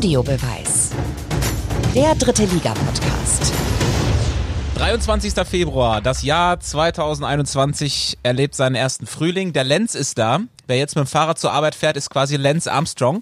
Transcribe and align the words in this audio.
Audiobeweis. 0.00 0.92
Der 1.94 2.14
dritte 2.14 2.46
Liga-Podcast. 2.46 3.52
23. 4.76 5.34
Februar, 5.46 6.00
das 6.00 6.22
Jahr 6.22 6.58
2021 6.58 8.16
erlebt 8.22 8.54
seinen 8.54 8.76
ersten 8.76 9.06
Frühling. 9.06 9.52
Der 9.52 9.64
Lenz 9.64 9.94
ist 9.94 10.16
da. 10.16 10.40
Wer 10.66 10.78
jetzt 10.78 10.96
mit 10.96 11.04
dem 11.04 11.06
Fahrrad 11.06 11.38
zur 11.38 11.52
Arbeit 11.52 11.74
fährt, 11.74 11.98
ist 11.98 12.08
quasi 12.08 12.36
Lenz 12.36 12.66
Armstrong. 12.66 13.20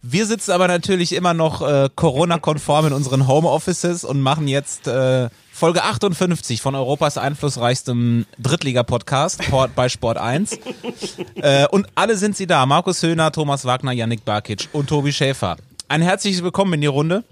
Wir 0.00 0.26
sitzen 0.26 0.52
aber 0.52 0.68
natürlich 0.68 1.12
immer 1.12 1.34
noch 1.34 1.60
äh, 1.60 1.88
Corona-konform 1.92 2.86
in 2.86 2.92
unseren 2.92 3.26
Homeoffices 3.26 4.04
und 4.04 4.20
machen 4.20 4.46
jetzt 4.46 4.86
äh, 4.86 5.28
Folge 5.50 5.82
58 5.82 6.62
von 6.62 6.76
Europas 6.76 7.18
einflussreichstem 7.18 8.26
Drittliga-Podcast 8.38 9.40
bei 9.74 9.88
Sport 9.88 10.18
1. 10.18 10.56
äh, 11.34 11.66
und 11.66 11.88
alle 11.96 12.16
sind 12.16 12.36
sie 12.36 12.46
da. 12.46 12.64
Markus 12.64 13.02
Höhner, 13.02 13.32
Thomas 13.32 13.64
Wagner, 13.64 13.90
Yannick 13.90 14.24
Barkic 14.24 14.68
und 14.72 14.88
Tobi 14.88 15.12
Schäfer. 15.12 15.56
Ein 15.88 16.02
herzliches 16.02 16.42
Willkommen 16.42 16.72
in 16.74 16.80
die 16.80 16.88
Runde. 16.88 17.22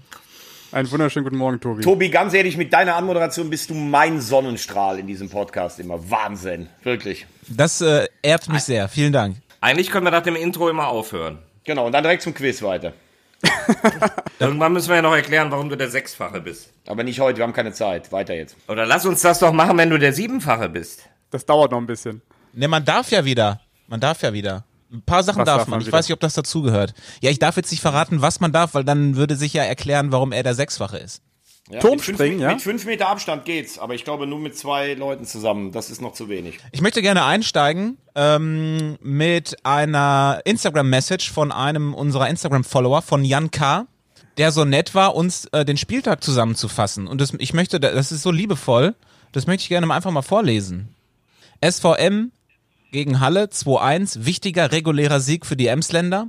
Einen 0.71 0.89
wunderschönen 0.89 1.25
guten 1.25 1.35
Morgen, 1.35 1.59
Tobi. 1.59 1.83
Tobi, 1.83 2.09
ganz 2.09 2.33
ehrlich, 2.33 2.55
mit 2.55 2.71
deiner 2.71 2.95
Anmoderation 2.95 3.49
bist 3.49 3.69
du 3.69 3.73
mein 3.73 4.21
Sonnenstrahl 4.21 4.97
in 4.97 5.07
diesem 5.07 5.29
Podcast 5.29 5.77
immer. 5.81 6.09
Wahnsinn, 6.09 6.69
wirklich. 6.83 7.25
Das 7.49 7.81
äh, 7.81 8.07
ehrt 8.21 8.47
mich 8.47 8.61
sehr. 8.61 8.87
Vielen 8.87 9.11
Dank. 9.11 9.35
Eigentlich 9.59 9.91
können 9.91 10.05
wir 10.05 10.11
nach 10.11 10.23
dem 10.23 10.37
Intro 10.37 10.69
immer 10.69 10.87
aufhören. 10.87 11.39
Genau, 11.65 11.85
und 11.85 11.91
dann 11.91 12.03
direkt 12.03 12.21
zum 12.21 12.33
Quiz 12.33 12.61
weiter. 12.61 12.93
Irgendwann 14.39 14.71
müssen 14.71 14.87
wir 14.87 14.95
ja 14.95 15.01
noch 15.01 15.15
erklären, 15.15 15.51
warum 15.51 15.67
du 15.67 15.75
der 15.75 15.89
Sechsfache 15.89 16.39
bist. 16.39 16.71
Aber 16.87 17.03
nicht 17.03 17.19
heute, 17.19 17.39
wir 17.39 17.43
haben 17.43 17.53
keine 17.53 17.73
Zeit. 17.73 18.13
Weiter 18.13 18.35
jetzt. 18.35 18.55
Oder 18.69 18.85
lass 18.85 19.05
uns 19.05 19.21
das 19.21 19.39
doch 19.39 19.51
machen, 19.51 19.77
wenn 19.77 19.89
du 19.89 19.99
der 19.99 20.13
Siebenfache 20.13 20.69
bist. 20.69 21.09
Das 21.29 21.45
dauert 21.45 21.71
noch 21.71 21.79
ein 21.79 21.87
bisschen. 21.87 22.21
Ne, 22.53 22.69
man 22.69 22.85
darf 22.85 23.11
ja 23.11 23.25
wieder. 23.25 23.59
Man 23.87 23.99
darf 23.99 24.21
ja 24.21 24.31
wieder. 24.31 24.63
Ein 24.95 25.01
paar 25.01 25.23
Sachen 25.23 25.45
darf, 25.45 25.59
darf 25.59 25.67
man. 25.67 25.81
Ich 25.81 25.87
wieder? 25.87 25.97
weiß 25.97 26.07
nicht, 26.07 26.13
ob 26.13 26.19
das 26.19 26.33
dazugehört. 26.33 26.93
Ja, 27.21 27.29
ich 27.29 27.39
darf 27.39 27.57
jetzt 27.57 27.71
nicht 27.71 27.81
verraten, 27.81 28.21
was 28.21 28.39
man 28.39 28.51
darf, 28.51 28.73
weil 28.73 28.83
dann 28.83 29.15
würde 29.15 29.35
sich 29.35 29.53
ja 29.53 29.63
erklären, 29.63 30.11
warum 30.11 30.31
er 30.31 30.43
der 30.43 30.55
Sechsfache 30.55 30.97
ist. 30.97 31.21
Ja, 31.69 31.79
Turmspringen, 31.79 32.39
ja? 32.39 32.49
Mit 32.49 32.61
fünf 32.61 32.85
Meter 32.85 33.09
Abstand 33.09 33.43
geht's, 33.45 33.79
aber 33.79 33.95
ich 33.95 34.03
glaube 34.03 34.27
nur 34.27 34.37
mit 34.37 34.55
zwei 34.55 34.93
Leuten 34.93 35.25
zusammen. 35.25 35.71
Das 35.71 35.89
ist 35.89 35.99
noch 35.99 36.13
zu 36.13 36.29
wenig. 36.29 36.59
Ich 36.71 36.81
möchte 36.81 37.01
gerne 37.01 37.25
einsteigen 37.25 37.97
ähm, 38.13 38.97
mit 39.01 39.57
einer 39.63 40.41
Instagram-Message 40.45 41.31
von 41.31 41.51
einem 41.51 41.95
unserer 41.95 42.29
Instagram-Follower, 42.29 43.01
von 43.01 43.25
Jan 43.25 43.49
K., 43.49 43.87
der 44.37 44.51
so 44.51 44.63
nett 44.63 44.93
war, 44.93 45.15
uns 45.15 45.45
äh, 45.53 45.65
den 45.65 45.77
Spieltag 45.77 46.23
zusammenzufassen. 46.23 47.07
Und 47.07 47.19
das, 47.19 47.33
ich 47.39 47.53
möchte, 47.53 47.79
das 47.79 48.11
ist 48.11 48.21
so 48.21 48.29
liebevoll, 48.29 48.93
das 49.31 49.47
möchte 49.47 49.63
ich 49.63 49.69
gerne 49.69 49.91
einfach 49.91 50.11
mal 50.11 50.21
vorlesen. 50.21 50.93
SVM 51.63 52.31
gegen 52.91 53.19
Halle 53.19 53.45
2-1, 53.45 54.25
wichtiger 54.25 54.71
regulärer 54.71 55.19
Sieg 55.19 55.45
für 55.45 55.55
die 55.55 55.67
Emsländer. 55.67 56.27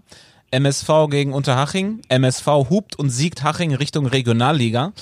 MSV 0.50 0.88
gegen 1.10 1.32
Unterhaching. 1.32 2.00
MSV 2.08 2.46
hupt 2.46 2.98
und 2.98 3.10
siegt 3.10 3.42
Haching 3.42 3.74
Richtung 3.74 4.06
Regionalliga. 4.06 4.92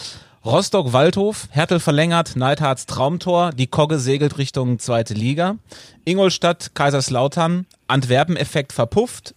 Rostock-Waldhof, 0.45 1.49
Hertel 1.51 1.81
verlängert, 1.81 2.37
Neidharz 2.37 2.85
Traumtor, 2.85 3.53
die 3.53 3.67
Kogge 3.67 3.99
segelt 3.99 4.37
Richtung 4.37 4.79
zweite 4.79 5.15
Liga. 5.15 5.57
Ingolstadt, 6.05 6.75
Kaiserslautern, 6.75 7.67
Antwerpen-Effekt 7.89 8.75
verpufft. 8.75 9.35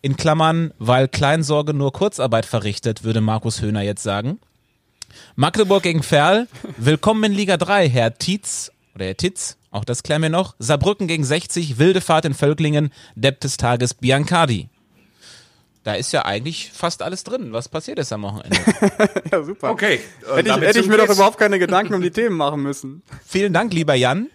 In 0.00 0.16
Klammern, 0.16 0.72
weil 0.78 1.08
Kleinsorge 1.08 1.74
nur 1.74 1.92
Kurzarbeit 1.92 2.46
verrichtet, 2.46 3.04
würde 3.04 3.20
Markus 3.20 3.60
Höhner 3.60 3.82
jetzt 3.82 4.02
sagen. 4.02 4.38
Magdeburg 5.34 5.82
gegen 5.82 6.02
Ferl, 6.02 6.48
willkommen 6.76 7.24
in 7.24 7.32
Liga 7.32 7.56
3, 7.56 7.88
Herr 7.88 8.16
Tietz 8.16 8.72
oder 8.96 9.06
Herr 9.06 9.16
Titz, 9.16 9.56
auch 9.70 9.84
das 9.84 10.02
klären 10.02 10.22
wir 10.22 10.30
noch. 10.30 10.56
Saarbrücken 10.58 11.06
gegen 11.06 11.24
60, 11.24 11.78
wilde 11.78 12.00
Fahrt 12.00 12.24
in 12.24 12.34
Völklingen, 12.34 12.90
Depp 13.14 13.40
des 13.40 13.56
Tages 13.56 13.94
Biancardi 13.94 14.68
da 15.86 15.94
ist 15.94 16.12
ja 16.12 16.24
eigentlich 16.24 16.72
fast 16.74 17.00
alles 17.00 17.22
drin. 17.22 17.52
Was 17.52 17.68
passiert 17.68 18.00
ist 18.00 18.12
am 18.12 18.22
Wochenende? 18.22 18.58
ja, 19.30 19.44
super. 19.44 19.70
Okay. 19.70 20.00
Hätte 20.34 20.48
ich, 20.48 20.56
hätte 20.56 20.80
ich 20.80 20.88
mir 20.88 20.96
doch 20.96 21.08
überhaupt 21.08 21.38
keine 21.38 21.60
Gedanken 21.60 21.94
um 21.94 22.02
die 22.02 22.10
Themen 22.10 22.36
machen 22.36 22.60
müssen. 22.60 23.02
Vielen 23.24 23.52
Dank, 23.52 23.72
lieber 23.72 23.94
Jan. 23.94 24.26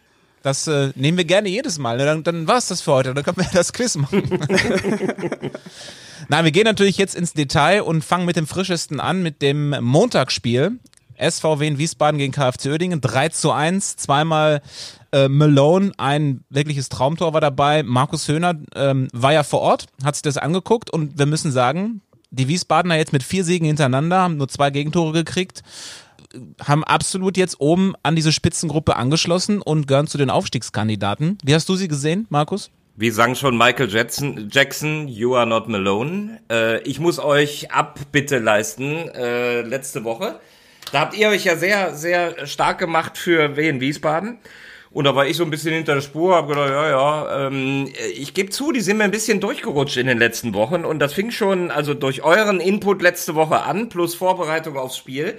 Das 0.43 0.67
äh, 0.67 0.93
nehmen 0.95 1.17
wir 1.17 1.25
gerne 1.25 1.49
jedes 1.49 1.77
Mal. 1.77 1.97
Ne? 1.97 2.05
Dann, 2.05 2.23
dann 2.23 2.47
war 2.47 2.57
es 2.57 2.69
das 2.69 2.79
für 2.79 2.93
heute. 2.93 3.13
Dann 3.13 3.25
können 3.25 3.35
wir 3.35 3.49
das 3.51 3.73
Quiz 3.73 3.97
machen. 3.97 4.23
Nein, 6.29 6.45
wir 6.45 6.51
gehen 6.51 6.63
natürlich 6.63 6.97
jetzt 6.97 7.15
ins 7.15 7.33
Detail 7.33 7.81
und 7.81 8.01
fangen 8.01 8.25
mit 8.25 8.37
dem 8.37 8.47
frischesten 8.47 9.01
an, 9.01 9.21
mit 9.21 9.41
dem 9.41 9.71
Montagsspiel. 9.83 10.79
SVW 11.21 11.67
in 11.67 11.77
Wiesbaden 11.77 12.17
gegen 12.17 12.33
KFC 12.33 12.67
Oerdingen. 12.67 13.01
3 13.01 13.29
zu 13.29 13.51
1. 13.51 13.97
Zweimal 13.97 14.61
äh, 15.11 15.27
Malone, 15.27 15.91
ein 15.97 16.43
wirkliches 16.49 16.89
Traumtor 16.89 17.33
war 17.33 17.41
dabei. 17.41 17.83
Markus 17.83 18.27
Höhner 18.27 18.55
ähm, 18.75 19.07
war 19.13 19.33
ja 19.33 19.43
vor 19.43 19.61
Ort, 19.61 19.85
hat 20.03 20.15
sich 20.15 20.21
das 20.21 20.37
angeguckt 20.37 20.89
und 20.89 21.19
wir 21.19 21.25
müssen 21.25 21.51
sagen, 21.51 22.01
die 22.31 22.47
Wiesbadener 22.47 22.95
jetzt 22.95 23.13
mit 23.13 23.23
vier 23.23 23.43
Siegen 23.43 23.67
hintereinander, 23.67 24.21
haben 24.21 24.37
nur 24.37 24.47
zwei 24.47 24.69
Gegentore 24.69 25.11
gekriegt, 25.11 25.63
haben 26.63 26.83
absolut 26.85 27.35
jetzt 27.35 27.59
oben 27.59 27.93
an 28.03 28.15
diese 28.15 28.31
Spitzengruppe 28.31 28.95
angeschlossen 28.95 29.61
und 29.61 29.87
gehören 29.87 30.07
zu 30.07 30.17
den 30.17 30.29
Aufstiegskandidaten. 30.29 31.37
Wie 31.43 31.53
hast 31.53 31.67
du 31.67 31.75
sie 31.75 31.89
gesehen, 31.89 32.25
Markus? 32.29 32.71
Wie 32.95 33.09
sang 33.09 33.35
schon 33.35 33.57
Michael 33.57 33.89
Jackson, 33.89 34.49
Jackson 34.51 35.07
You 35.07 35.35
are 35.35 35.47
not 35.47 35.67
Malone. 35.67 36.39
Äh, 36.49 36.81
ich 36.83 36.99
muss 36.99 37.19
euch 37.19 37.71
Abbitte 37.71 38.39
leisten, 38.39 39.09
äh, 39.09 39.61
letzte 39.61 40.03
Woche. 40.03 40.39
Da 40.91 40.99
habt 40.99 41.15
ihr 41.15 41.29
euch 41.29 41.45
ja 41.45 41.55
sehr, 41.55 41.95
sehr 41.95 42.45
stark 42.47 42.77
gemacht 42.77 43.17
für 43.17 43.55
Wien 43.55 43.79
Wiesbaden. 43.79 44.39
Und 44.93 45.05
da 45.05 45.15
war 45.15 45.25
ich 45.25 45.37
so 45.37 45.45
ein 45.45 45.49
bisschen 45.49 45.73
hinter 45.73 45.95
der 45.95 46.01
Spur, 46.01 46.35
habe 46.35 46.49
gedacht, 46.49 46.69
ja, 46.69 46.89
ja, 46.89 47.47
ähm, 47.47 47.87
ich 48.13 48.33
gebe 48.33 48.49
zu, 48.49 48.73
die 48.73 48.81
sind 48.81 48.97
mir 48.97 49.05
ein 49.05 49.11
bisschen 49.11 49.39
durchgerutscht 49.39 49.95
in 49.95 50.07
den 50.07 50.17
letzten 50.17 50.53
Wochen. 50.53 50.83
Und 50.83 50.99
das 50.99 51.13
fing 51.13 51.31
schon 51.31 51.71
also 51.71 51.93
durch 51.93 52.23
euren 52.23 52.59
Input 52.59 53.01
letzte 53.01 53.33
Woche 53.35 53.61
an, 53.61 53.87
plus 53.87 54.15
Vorbereitung 54.15 54.77
aufs 54.77 54.97
Spiel 54.97 55.37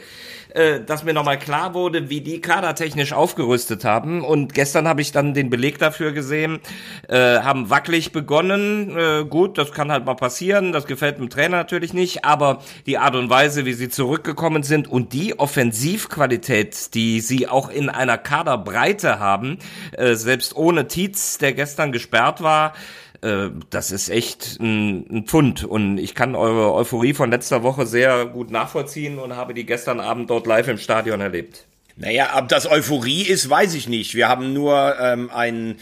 äh, 0.54 0.80
dass 0.80 1.04
mir 1.04 1.12
nochmal 1.12 1.38
klar 1.38 1.74
wurde, 1.74 2.10
wie 2.10 2.20
die 2.20 2.40
kadertechnisch 2.40 3.12
aufgerüstet 3.12 3.84
haben. 3.84 4.22
Und 4.22 4.54
gestern 4.54 4.86
habe 4.88 5.00
ich 5.00 5.12
dann 5.12 5.34
den 5.34 5.50
Beleg 5.50 5.78
dafür 5.78 6.12
gesehen, 6.12 6.60
äh, 7.08 7.40
haben 7.40 7.70
wackelig 7.70 8.12
begonnen. 8.12 8.96
Äh, 8.96 9.24
gut, 9.24 9.58
das 9.58 9.72
kann 9.72 9.90
halt 9.90 10.04
mal 10.04 10.14
passieren, 10.14 10.72
das 10.72 10.86
gefällt 10.86 11.18
dem 11.18 11.30
Trainer 11.30 11.56
natürlich 11.56 11.94
nicht, 11.94 12.24
aber 12.24 12.62
die 12.86 12.98
Art 12.98 13.14
und 13.14 13.30
Weise, 13.30 13.64
wie 13.64 13.72
sie 13.72 13.88
zurückgekommen 13.88 14.62
sind 14.62 14.88
und 14.88 15.12
die 15.12 15.38
Offensivqualität, 15.38 16.94
die 16.94 17.20
sie 17.20 17.48
auch 17.48 17.68
in 17.70 17.88
einer 17.88 18.18
Kaderbreite 18.18 19.18
haben, 19.18 19.58
äh, 19.92 20.14
selbst 20.14 20.56
ohne 20.56 20.88
Tietz, 20.88 21.38
der 21.38 21.52
gestern 21.52 21.92
gesperrt 21.92 22.42
war, 22.42 22.72
äh, 23.22 23.50
das 23.70 23.92
ist 23.92 24.08
echt 24.08 24.58
ein, 24.60 25.06
ein 25.10 25.24
Pfund. 25.24 25.64
Und 25.64 25.98
ich 25.98 26.14
kann 26.14 26.34
eure 26.34 26.74
Euphorie 26.74 27.14
von 27.14 27.30
letzter 27.30 27.62
Woche 27.62 27.86
sehr 27.86 28.26
gut 28.26 28.50
nachvollziehen 28.50 29.18
und 29.18 29.36
habe 29.36 29.54
die 29.54 29.64
gestern 29.64 30.00
Abend 30.00 30.30
dort 30.30 30.46
live 30.46 30.68
im 30.68 30.78
Stadion 30.78 31.20
erlebt. 31.20 31.66
Naja, 31.96 32.30
ob 32.36 32.48
das 32.48 32.70
Euphorie 32.70 33.22
ist, 33.22 33.48
weiß 33.48 33.74
ich 33.74 33.88
nicht. 33.88 34.14
Wir 34.14 34.28
haben 34.28 34.52
nur 34.52 34.96
ähm, 34.98 35.30
ein, 35.30 35.76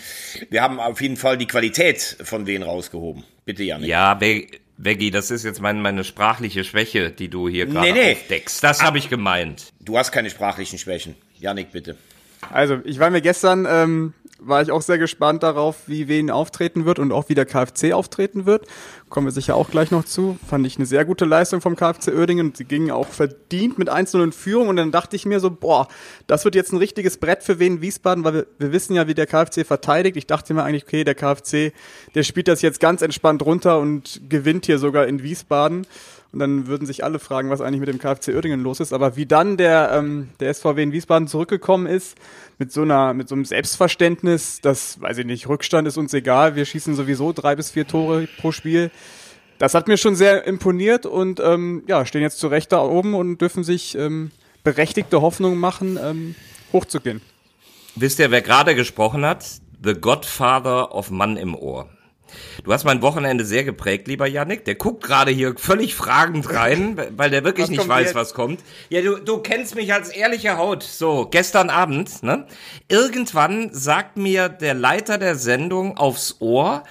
wir 0.50 0.62
haben 0.62 0.80
auf 0.80 1.00
jeden 1.00 1.16
Fall 1.16 1.38
die 1.38 1.46
Qualität 1.46 2.16
von 2.22 2.44
denen 2.44 2.64
rausgehoben. 2.64 3.24
Bitte, 3.44 3.62
Janik. 3.62 3.88
Ja, 3.88 4.18
Veggie, 4.76 5.10
das 5.10 5.30
ist 5.30 5.44
jetzt 5.44 5.60
meine, 5.60 5.78
meine 5.80 6.04
sprachliche 6.04 6.64
Schwäche, 6.64 7.10
die 7.10 7.28
du 7.28 7.48
hier 7.48 7.66
gerade 7.66 7.92
nee, 7.92 7.92
nee. 7.92 8.12
aufdeckst. 8.12 8.64
Das 8.64 8.82
habe 8.82 8.98
ich 8.98 9.08
gemeint. 9.10 9.72
Du 9.80 9.98
hast 9.98 10.10
keine 10.10 10.30
sprachlichen 10.30 10.78
Schwächen. 10.78 11.14
Janik, 11.38 11.70
bitte. 11.70 11.96
Also, 12.50 12.78
ich 12.84 12.98
war 12.98 13.10
mir 13.10 13.20
gestern 13.20 13.66
ähm, 13.68 14.14
war 14.40 14.62
ich 14.62 14.70
auch 14.70 14.82
sehr 14.82 14.98
gespannt 14.98 15.42
darauf, 15.42 15.86
wie 15.86 16.08
wen 16.08 16.30
auftreten 16.30 16.84
wird 16.84 16.98
und 16.98 17.12
auch 17.12 17.28
wie 17.28 17.34
der 17.34 17.46
KfC 17.46 17.92
auftreten 17.92 18.46
wird. 18.46 18.66
Kommen 19.10 19.26
wir 19.26 19.32
sicher 19.32 19.56
auch 19.56 19.70
gleich 19.70 19.90
noch 19.90 20.04
zu. 20.04 20.38
Fand 20.48 20.64
ich 20.64 20.76
eine 20.76 20.86
sehr 20.86 21.04
gute 21.04 21.24
Leistung 21.24 21.60
vom 21.60 21.74
KfC 21.74 22.14
Oerdingen. 22.14 22.54
Sie 22.54 22.64
gingen 22.64 22.92
auch 22.92 23.08
verdient 23.08 23.76
mit 23.76 23.90
1-0 23.90 24.22
in 24.22 24.30
Führung 24.30 24.68
und 24.68 24.76
dann 24.76 24.92
dachte 24.92 25.16
ich 25.16 25.26
mir 25.26 25.40
so, 25.40 25.50
boah, 25.50 25.88
das 26.28 26.44
wird 26.44 26.54
jetzt 26.54 26.72
ein 26.72 26.76
richtiges 26.76 27.16
Brett 27.16 27.42
für 27.42 27.58
wen 27.58 27.80
Wiesbaden, 27.80 28.22
weil 28.22 28.34
wir, 28.34 28.46
wir 28.58 28.72
wissen 28.72 28.94
ja, 28.94 29.08
wie 29.08 29.14
der 29.14 29.26
KfC 29.26 29.64
verteidigt. 29.64 30.16
Ich 30.16 30.28
dachte 30.28 30.54
mir 30.54 30.62
eigentlich, 30.62 30.84
okay, 30.84 31.02
der 31.02 31.16
KfC, 31.16 31.72
der 32.14 32.22
spielt 32.22 32.46
das 32.46 32.62
jetzt 32.62 32.78
ganz 32.78 33.02
entspannt 33.02 33.44
runter 33.44 33.80
und 33.80 34.20
gewinnt 34.28 34.66
hier 34.66 34.78
sogar 34.78 35.08
in 35.08 35.24
Wiesbaden. 35.24 35.86
Und 36.32 36.38
dann 36.38 36.68
würden 36.68 36.86
sich 36.86 37.02
alle 37.02 37.18
fragen, 37.18 37.50
was 37.50 37.60
eigentlich 37.60 37.80
mit 37.80 37.88
dem 37.88 37.98
KfC 37.98 38.34
Oerdingen 38.36 38.62
los 38.62 38.78
ist. 38.78 38.92
Aber 38.92 39.16
wie 39.16 39.26
dann 39.26 39.56
der, 39.56 39.90
ähm, 39.92 40.28
der 40.38 40.54
SVW 40.54 40.80
in 40.80 40.92
Wiesbaden 40.92 41.26
zurückgekommen 41.26 41.86
ist, 41.86 42.16
mit 42.58 42.70
so 42.70 42.82
einer, 42.82 43.14
mit 43.14 43.28
so 43.28 43.34
einem 43.34 43.44
Selbstverständnis, 43.44 44.60
das, 44.60 45.00
weiß 45.00 45.18
ich 45.18 45.26
nicht, 45.26 45.48
Rückstand 45.48 45.88
ist 45.88 45.96
uns 45.96 46.14
egal, 46.14 46.54
wir 46.54 46.64
schießen 46.64 46.94
sowieso 46.94 47.32
drei 47.32 47.56
bis 47.56 47.70
vier 47.70 47.86
Tore 47.86 48.28
pro 48.38 48.52
Spiel. 48.52 48.92
Das 49.60 49.74
hat 49.74 49.88
mir 49.88 49.98
schon 49.98 50.16
sehr 50.16 50.46
imponiert 50.46 51.04
und 51.04 51.38
ähm, 51.38 51.82
ja, 51.86 52.06
stehen 52.06 52.22
jetzt 52.22 52.38
zu 52.38 52.48
Recht 52.48 52.72
da 52.72 52.80
oben 52.80 53.14
und 53.14 53.42
dürfen 53.42 53.62
sich 53.62 53.94
ähm, 53.94 54.30
berechtigte 54.64 55.20
Hoffnungen 55.20 55.58
machen, 55.58 55.98
ähm, 56.02 56.34
hochzugehen. 56.72 57.20
Wisst 57.94 58.20
ihr, 58.20 58.30
wer 58.30 58.40
gerade 58.40 58.74
gesprochen 58.74 59.22
hat? 59.22 59.44
The 59.84 59.92
Godfather 59.92 60.94
of 60.94 61.10
Mann 61.10 61.36
im 61.36 61.54
Ohr. 61.54 61.90
Du 62.64 62.72
hast 62.72 62.84
mein 62.84 63.02
Wochenende 63.02 63.44
sehr 63.44 63.62
geprägt, 63.64 64.08
lieber 64.08 64.26
Yannick. 64.26 64.64
Der 64.64 64.76
guckt 64.76 65.04
gerade 65.04 65.30
hier 65.30 65.54
völlig 65.58 65.94
fragend 65.94 66.50
rein, 66.54 66.98
weil 67.18 67.28
der 67.28 67.44
wirklich 67.44 67.64
was 67.64 67.70
nicht 67.70 67.86
weiß, 67.86 68.06
jetzt? 68.06 68.14
was 68.14 68.32
kommt. 68.32 68.60
Ja, 68.88 69.02
du, 69.02 69.18
du 69.18 69.38
kennst 69.38 69.74
mich 69.74 69.92
als 69.92 70.08
ehrliche 70.08 70.56
Haut. 70.56 70.82
So, 70.82 71.28
gestern 71.30 71.68
Abend, 71.68 72.22
ne? 72.22 72.46
Irgendwann 72.88 73.74
sagt 73.74 74.16
mir 74.16 74.48
der 74.48 74.72
Leiter 74.72 75.18
der 75.18 75.36
Sendung 75.36 75.98
aufs 75.98 76.36
Ohr, 76.40 76.84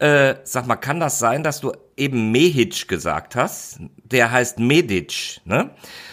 äh, 0.00 0.34
sag 0.42 0.66
mal, 0.66 0.74
kann 0.74 0.98
das 0.98 1.20
sein, 1.20 1.44
dass 1.44 1.60
du 1.60 1.72
eben 1.96 2.30
Mehic 2.30 2.88
gesagt 2.88 3.36
hast, 3.36 3.80
der 4.04 4.30
heißt 4.30 4.58
Medic, 4.58 5.40
ne? 5.44 5.70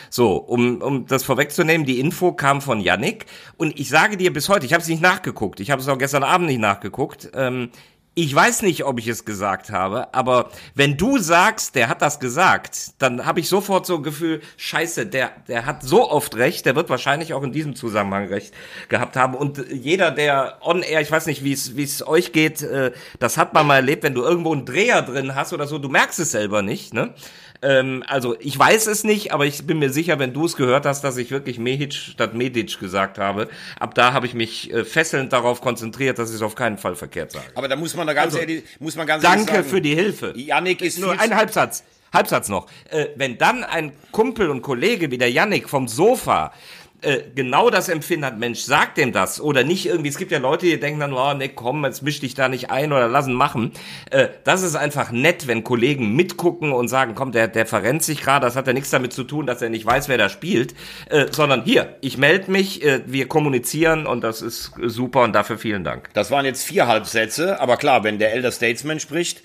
So, 0.09 0.35
um, 0.35 0.79
um 0.79 1.07
das 1.07 1.23
vorwegzunehmen, 1.23 1.87
die 1.87 1.99
Info 1.99 2.33
kam 2.33 2.61
von 2.61 2.79
Yannick. 2.79 3.25
Und 3.57 3.79
ich 3.79 3.89
sage 3.89 4.15
dir 4.15 4.31
bis 4.31 4.47
heute, 4.47 4.63
ich 4.65 4.73
habe 4.73 4.83
es 4.83 4.87
nicht 4.87 5.01
nachgeguckt, 5.01 5.59
ich 5.59 5.71
habe 5.71 5.81
es 5.81 5.87
auch 5.87 5.97
gestern 5.97 6.21
Abend 6.21 6.47
nicht 6.47 6.59
nachgeguckt, 6.59 7.31
ähm, 7.33 7.69
ich 8.15 8.33
weiß 8.33 8.61
nicht, 8.61 8.85
ob 8.85 8.99
ich 8.99 9.07
es 9.07 9.25
gesagt 9.25 9.71
habe, 9.71 10.13
aber 10.13 10.51
wenn 10.75 10.97
du 10.97 11.17
sagst, 11.17 11.73
der 11.73 11.89
hat 11.89 12.03
das 12.03 12.19
gesagt, 12.19 12.91
dann 12.99 13.25
habe 13.25 13.39
ich 13.39 13.49
sofort 13.49 13.87
so 13.87 13.95
ein 13.97 14.03
Gefühl, 14.03 14.41
scheiße, 14.57 15.07
der, 15.07 15.31
der 15.47 15.65
hat 15.65 15.81
so 15.81 16.11
oft 16.11 16.35
recht, 16.35 16.67
der 16.67 16.75
wird 16.75 16.89
wahrscheinlich 16.89 17.33
auch 17.33 17.41
in 17.41 17.51
diesem 17.51 17.75
Zusammenhang 17.75 18.27
recht 18.27 18.53
gehabt 18.87 19.15
haben. 19.15 19.33
Und 19.33 19.65
jeder, 19.71 20.11
der 20.11 20.59
on 20.61 20.83
air, 20.83 21.01
ich 21.01 21.11
weiß 21.11 21.25
nicht, 21.25 21.43
wie 21.43 21.53
es 21.53 21.75
wie 21.75 21.83
es 21.83 22.05
euch 22.05 22.33
geht, 22.33 22.61
äh, 22.61 22.91
das 23.17 23.37
hat 23.37 23.55
man 23.55 23.65
mal 23.65 23.77
erlebt, 23.77 24.03
wenn 24.03 24.13
du 24.13 24.21
irgendwo 24.21 24.53
einen 24.53 24.65
Dreher 24.65 25.01
drin 25.01 25.33
hast 25.33 25.51
oder 25.51 25.65
so, 25.65 25.79
du 25.79 25.89
merkst 25.89 26.19
es 26.19 26.31
selber 26.31 26.61
nicht, 26.61 26.93
ne? 26.93 27.15
Ähm, 27.63 28.03
also 28.07 28.35
ich 28.39 28.57
weiß 28.57 28.87
es 28.87 29.03
nicht, 29.03 29.31
aber 29.31 29.45
ich 29.45 29.65
bin 29.65 29.79
mir 29.79 29.89
sicher, 29.89 30.19
wenn 30.19 30.33
du 30.33 30.45
es 30.45 30.55
gehört 30.55 30.85
hast, 30.85 31.03
dass 31.03 31.17
ich 31.17 31.31
wirklich 31.31 31.57
Mehic 31.57 31.93
statt 31.93 32.33
Medic 32.33 32.79
gesagt 32.79 33.17
habe. 33.17 33.47
Ab 33.79 33.95
da 33.95 34.13
habe 34.13 34.25
ich 34.25 34.33
mich 34.33 34.71
äh, 34.71 34.83
fesselnd 34.83 35.33
darauf 35.33 35.61
konzentriert, 35.61 36.19
dass 36.19 36.29
ich 36.29 36.35
es 36.35 36.41
auf 36.41 36.55
keinen 36.55 36.77
Fall 36.77 36.95
verkehrt 36.95 37.31
sage. 37.31 37.45
Aber 37.55 37.67
da 37.67 37.75
muss 37.75 37.95
man 37.95 38.05
da 38.05 38.13
ganz 38.13 38.35
ehrlich, 38.35 38.63
muss 38.79 38.95
man 38.95 39.07
ganz 39.07 39.23
Danke 39.23 39.39
ehrlich 39.39 39.55
sagen, 39.55 39.69
für 39.69 39.81
die 39.81 39.95
Hilfe. 39.95 40.33
Yannick 40.35 40.81
ist 40.81 40.99
Nur 40.99 41.19
ein 41.19 41.35
Halbsatz. 41.35 41.83
Halbsatz 42.13 42.47
noch. 42.47 42.67
Äh, 42.91 43.07
wenn 43.15 43.37
dann 43.37 43.63
ein 43.63 43.91
Kumpel 44.11 44.49
und 44.49 44.61
Kollege 44.61 45.09
wie 45.09 45.17
der 45.17 45.31
Yannick 45.31 45.67
vom 45.67 45.87
Sofa 45.87 46.53
äh, 47.03 47.23
genau 47.35 47.69
das 47.69 47.89
Empfinden 47.89 48.25
hat, 48.25 48.39
Mensch, 48.39 48.61
sag 48.61 48.95
dem 48.95 49.11
das. 49.11 49.41
Oder 49.41 49.63
nicht 49.63 49.85
irgendwie, 49.85 50.09
es 50.09 50.17
gibt 50.17 50.31
ja 50.31 50.39
Leute, 50.39 50.65
die 50.65 50.79
denken 50.79 50.99
dann, 50.99 51.13
oh, 51.13 51.33
ne, 51.33 51.49
komm, 51.49 51.83
jetzt 51.85 52.01
misch 52.01 52.19
dich 52.19 52.33
da 52.33 52.49
nicht 52.49 52.71
ein 52.71 52.91
oder 52.91 53.07
lassen 53.07 53.33
machen. 53.33 53.71
Äh, 54.09 54.29
das 54.43 54.63
ist 54.63 54.75
einfach 54.75 55.11
nett, 55.11 55.47
wenn 55.47 55.63
Kollegen 55.63 56.15
mitgucken 56.15 56.71
und 56.71 56.87
sagen, 56.87 57.15
komm, 57.15 57.31
der, 57.31 57.47
der 57.47 57.65
verrennt 57.65 58.03
sich 58.03 58.21
gerade, 58.21 58.45
das 58.45 58.55
hat 58.55 58.67
ja 58.67 58.73
nichts 58.73 58.89
damit 58.89 59.13
zu 59.13 59.23
tun, 59.23 59.45
dass 59.45 59.61
er 59.61 59.69
nicht 59.69 59.85
weiß, 59.85 60.07
wer 60.09 60.17
da 60.17 60.29
spielt, 60.29 60.73
äh, 61.09 61.27
sondern 61.31 61.63
hier, 61.63 61.97
ich 62.01 62.17
melde 62.17 62.51
mich, 62.51 62.83
äh, 62.83 63.01
wir 63.05 63.27
kommunizieren 63.27 64.05
und 64.05 64.23
das 64.23 64.41
ist 64.41 64.71
super 64.81 65.23
und 65.23 65.33
dafür 65.33 65.57
vielen 65.57 65.83
Dank. 65.83 66.09
Das 66.13 66.31
waren 66.31 66.45
jetzt 66.45 66.63
vier 66.63 66.87
Halbsätze, 66.87 67.59
aber 67.59 67.77
klar, 67.77 68.03
wenn 68.03 68.19
der 68.19 68.33
Elder 68.33 68.51
Statesman 68.51 68.99
spricht. 68.99 69.41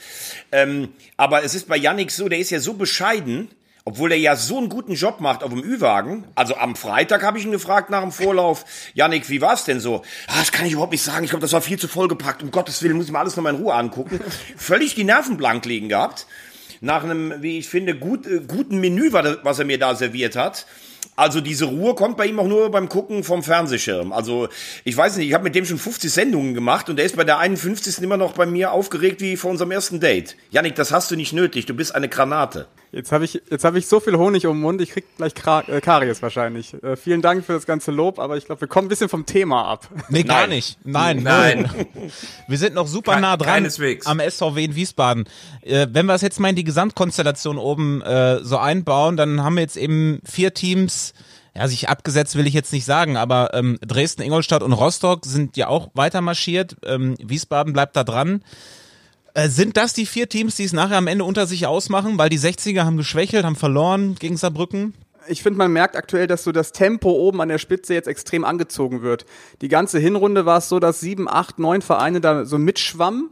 Ähm, 0.52 0.90
aber 1.16 1.44
es 1.44 1.54
ist 1.54 1.69
bei 1.69 1.76
Yannick 1.76 2.11
so, 2.11 2.28
der 2.28 2.38
ist 2.38 2.50
ja 2.50 2.61
so 2.61 2.75
bescheiden, 2.75 3.49
obwohl 3.88 4.12
er 4.12 4.19
ja 4.19 4.37
so 4.37 4.58
einen 4.58 4.69
guten 4.69 4.93
Job 4.93 5.23
macht 5.23 5.43
auf 5.43 5.49
dem 5.49 5.64
Ü-Wagen. 5.64 6.25
Also 6.35 6.56
am 6.56 6.76
Freitag 6.76 7.23
habe 7.23 7.38
ich 7.38 7.46
ihn 7.46 7.52
gefragt 7.52 7.88
nach 7.88 8.02
dem 8.02 8.12
Vorlauf, 8.12 8.67
Yannick, 8.93 9.31
wie 9.31 9.40
war's 9.40 9.64
denn 9.64 9.81
so? 9.81 10.02
Ah, 10.26 10.40
das 10.40 10.52
kann 10.52 10.67
ich 10.67 10.73
überhaupt 10.73 10.93
nicht 10.93 11.02
sagen. 11.02 11.25
Ich 11.25 11.31
glaube, 11.31 11.40
das 11.40 11.55
war 11.55 11.62
viel 11.62 11.79
zu 11.79 11.88
vollgepackt. 11.88 12.43
Um 12.43 12.50
Gottes 12.50 12.82
Willen 12.82 12.99
muss 12.99 13.06
ich 13.06 13.12
mir 13.12 13.19
alles 13.19 13.35
nochmal 13.35 13.55
in 13.55 13.62
Ruhe 13.62 13.73
angucken. 13.73 14.20
Völlig 14.58 14.94
die 14.94 15.05
Nerven 15.05 15.38
blank 15.38 15.64
liegen 15.64 15.88
gehabt. 15.88 16.26
Nach 16.82 17.02
einem, 17.02 17.40
wie 17.40 17.56
ich 17.56 17.70
finde, 17.70 17.96
gut, 17.96 18.26
äh, 18.26 18.43
guten 18.46 18.79
Menü, 18.79 19.11
was 19.11 19.58
er 19.58 19.64
mir 19.64 19.79
da 19.79 19.94
serviert 19.94 20.37
hat. 20.37 20.67
Also 21.17 21.40
diese 21.40 21.64
Ruhe 21.64 21.94
kommt 21.94 22.19
bei 22.19 22.26
ihm 22.26 22.38
auch 22.40 22.46
nur 22.46 22.70
beim 22.70 22.90
Gucken 22.90 23.25
vom 23.25 23.43
Fernsehschirm. 23.43 24.12
Also 24.12 24.49
ich 24.85 24.94
weiß 24.94 25.17
nicht, 25.17 25.29
ich 25.29 25.35
habe 25.35 25.44
mit 25.44 25.55
dem 25.55 25.64
schon 25.64 25.79
50 25.79 26.12
Sendungen 26.12 26.52
gemacht 26.52 26.90
und 26.90 26.96
der 26.96 27.06
ist 27.06 27.17
bei 27.17 27.25
der 27.25 27.38
51. 27.38 28.02
immer 28.02 28.19
noch 28.19 28.35
bei 28.35 28.44
mir 28.44 28.70
aufgeregt 28.70 29.23
wie 29.23 29.38
vor 29.38 29.50
unserem 29.50 29.70
ersten 29.70 29.99
Date. 29.99 30.37
Janik, 30.50 30.75
das 30.75 30.93
hast 30.93 31.11
du 31.11 31.17
nicht 31.17 31.32
nötig, 31.32 31.64
du 31.64 31.73
bist 31.73 31.94
eine 31.94 32.11
Granate. 32.11 32.69
Jetzt 32.90 33.12
habe 33.12 33.25
ich, 33.25 33.43
jetzt 33.50 33.64
hab 33.64 33.75
ich 33.75 33.87
so 33.87 34.00
viel 34.00 34.17
Honig 34.17 34.46
um 34.46 34.56
den 34.56 34.62
Mund, 34.62 34.81
ich 34.81 34.90
krieg 34.90 35.05
gleich 35.19 35.35
Kra 35.35 35.61
äh, 35.69 35.81
Karies 35.82 36.23
wahrscheinlich. 36.23 36.75
Äh, 36.82 36.96
vielen 36.96 37.20
Dank 37.20 37.44
für 37.44 37.52
das 37.52 37.67
ganze 37.67 37.90
Lob, 37.90 38.19
aber 38.19 38.37
ich 38.38 38.46
glaube, 38.46 38.62
wir 38.62 38.69
kommen 38.69 38.87
ein 38.87 38.88
bisschen 38.88 39.08
vom 39.11 39.26
Thema 39.26 39.67
ab. 39.67 39.88
Nee, 40.08 40.23
gar 40.23 40.46
nicht. 40.46 40.79
Nein, 40.85 41.23
Nein. 41.23 41.70
Wir 42.46 42.56
sind 42.58 42.75
noch 42.75 42.87
super 42.87 43.17
Ke- 43.17 43.20
nah 43.20 43.37
dran 43.37 43.49
keineswegs. 43.55 44.06
am 44.06 44.20
SVW 44.20 44.64
in 44.64 44.75
Wiesbaden. 44.75 45.25
Äh, 45.62 45.87
wenn 45.90 46.06
wir 46.06 46.14
es 46.14 46.23
jetzt 46.23 46.40
mal 46.40 46.49
in 46.49 46.56
die 46.56 46.64
Gesamtkonstellation 46.64 47.58
oben 47.58 48.00
äh, 48.02 48.43
so 48.43 48.56
einbauen, 48.56 49.17
dann 49.19 49.43
haben 49.43 49.56
wir 49.56 49.62
jetzt 49.62 49.76
eben 49.76 50.20
vier 50.25 50.55
Teams, 50.55 51.12
ja, 51.55 51.69
sich 51.69 51.88
abgesetzt 51.90 52.37
will 52.37 52.46
ich 52.46 52.55
jetzt 52.55 52.73
nicht 52.73 52.85
sagen, 52.87 53.17
aber 53.19 53.52
ähm, 53.52 53.79
Dresden, 53.87 54.23
Ingolstadt 54.23 54.62
und 54.62 54.73
Rostock 54.73 55.26
sind 55.26 55.56
ja 55.58 55.69
auch 55.69 55.88
weiter 55.93 56.20
marschiert. 56.23 56.76
Ähm, 56.87 57.17
Wiesbaden 57.23 57.73
bleibt 57.75 57.96
da 57.96 58.05
dran. 58.05 58.43
Äh, 59.38 59.50
sind 59.50 59.76
das 59.76 59.93
die 59.93 60.05
vier 60.05 60.29
Teams, 60.29 60.56
die 60.56 60.64
es 60.64 60.73
nachher 60.73 60.96
am 60.96 61.06
Ende 61.06 61.23
unter 61.23 61.46
sich 61.46 61.64
ausmachen? 61.64 62.19
Weil 62.19 62.29
die 62.29 62.40
60er 62.40 62.82
haben 62.82 62.96
geschwächelt, 62.96 63.44
haben 63.44 63.55
verloren 63.55 64.17
gegen 64.19 64.37
Saarbrücken. 64.37 64.94
ich 65.29 65.44
finde, 65.44 65.58
man 65.58 65.73
merkt 65.73 65.94
aktuell, 65.94 66.26
dass 66.26 66.43
so 66.43 66.50
das 66.50 66.73
Tempo 66.73 67.11
oben 67.11 67.40
an 67.40 67.49
der 67.49 67.58
Spitze 67.58 67.94
jetzt 67.94 68.08
extrem 68.08 68.44
angezogen 68.44 69.02
wird. 69.02 69.26
Die 69.61 69.69
ganze 69.69 70.00
Hinrunde 70.00 70.44
war 70.44 70.58
es 70.58 70.69
so, 70.69 70.81
dass 70.81 70.99
sieben, 70.99 71.29
acht, 71.29 71.61
neun 71.61 71.82
Vereine 71.82 72.20
da 72.20 72.46
so 72.46 72.58
mitschwammen 72.58 73.31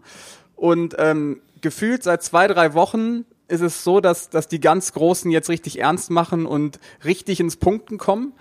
und 0.55 0.95
ähm, 0.99 1.41
gefühlt 1.61 2.05
seit 2.05 2.23
zwei, 2.23 2.47
drei 2.47 2.75
Wochen 2.75 3.25
ist 3.49 3.63
es 3.63 3.83
so, 3.83 4.01
dass, 4.01 4.31
dass 4.31 4.47
die 4.47 4.61
ganz 4.61 4.93
Großen 4.93 5.29
jetzt 5.33 5.49
richtig 5.49 5.81
ernst 5.81 6.11
machen 6.11 6.47
und 6.47 6.79
richtig 7.05 7.41
ins 7.41 7.57
Punkten 7.57 7.99
kommen. 7.99 8.33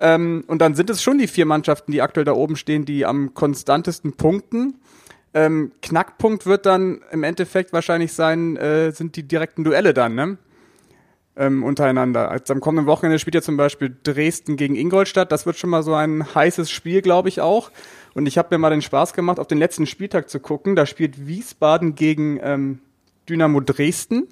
Ähm, 0.00 0.44
und 0.46 0.60
dann 0.60 0.74
sind 0.74 0.88
es 0.88 1.02
schon 1.02 1.18
die 1.18 1.28
vier 1.28 1.44
Mannschaften, 1.44 1.92
die 1.92 2.00
aktuell 2.00 2.24
da 2.24 2.32
oben 2.32 2.56
stehen, 2.56 2.86
die 2.86 3.04
am 3.04 3.34
konstantesten 3.34 4.14
punkten. 4.14 4.80
Ähm, 5.34 5.72
Knackpunkt 5.82 6.46
wird 6.46 6.66
dann 6.66 7.02
im 7.10 7.22
Endeffekt 7.22 7.72
wahrscheinlich 7.72 8.12
sein, 8.12 8.56
äh, 8.56 8.92
sind 8.92 9.16
die 9.16 9.26
direkten 9.26 9.64
Duelle 9.64 9.94
dann, 9.94 10.14
ne? 10.14 10.38
ähm, 11.36 11.64
untereinander. 11.64 12.30
Also 12.30 12.52
am 12.52 12.60
kommenden 12.60 12.86
Wochenende 12.86 13.18
spielt 13.18 13.34
ja 13.34 13.42
zum 13.42 13.56
Beispiel 13.56 13.96
Dresden 14.02 14.56
gegen 14.56 14.76
Ingolstadt. 14.76 15.32
Das 15.32 15.46
wird 15.46 15.56
schon 15.56 15.70
mal 15.70 15.82
so 15.82 15.94
ein 15.94 16.34
heißes 16.34 16.70
Spiel, 16.70 17.02
glaube 17.02 17.28
ich 17.28 17.40
auch. 17.40 17.70
Und 18.14 18.26
ich 18.26 18.36
habe 18.36 18.48
mir 18.50 18.58
mal 18.58 18.70
den 18.70 18.82
Spaß 18.82 19.14
gemacht, 19.14 19.38
auf 19.38 19.46
den 19.46 19.58
letzten 19.58 19.86
Spieltag 19.86 20.28
zu 20.28 20.40
gucken. 20.40 20.76
Da 20.76 20.84
spielt 20.84 21.26
Wiesbaden 21.26 21.94
gegen 21.94 22.38
ähm, 22.42 22.80
Dynamo 23.28 23.60
Dresden 23.60 24.28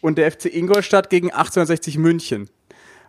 und 0.00 0.18
der 0.18 0.30
FC 0.30 0.46
Ingolstadt 0.46 1.10
gegen 1.10 1.28
1860 1.30 1.98
München. 1.98 2.48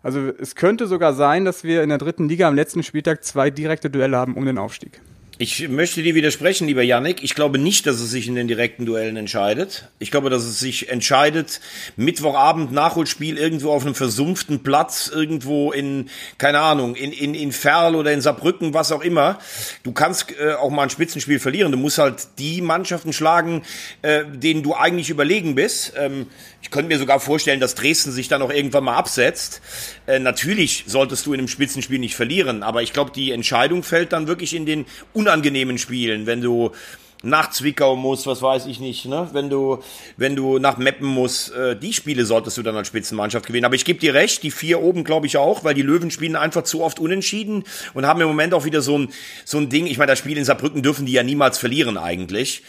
Also 0.03 0.29
es 0.39 0.55
könnte 0.55 0.87
sogar 0.87 1.13
sein, 1.13 1.45
dass 1.45 1.63
wir 1.63 1.83
in 1.83 1.89
der 1.89 1.99
dritten 1.99 2.27
Liga 2.27 2.47
am 2.47 2.55
letzten 2.55 2.81
Spieltag 2.81 3.23
zwei 3.23 3.51
direkte 3.51 3.91
Duelle 3.91 4.17
haben 4.17 4.33
um 4.33 4.45
den 4.45 4.57
Aufstieg. 4.57 4.99
Ich 5.41 5.67
möchte 5.67 6.03
dir 6.03 6.13
widersprechen, 6.13 6.67
lieber 6.67 6.83
Yannick. 6.83 7.23
Ich 7.23 7.33
glaube 7.33 7.57
nicht, 7.57 7.87
dass 7.87 7.99
es 7.99 8.11
sich 8.11 8.27
in 8.27 8.35
den 8.35 8.47
direkten 8.47 8.85
Duellen 8.85 9.17
entscheidet. 9.17 9.89
Ich 9.97 10.11
glaube, 10.11 10.29
dass 10.29 10.43
es 10.43 10.59
sich 10.59 10.89
entscheidet, 10.89 11.61
Mittwochabend 11.95 12.71
Nachholspiel 12.71 13.39
irgendwo 13.39 13.71
auf 13.71 13.83
einem 13.83 13.95
versumpften 13.95 14.61
Platz, 14.61 15.09
irgendwo 15.11 15.71
in, 15.71 16.11
keine 16.37 16.59
Ahnung, 16.59 16.93
in, 16.93 17.11
in, 17.11 17.33
in 17.33 17.51
Ferl 17.53 17.95
oder 17.95 18.13
in 18.13 18.21
Saarbrücken, 18.21 18.75
was 18.75 18.91
auch 18.91 19.01
immer. 19.01 19.39
Du 19.81 19.93
kannst 19.93 20.31
äh, 20.39 20.53
auch 20.53 20.69
mal 20.69 20.83
ein 20.83 20.91
Spitzenspiel 20.91 21.39
verlieren. 21.39 21.71
Du 21.71 21.77
musst 21.79 21.97
halt 21.97 22.37
die 22.37 22.61
Mannschaften 22.61 23.11
schlagen, 23.11 23.63
äh, 24.03 24.25
denen 24.31 24.61
du 24.61 24.75
eigentlich 24.75 25.09
überlegen 25.09 25.55
bist. 25.55 25.93
Ähm, 25.97 26.27
ich 26.61 26.69
könnte 26.69 26.89
mir 26.89 26.99
sogar 26.99 27.19
vorstellen, 27.19 27.59
dass 27.59 27.73
Dresden 27.73 28.11
sich 28.11 28.27
dann 28.27 28.43
auch 28.43 28.51
irgendwann 28.51 28.83
mal 28.83 28.95
absetzt. 28.95 29.61
Äh, 30.05 30.19
natürlich 30.19 30.83
solltest 30.85 31.25
du 31.25 31.33
in 31.33 31.39
einem 31.39 31.47
Spitzenspiel 31.47 31.97
nicht 31.97 32.15
verlieren, 32.15 32.61
aber 32.61 32.83
ich 32.83 32.93
glaube, 32.93 33.09
die 33.09 33.31
Entscheidung 33.31 33.81
fällt 33.81 34.13
dann 34.13 34.27
wirklich 34.27 34.53
in 34.53 34.67
den 34.67 34.85
unangenehmen 35.31 35.77
Spielen, 35.77 36.25
wenn 36.25 36.41
du 36.41 36.71
nach 37.23 37.51
Zwickau 37.51 37.95
musst, 37.95 38.25
was 38.25 38.41
weiß 38.41 38.65
ich 38.65 38.79
nicht, 38.79 39.05
ne? 39.05 39.29
Wenn 39.31 39.49
du, 39.49 39.77
wenn 40.17 40.35
du 40.35 40.57
nach 40.57 40.77
Meppen 40.77 41.07
musst, 41.07 41.53
äh, 41.53 41.75
die 41.75 41.93
Spiele 41.93 42.25
solltest 42.25 42.57
du 42.57 42.63
dann 42.63 42.75
als 42.75 42.87
Spitzenmannschaft 42.87 43.45
gewinnen. 43.45 43.65
Aber 43.65 43.75
ich 43.75 43.85
gebe 43.85 43.99
dir 43.99 44.15
recht, 44.15 44.41
die 44.41 44.49
vier 44.49 44.81
oben 44.81 45.03
glaube 45.03 45.27
ich 45.27 45.37
auch, 45.37 45.63
weil 45.63 45.75
die 45.75 45.83
Löwen 45.83 46.09
spielen 46.09 46.35
einfach 46.35 46.63
zu 46.63 46.81
oft 46.81 46.99
unentschieden 46.99 47.63
und 47.93 48.07
haben 48.07 48.21
im 48.21 48.27
Moment 48.27 48.55
auch 48.55 48.65
wieder 48.65 48.81
so 48.81 48.97
ein, 48.97 49.09
so 49.45 49.59
ein 49.59 49.69
Ding. 49.69 49.85
Ich 49.85 49.99
meine, 49.99 50.11
das 50.11 50.19
Spiel 50.19 50.37
in 50.37 50.45
Saarbrücken 50.45 50.81
dürfen 50.81 51.05
die 51.05 51.13
ja 51.13 51.21
niemals 51.21 51.59
verlieren 51.59 51.97
eigentlich. 51.97 52.63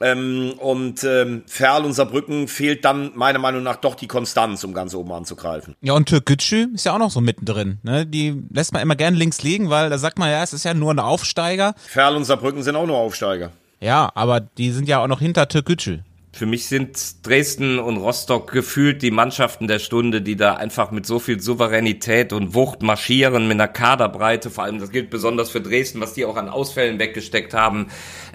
Ähm, 0.00 0.54
und 0.58 1.02
ähm, 1.04 1.42
Ferl 1.46 1.84
und 1.84 1.92
Saarbrücken 1.92 2.48
fehlt 2.48 2.84
dann 2.84 3.12
meiner 3.14 3.38
Meinung 3.38 3.62
nach 3.62 3.76
doch 3.76 3.94
die 3.94 4.06
Konstanz, 4.06 4.62
um 4.64 4.72
ganz 4.72 4.94
oben 4.94 5.12
anzugreifen. 5.12 5.74
Ja, 5.80 5.94
und 5.94 6.08
Türkgücü 6.08 6.68
ist 6.74 6.84
ja 6.84 6.94
auch 6.94 6.98
noch 6.98 7.10
so 7.10 7.20
mittendrin. 7.20 7.78
Ne? 7.82 8.06
Die 8.06 8.42
lässt 8.50 8.72
man 8.72 8.82
immer 8.82 8.96
gern 8.96 9.14
links 9.14 9.42
liegen, 9.42 9.70
weil 9.70 9.90
da 9.90 9.98
sagt 9.98 10.18
man 10.18 10.30
ja, 10.30 10.42
es 10.42 10.52
ist 10.52 10.64
ja 10.64 10.74
nur 10.74 10.92
ein 10.92 10.98
Aufsteiger. 10.98 11.74
Ferl 11.76 12.16
und 12.16 12.24
Saarbrücken 12.24 12.62
sind 12.62 12.76
auch 12.76 12.86
nur 12.86 12.96
Aufsteiger. 12.96 13.50
Ja, 13.80 14.10
aber 14.14 14.40
die 14.40 14.70
sind 14.72 14.88
ja 14.88 15.02
auch 15.02 15.06
noch 15.08 15.20
hinter 15.20 15.48
Türkgücü. 15.48 15.98
Für 16.38 16.46
mich 16.46 16.68
sind 16.68 17.26
Dresden 17.26 17.80
und 17.80 17.96
Rostock 17.96 18.52
gefühlt 18.52 19.02
die 19.02 19.10
Mannschaften 19.10 19.66
der 19.66 19.80
Stunde, 19.80 20.22
die 20.22 20.36
da 20.36 20.54
einfach 20.54 20.92
mit 20.92 21.04
so 21.04 21.18
viel 21.18 21.40
Souveränität 21.40 22.32
und 22.32 22.54
Wucht 22.54 22.80
marschieren, 22.80 23.48
mit 23.48 23.56
einer 23.56 23.66
Kaderbreite, 23.66 24.48
vor 24.48 24.62
allem 24.62 24.78
das 24.78 24.92
gilt 24.92 25.10
besonders 25.10 25.50
für 25.50 25.60
Dresden, 25.60 26.00
was 26.00 26.14
die 26.14 26.24
auch 26.24 26.36
an 26.36 26.48
Ausfällen 26.48 27.00
weggesteckt 27.00 27.54
haben. 27.54 27.88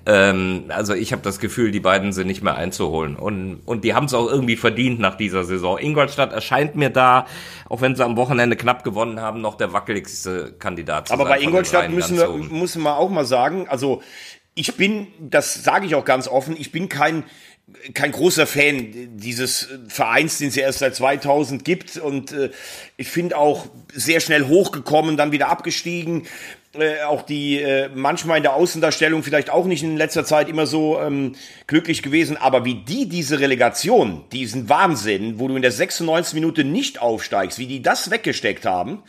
Ähm, 0.05 0.65
also 0.67 0.93
ich 0.93 1.13
habe 1.13 1.22
das 1.22 1.39
Gefühl, 1.39 1.72
die 1.72 1.79
beiden 1.79 2.12
sind 2.12 2.27
nicht 2.27 2.43
mehr 2.43 2.55
einzuholen. 2.55 3.15
Und, 3.15 3.62
und 3.63 3.86
die 3.86 3.93
haben 3.93 4.07
es 4.07 4.13
auch 4.13 4.29
irgendwie 4.29 4.57
verdient 4.57 5.00
nach 5.00 5.15
dieser 5.15 5.45
Saison. 5.45 5.79
Ingolstadt 5.79 6.33
erscheint 6.33 6.75
mir 6.75 6.89
da, 6.89 7.25
auch 7.69 7.79
wenn 7.79 7.95
sie 7.95 8.03
am 8.03 8.17
Wochenende 8.17 8.57
knapp 8.57 8.83
gewonnen 8.83 9.22
haben, 9.22 9.39
noch 9.39 9.55
der 9.55 9.72
wackeligste 9.72 10.55
Kandidat 10.60 11.07
zu 11.07 11.13
Aber 11.13 11.24
bei 11.24 11.39
Ingolstadt 11.39 11.89
müssen 11.89 12.17
wir, 12.17 12.27
müssen 12.27 12.83
wir 12.83 12.98
auch 12.98 13.10
mal 13.10 13.24
sagen, 13.24 13.69
also 13.69 14.01
ich 14.55 14.75
bin, 14.75 15.07
das 15.19 15.63
sage 15.63 15.86
ich 15.86 15.95
auch 15.95 16.05
ganz 16.05 16.27
offen, 16.27 16.55
ich 16.57 16.72
bin 16.72 16.89
kein 16.89 17.24
kein 17.93 18.12
großer 18.12 18.46
Fan 18.46 19.17
dieses 19.17 19.70
Vereins, 19.88 20.38
den 20.38 20.50
es 20.50 20.55
ja 20.55 20.63
erst 20.63 20.79
seit 20.79 20.96
2000 20.96 21.63
gibt 21.63 21.98
und 21.98 22.32
äh, 22.32 22.51
ich 22.98 23.10
finde 23.10 23.38
auch 23.38 23.67
sehr 23.93 24.20
schnell 24.20 24.48
hochgekommen, 24.48 25.17
dann 25.17 25.32
wieder 25.32 25.50
abgestiegen. 25.50 26.27
äh, 26.77 27.03
auch 27.03 27.22
die 27.22 27.62
äh, 27.62 27.89
manchmal 27.93 28.38
in 28.38 28.43
der 28.43 28.53
Außendarstellung 28.53 29.24
vielleicht 29.24 29.50
auch 29.50 29.65
nicht 29.65 29.84
in 29.84 29.98
letzter 29.98 30.25
Zeit 30.25 30.50
immer 30.50 30.65
so 30.65 31.00
ähm, 31.00 31.36
glücklich 31.67 32.03
gewesen, 32.03 32.38
aber 32.38 32.65
wie 32.65 32.75
die 32.75 33.08
diese 33.08 33.39
Relegation, 33.39 34.24
diesen 34.32 34.70
Wahnsinn, 34.70 35.39
wo 35.39 35.48
du 35.48 35.55
in 35.55 35.62
der 35.62 35.72
96 35.72 36.34
Minute 36.34 36.63
nicht 36.63 37.01
aufsteigst, 37.01 37.60
wie 37.60 37.67
die 37.67 37.82
das 37.82 38.12
weggesteckt 38.12 38.65
haben, 38.65 39.03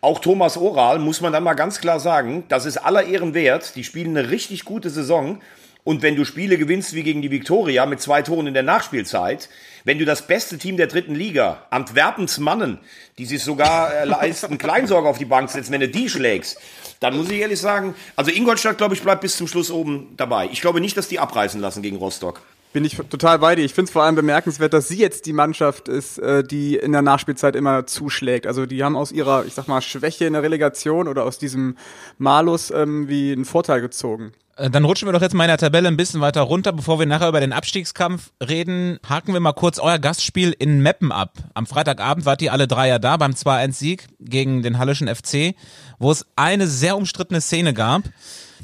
auch 0.00 0.20
Thomas 0.20 0.56
Oral 0.56 1.00
muss 1.00 1.20
man 1.20 1.32
dann 1.32 1.42
mal 1.42 1.54
ganz 1.54 1.80
klar 1.80 1.98
sagen, 1.98 2.44
das 2.48 2.66
ist 2.66 2.78
aller 2.78 3.04
Ehren 3.04 3.34
wert. 3.34 3.74
Die 3.74 3.82
spielen 3.82 4.16
eine 4.16 4.30
richtig 4.30 4.64
gute 4.64 4.90
Saison. 4.90 5.40
Und 5.88 6.02
wenn 6.02 6.16
du 6.16 6.26
Spiele 6.26 6.58
gewinnst 6.58 6.92
wie 6.92 7.02
gegen 7.02 7.22
die 7.22 7.30
Viktoria 7.30 7.86
mit 7.86 7.98
zwei 8.02 8.20
Toren 8.20 8.46
in 8.46 8.52
der 8.52 8.62
Nachspielzeit, 8.62 9.48
wenn 9.84 9.98
du 9.98 10.04
das 10.04 10.26
beste 10.26 10.58
Team 10.58 10.76
der 10.76 10.86
dritten 10.86 11.14
Liga, 11.14 11.62
Antwerpens 11.70 12.36
Mannen, 12.36 12.78
die 13.16 13.24
sich 13.24 13.42
sogar 13.42 13.94
äh, 13.94 14.04
leisten, 14.04 14.58
Kleinsorge 14.58 15.08
auf 15.08 15.16
die 15.16 15.24
Bank 15.24 15.48
setzen, 15.48 15.72
wenn 15.72 15.80
du 15.80 15.88
die 15.88 16.10
schlägst, 16.10 16.60
dann 17.00 17.16
muss 17.16 17.30
ich 17.30 17.40
ehrlich 17.40 17.58
sagen, 17.58 17.94
also 18.16 18.30
Ingolstadt, 18.30 18.76
glaube 18.76 18.94
ich, 18.94 19.02
bleibt 19.02 19.22
bis 19.22 19.38
zum 19.38 19.48
Schluss 19.48 19.70
oben 19.70 20.12
dabei. 20.18 20.50
Ich 20.52 20.60
glaube 20.60 20.82
nicht, 20.82 20.94
dass 20.94 21.08
die 21.08 21.20
abreißen 21.20 21.58
lassen 21.58 21.80
gegen 21.80 21.96
Rostock. 21.96 22.42
Bin 22.72 22.84
ich 22.84 22.96
total 22.96 23.38
bei 23.38 23.54
dir. 23.54 23.64
Ich 23.64 23.72
finde 23.72 23.88
es 23.88 23.92
vor 23.92 24.02
allem 24.02 24.14
bemerkenswert, 24.14 24.74
dass 24.74 24.88
sie 24.88 24.98
jetzt 24.98 25.24
die 25.26 25.32
Mannschaft 25.32 25.88
ist, 25.88 26.18
äh, 26.18 26.44
die 26.44 26.76
in 26.76 26.92
der 26.92 27.02
Nachspielzeit 27.02 27.56
immer 27.56 27.86
zuschlägt. 27.86 28.46
Also 28.46 28.66
die 28.66 28.84
haben 28.84 28.96
aus 28.96 29.10
ihrer, 29.10 29.46
ich 29.46 29.54
sag 29.54 29.68
mal, 29.68 29.80
Schwäche 29.80 30.26
in 30.26 30.34
der 30.34 30.42
Relegation 30.42 31.08
oder 31.08 31.24
aus 31.24 31.38
diesem 31.38 31.76
Malus 32.18 32.70
ähm, 32.70 33.08
wie 33.08 33.32
einen 33.32 33.46
Vorteil 33.46 33.80
gezogen. 33.80 34.32
Äh, 34.58 34.70
Dann 34.70 34.84
rutschen 34.84 35.08
wir 35.08 35.12
doch 35.12 35.22
jetzt 35.22 35.34
mal 35.34 35.44
in 35.44 35.48
der 35.48 35.58
Tabelle 35.58 35.88
ein 35.88 35.96
bisschen 35.96 36.20
weiter 36.20 36.42
runter. 36.42 36.72
Bevor 36.72 36.98
wir 36.98 37.06
nachher 37.06 37.28
über 37.28 37.40
den 37.40 37.52
Abstiegskampf 37.52 38.32
reden, 38.46 38.98
haken 39.08 39.32
wir 39.32 39.40
mal 39.40 39.52
kurz 39.52 39.78
euer 39.78 39.98
Gastspiel 39.98 40.54
in 40.58 40.82
Meppen 40.82 41.12
ab. 41.12 41.32
Am 41.54 41.66
Freitagabend 41.66 42.26
wart 42.26 42.42
ihr 42.42 42.52
alle 42.52 42.68
drei 42.68 42.88
ja 42.88 42.98
da 42.98 43.16
beim 43.16 43.32
2-1-Sieg 43.32 44.08
gegen 44.20 44.62
den 44.62 44.78
Hallischen 44.78 45.08
FC, 45.08 45.54
wo 45.98 46.10
es 46.10 46.26
eine 46.36 46.66
sehr 46.66 46.96
umstrittene 46.96 47.40
Szene 47.40 47.72
gab. 47.72 48.02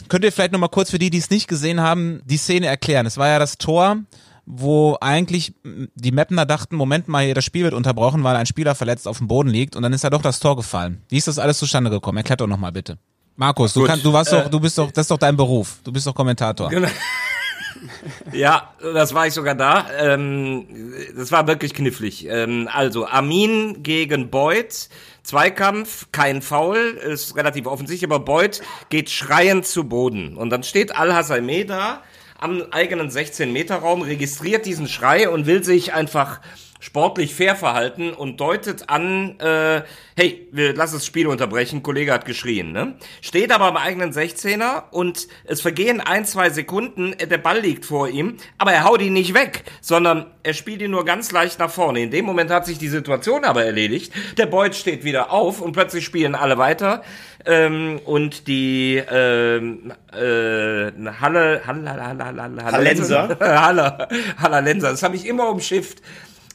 Könnt 0.08 0.24
ihr 0.24 0.32
vielleicht 0.32 0.52
nochmal 0.52 0.68
kurz 0.68 0.90
für 0.90 0.98
die, 0.98 1.10
die 1.10 1.18
es 1.18 1.30
nicht 1.30 1.48
gesehen 1.48 1.80
haben, 1.80 2.20
die 2.24 2.36
Szene 2.36 2.66
erklären? 2.66 3.06
Es 3.06 3.16
war 3.16 3.28
ja 3.28 3.38
das 3.38 3.58
Tor, 3.58 3.98
wo 4.46 4.96
eigentlich 5.00 5.54
die 5.94 6.12
Mapner 6.12 6.46
dachten, 6.46 6.76
Moment 6.76 7.08
mal, 7.08 7.24
hier 7.24 7.34
das 7.34 7.44
Spiel 7.44 7.64
wird 7.64 7.74
unterbrochen, 7.74 8.22
weil 8.24 8.36
ein 8.36 8.46
Spieler 8.46 8.74
verletzt 8.74 9.08
auf 9.08 9.18
dem 9.18 9.28
Boden 9.28 9.48
liegt 9.48 9.76
und 9.76 9.82
dann 9.82 9.92
ist 9.92 10.04
ja 10.04 10.10
doch 10.10 10.22
das 10.22 10.40
Tor 10.40 10.56
gefallen. 10.56 11.02
Wie 11.08 11.16
ist 11.16 11.28
das 11.28 11.38
alles 11.38 11.58
zustande 11.58 11.90
gekommen? 11.90 12.18
Erklärt 12.18 12.40
doch 12.40 12.46
nochmal 12.46 12.72
bitte. 12.72 12.98
Markus, 13.36 13.72
du, 13.72 13.84
kannst, 13.84 14.04
du 14.04 14.12
warst 14.12 14.32
doch, 14.32 14.48
du 14.48 14.60
bist 14.60 14.78
doch, 14.78 14.92
das 14.92 15.04
ist 15.04 15.10
doch 15.10 15.18
dein 15.18 15.36
Beruf. 15.36 15.78
Du 15.82 15.90
bist 15.90 16.06
doch 16.06 16.14
Kommentator. 16.14 16.68
Genau. 16.68 16.88
Ja, 18.32 18.74
das 18.80 19.14
war 19.14 19.26
ich 19.26 19.34
sogar 19.34 19.54
da. 19.54 19.86
Ähm, 19.98 20.92
das 21.16 21.32
war 21.32 21.46
wirklich 21.46 21.74
knifflig. 21.74 22.26
Ähm, 22.28 22.68
also 22.72 23.06
Armin 23.06 23.82
gegen 23.82 24.30
Beuth. 24.30 24.88
Zweikampf, 25.22 26.08
kein 26.12 26.42
Foul, 26.42 26.76
ist 26.76 27.34
relativ 27.34 27.66
offensichtlich, 27.66 28.10
aber 28.10 28.22
Beuth 28.22 28.60
geht 28.90 29.08
schreiend 29.08 29.66
zu 29.66 29.84
Boden. 29.84 30.36
Und 30.36 30.50
dann 30.50 30.62
steht 30.62 30.94
Al-Hassaimeh 30.94 31.64
da 31.64 32.02
am 32.38 32.62
eigenen 32.72 33.08
16-Meter-Raum, 33.08 34.02
registriert 34.02 34.66
diesen 34.66 34.86
Schrei 34.86 35.30
und 35.30 35.46
will 35.46 35.64
sich 35.64 35.94
einfach 35.94 36.40
sportlich 36.84 37.34
fair 37.34 37.56
verhalten 37.56 38.12
und 38.12 38.40
deutet 38.40 38.90
an, 38.90 39.40
äh, 39.40 39.80
hey, 40.16 40.46
wir 40.52 40.74
lassen 40.74 40.96
das 40.96 41.06
Spiel 41.06 41.26
unterbrechen, 41.26 41.82
Kollege 41.82 42.12
hat 42.12 42.26
geschrien, 42.26 42.72
ne? 42.72 42.96
Steht 43.22 43.52
aber 43.52 43.64
am 43.64 43.78
eigenen 43.78 44.12
16er 44.12 44.90
und 44.90 45.26
es 45.44 45.62
vergehen 45.62 46.02
ein, 46.02 46.26
zwei 46.26 46.50
Sekunden, 46.50 47.14
äh, 47.14 47.26
der 47.26 47.38
Ball 47.38 47.60
liegt 47.60 47.86
vor 47.86 48.10
ihm, 48.10 48.36
aber 48.58 48.74
er 48.74 48.84
haut 48.84 49.00
ihn 49.00 49.14
nicht 49.14 49.32
weg, 49.32 49.64
sondern 49.80 50.26
er 50.42 50.52
spielt 50.52 50.82
ihn 50.82 50.90
nur 50.90 51.06
ganz 51.06 51.32
leicht 51.32 51.58
nach 51.58 51.70
vorne. 51.70 52.02
In 52.02 52.10
dem 52.10 52.26
Moment 52.26 52.50
hat 52.50 52.66
sich 52.66 52.76
die 52.76 52.88
Situation 52.88 53.44
aber 53.44 53.64
erledigt. 53.64 54.12
Der 54.36 54.44
Beut 54.44 54.74
steht 54.74 55.04
wieder 55.04 55.32
auf 55.32 55.62
und 55.62 55.72
plötzlich 55.72 56.04
spielen 56.04 56.34
alle 56.34 56.58
weiter. 56.58 57.02
Ähm, 57.46 57.98
und 58.04 58.46
die 58.46 59.02
ähm, 59.10 59.90
äh, 60.12 60.16
Halle, 60.18 61.62
Halle, 61.66 61.66
Halle, 61.66 62.24
Halle, 62.24 62.24
Halle, 62.24 62.64
Hallenser? 62.64 63.38
Halle, 63.40 64.08
Hallenser, 64.38 64.90
das 64.90 65.02
habe 65.02 65.16
ich 65.16 65.26
immer 65.26 65.48
umschifft. 65.48 66.02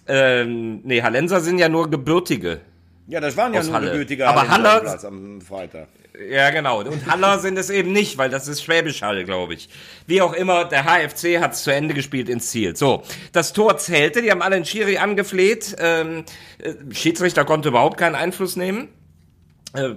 Ähm, 0.09 0.81
nee, 0.83 1.01
Hallenser 1.01 1.39
sind 1.41 1.59
ja 1.59 1.69
nur 1.69 1.89
gebürtige. 1.89 2.61
Ja, 3.07 3.19
das 3.19 3.37
waren 3.37 3.53
ja 3.53 3.63
nur 3.63 3.73
Halle. 3.73 3.91
gebürtige 3.91 4.27
Aber 4.27 4.41
Hallenser 4.49 4.69
Halle- 4.71 4.81
Platz 4.81 5.05
am 5.05 5.41
Freitag. 5.41 5.87
Ja, 6.29 6.49
genau. 6.49 6.81
Und 6.81 7.05
Haller 7.09 7.39
sind 7.39 7.57
es 7.57 7.69
eben 7.69 7.93
nicht, 7.93 8.17
weil 8.17 8.29
das 8.29 8.47
ist 8.49 8.61
Schwäbisch 8.61 9.01
Hall, 9.03 9.23
glaube 9.23 9.53
ich. 9.53 9.69
Wie 10.05 10.21
auch 10.21 10.33
immer, 10.33 10.65
der 10.65 10.83
HFC 10.83 11.39
hat 11.39 11.53
es 11.53 11.63
zu 11.63 11.71
Ende 11.73 11.93
gespielt 11.93 12.27
ins 12.27 12.49
Ziel. 12.49 12.75
So, 12.75 13.03
das 13.31 13.53
Tor 13.53 13.77
zählte, 13.77 14.21
die 14.21 14.29
haben 14.29 14.41
alle 14.41 14.55
den 14.57 14.65
Schiri 14.65 14.97
angefleht. 14.97 15.75
Ähm, 15.79 16.25
äh, 16.57 16.73
Schiedsrichter 16.93 17.45
konnte 17.45 17.69
überhaupt 17.69 17.97
keinen 17.97 18.15
Einfluss 18.15 18.57
nehmen. 18.57 18.89
Äh, 19.73 19.91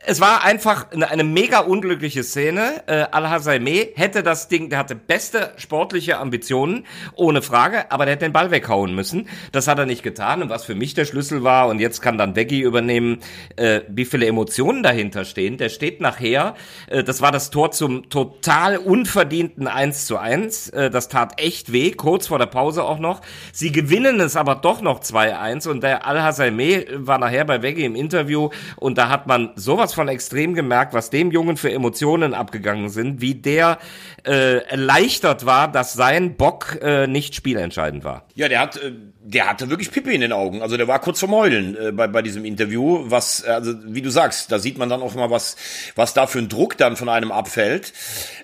es 0.00 0.20
war 0.20 0.44
einfach 0.44 0.90
eine, 0.92 1.10
eine 1.10 1.24
mega 1.24 1.60
unglückliche 1.60 2.22
Szene. 2.22 2.82
Äh, 2.86 3.06
Al-Hassaimeh 3.10 3.92
hätte 3.94 4.22
das 4.22 4.48
Ding, 4.48 4.70
der 4.70 4.78
hatte 4.78 4.94
beste 4.94 5.52
sportliche 5.56 6.18
Ambitionen, 6.18 6.86
ohne 7.14 7.42
Frage, 7.42 7.90
aber 7.90 8.04
der 8.04 8.14
hätte 8.14 8.24
den 8.24 8.32
Ball 8.32 8.50
weghauen 8.50 8.94
müssen. 8.94 9.28
Das 9.52 9.66
hat 9.66 9.78
er 9.78 9.86
nicht 9.86 10.02
getan. 10.02 10.42
Und 10.42 10.50
was 10.50 10.64
für 10.64 10.74
mich 10.74 10.94
der 10.94 11.04
Schlüssel 11.04 11.42
war, 11.42 11.68
und 11.68 11.80
jetzt 11.80 12.00
kann 12.00 12.16
dann 12.16 12.36
Veggie 12.36 12.60
übernehmen, 12.60 13.18
äh, 13.56 13.80
wie 13.88 14.04
viele 14.04 14.26
Emotionen 14.26 14.82
dahinter 14.82 15.24
stehen. 15.24 15.58
Der 15.58 15.68
steht 15.68 16.00
nachher, 16.00 16.54
äh, 16.86 17.02
das 17.02 17.20
war 17.20 17.32
das 17.32 17.50
Tor 17.50 17.72
zum 17.72 18.08
total 18.08 18.78
unverdienten 18.78 19.66
1 19.66 20.06
zu 20.06 20.16
1. 20.16 20.70
Äh, 20.70 20.90
das 20.90 21.08
tat 21.08 21.40
echt 21.40 21.72
weh, 21.72 21.90
kurz 21.90 22.28
vor 22.28 22.38
der 22.38 22.46
Pause 22.46 22.84
auch 22.84 22.98
noch. 22.98 23.20
Sie 23.52 23.72
gewinnen 23.72 24.20
es 24.20 24.36
aber 24.36 24.54
doch 24.54 24.80
noch 24.80 25.00
2-1 25.00 25.68
und 25.68 25.82
der 25.82 26.06
Al-Hassaimeh 26.06 26.86
war 26.92 27.18
nachher 27.18 27.44
bei 27.44 27.62
Veggie 27.62 27.84
im 27.84 27.96
Interview 27.96 28.50
und 28.76 28.96
da 28.96 29.08
hat 29.08 29.26
man 29.26 29.50
sowas 29.56 29.87
von 29.94 30.08
extrem 30.08 30.54
gemerkt, 30.54 30.94
was 30.94 31.10
dem 31.10 31.30
Jungen 31.30 31.56
für 31.56 31.70
Emotionen 31.72 32.34
abgegangen 32.34 32.88
sind, 32.88 33.20
wie 33.20 33.34
der 33.34 33.78
äh, 34.26 34.58
erleichtert 34.64 35.46
war, 35.46 35.70
dass 35.70 35.92
sein 35.92 36.36
Bock 36.36 36.78
äh, 36.82 37.06
nicht 37.06 37.34
spielentscheidend 37.34 38.04
war. 38.04 38.26
Ja, 38.34 38.48
der 38.48 38.60
hat, 38.60 38.76
äh, 38.76 38.92
der 39.22 39.48
hatte 39.48 39.70
wirklich 39.70 39.90
Pippe 39.90 40.12
in 40.12 40.20
den 40.20 40.32
Augen. 40.32 40.62
Also 40.62 40.76
der 40.76 40.88
war 40.88 41.00
kurz 41.00 41.18
zum 41.18 41.32
Heulen 41.32 41.76
äh, 41.76 41.92
bei, 41.92 42.06
bei 42.06 42.22
diesem 42.22 42.44
Interview. 42.44 43.04
Was, 43.06 43.44
also 43.44 43.74
wie 43.84 44.02
du 44.02 44.10
sagst, 44.10 44.50
da 44.52 44.58
sieht 44.58 44.78
man 44.78 44.88
dann 44.88 45.02
auch 45.02 45.14
mal, 45.14 45.30
was, 45.30 45.56
was 45.94 46.14
da 46.14 46.26
für 46.26 46.38
ein 46.38 46.48
Druck 46.48 46.76
dann 46.76 46.96
von 46.96 47.08
einem 47.08 47.32
abfällt. 47.32 47.92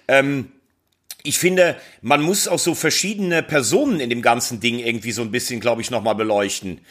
Ähm, 0.08 0.52
ich 1.26 1.38
finde, 1.38 1.76
man 2.02 2.20
muss 2.20 2.46
auch 2.46 2.58
so 2.58 2.74
verschiedene 2.74 3.42
Personen 3.42 3.98
in 3.98 4.10
dem 4.10 4.20
ganzen 4.20 4.60
Ding 4.60 4.78
irgendwie 4.78 5.10
so 5.10 5.22
ein 5.22 5.30
bisschen, 5.30 5.58
glaube 5.58 5.80
ich, 5.80 5.90
nochmal 5.90 6.14
beleuchten. 6.14 6.82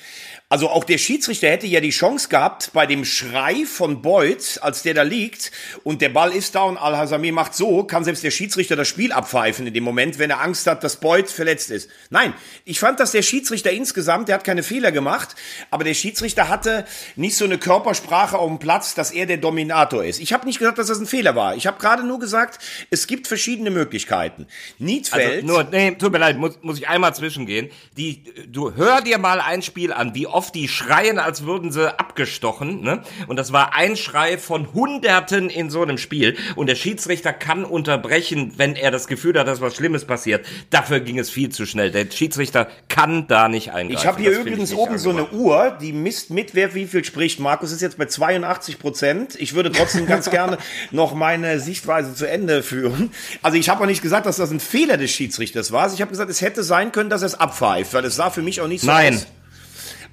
Also 0.53 0.69
auch 0.69 0.83
der 0.83 0.99
Schiedsrichter 0.99 1.49
hätte 1.49 1.65
ja 1.65 1.79
die 1.79 1.89
Chance 1.89 2.29
gehabt, 2.29 2.69
bei 2.73 2.85
dem 2.85 3.05
Schrei 3.05 3.65
von 3.65 4.03
Beuth, 4.03 4.59
als 4.61 4.83
der 4.83 4.93
da 4.93 5.01
liegt 5.01 5.51
und 5.83 5.99
der 5.99 6.09
Ball 6.09 6.31
ist 6.31 6.53
da 6.53 6.61
und 6.61 6.77
Al-Hasami 6.77 7.31
macht 7.31 7.55
so, 7.55 7.85
kann 7.85 8.03
selbst 8.03 8.23
der 8.23 8.29
Schiedsrichter 8.29 8.75
das 8.75 8.87
Spiel 8.87 9.11
abpfeifen 9.11 9.65
in 9.65 9.73
dem 9.73 9.83
Moment, 9.83 10.19
wenn 10.19 10.29
er 10.29 10.41
Angst 10.41 10.67
hat, 10.67 10.83
dass 10.83 10.97
Beuth 10.97 11.31
verletzt 11.31 11.71
ist. 11.71 11.89
Nein, 12.11 12.35
ich 12.65 12.79
fand, 12.79 12.99
dass 12.99 13.13
der 13.13 13.23
Schiedsrichter 13.23 13.71
insgesamt, 13.71 14.27
der 14.27 14.35
hat 14.35 14.43
keine 14.43 14.61
Fehler 14.61 14.91
gemacht, 14.91 15.29
aber 15.71 15.85
der 15.85 15.95
Schiedsrichter 15.95 16.49
hatte 16.49 16.85
nicht 17.15 17.35
so 17.35 17.45
eine 17.45 17.57
Körpersprache 17.57 18.37
auf 18.37 18.47
dem 18.47 18.59
Platz, 18.59 18.93
dass 18.93 19.09
er 19.09 19.25
der 19.25 19.37
Dominator 19.37 20.03
ist. 20.05 20.19
Ich 20.19 20.33
habe 20.33 20.45
nicht 20.45 20.59
gesagt, 20.59 20.77
dass 20.77 20.85
das 20.85 20.99
ein 20.99 21.07
Fehler 21.07 21.35
war. 21.35 21.55
Ich 21.55 21.65
habe 21.65 21.79
gerade 21.79 22.03
nur 22.05 22.19
gesagt, 22.19 22.59
es 22.91 23.07
gibt 23.07 23.27
verschiedene 23.27 23.71
Möglichkeiten. 23.71 24.45
Niedfeld... 24.77 25.41
Also 25.41 25.47
nur, 25.47 25.63
nee, 25.63 25.95
tut 25.95 26.11
mir 26.11 26.19
leid, 26.19 26.37
muss, 26.37 26.59
muss 26.61 26.77
ich 26.77 26.87
einmal 26.87 27.15
zwischengehen. 27.15 27.71
Die, 27.97 28.23
du 28.45 28.75
hör 28.75 29.01
dir 29.01 29.17
mal 29.17 29.41
ein 29.41 29.63
Spiel 29.63 29.91
an, 29.91 30.13
wie 30.13 30.27
oft 30.27 30.42
die 30.51 30.67
schreien, 30.67 31.19
als 31.19 31.45
würden 31.45 31.71
sie 31.71 31.97
abgestochen, 31.97 32.81
ne? 32.81 33.01
Und 33.27 33.37
das 33.37 33.53
war 33.53 33.75
ein 33.75 33.95
Schrei 33.95 34.37
von 34.37 34.73
Hunderten 34.73 35.49
in 35.49 35.69
so 35.69 35.81
einem 35.81 35.97
Spiel. 35.97 36.35
Und 36.55 36.67
der 36.67 36.75
Schiedsrichter 36.75 37.33
kann 37.33 37.65
unterbrechen, 37.65 38.53
wenn 38.57 38.75
er 38.75 38.91
das 38.91 39.07
Gefühl 39.07 39.37
hat, 39.39 39.47
dass 39.47 39.61
was 39.61 39.75
Schlimmes 39.75 40.05
passiert. 40.05 40.45
Dafür 40.69 40.99
ging 40.99 41.19
es 41.19 41.29
viel 41.29 41.49
zu 41.49 41.65
schnell. 41.65 41.91
Der 41.91 42.09
Schiedsrichter 42.09 42.67
kann 42.89 43.27
da 43.27 43.47
nicht 43.47 43.71
eingreifen. 43.71 43.99
Ich 43.99 44.07
habe 44.07 44.21
hier 44.21 44.31
Das 44.31 44.39
übrigens 44.39 44.73
oben 44.73 44.97
so 44.97 45.09
eine. 45.09 45.29
Uhr, 45.31 45.77
die 45.81 45.93
misst 45.93 46.29
mit, 46.29 46.53
wer 46.55 46.73
wie 46.75 46.85
viel 46.85 47.03
spricht. 47.03 47.39
Markus 47.39 47.71
ist 47.71 47.81
jetzt 47.81 47.97
bei 47.97 48.05
82 48.05 48.79
Prozent. 48.79 49.35
Ich 49.39 49.53
würde 49.53 49.71
trotzdem 49.71 50.05
ganz 50.05 50.29
gerne 50.31 50.57
noch 50.91 51.13
meine 51.13 51.59
Sichtweise 51.59 52.13
zu 52.13 52.29
Ende 52.29 52.63
führen. 52.63 53.11
Also 53.41 53.57
ich 53.57 53.69
habe 53.69 53.83
auch 53.83 53.87
nicht 53.87 54.01
gesagt, 54.01 54.25
dass 54.25 54.37
das 54.37 54.51
ein 54.51 54.59
Fehler 54.59 54.97
des 54.97 55.11
Schiedsrichters 55.11 55.71
war. 55.71 55.91
Ich 55.93 56.01
habe 56.01 56.11
gesagt, 56.11 56.29
es 56.29 56.41
hätte 56.41 56.63
sein 56.63 56.91
können, 56.91 57.09
dass 57.09 57.21
er 57.21 57.27
es 57.27 57.35
abpfeift, 57.35 57.93
weil 57.93 58.05
es 58.05 58.15
sah 58.15 58.29
für 58.29 58.41
mich 58.41 58.61
auch 58.61 58.67
nicht 58.67 58.81
so 58.81 58.87
Nein. 58.87 59.15
aus 59.15 59.27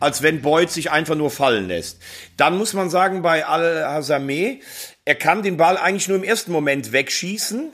als 0.00 0.22
wenn 0.22 0.42
Beuth 0.42 0.70
sich 0.70 0.90
einfach 0.90 1.14
nur 1.14 1.30
fallen 1.30 1.68
lässt. 1.68 2.00
Dann 2.36 2.58
muss 2.58 2.72
man 2.72 2.90
sagen, 2.90 3.22
bei 3.22 3.46
Al-Hazameh, 3.46 4.60
er 5.04 5.14
kann 5.14 5.42
den 5.42 5.56
Ball 5.56 5.76
eigentlich 5.76 6.08
nur 6.08 6.16
im 6.16 6.24
ersten 6.24 6.50
Moment 6.50 6.92
wegschießen. 6.92 7.72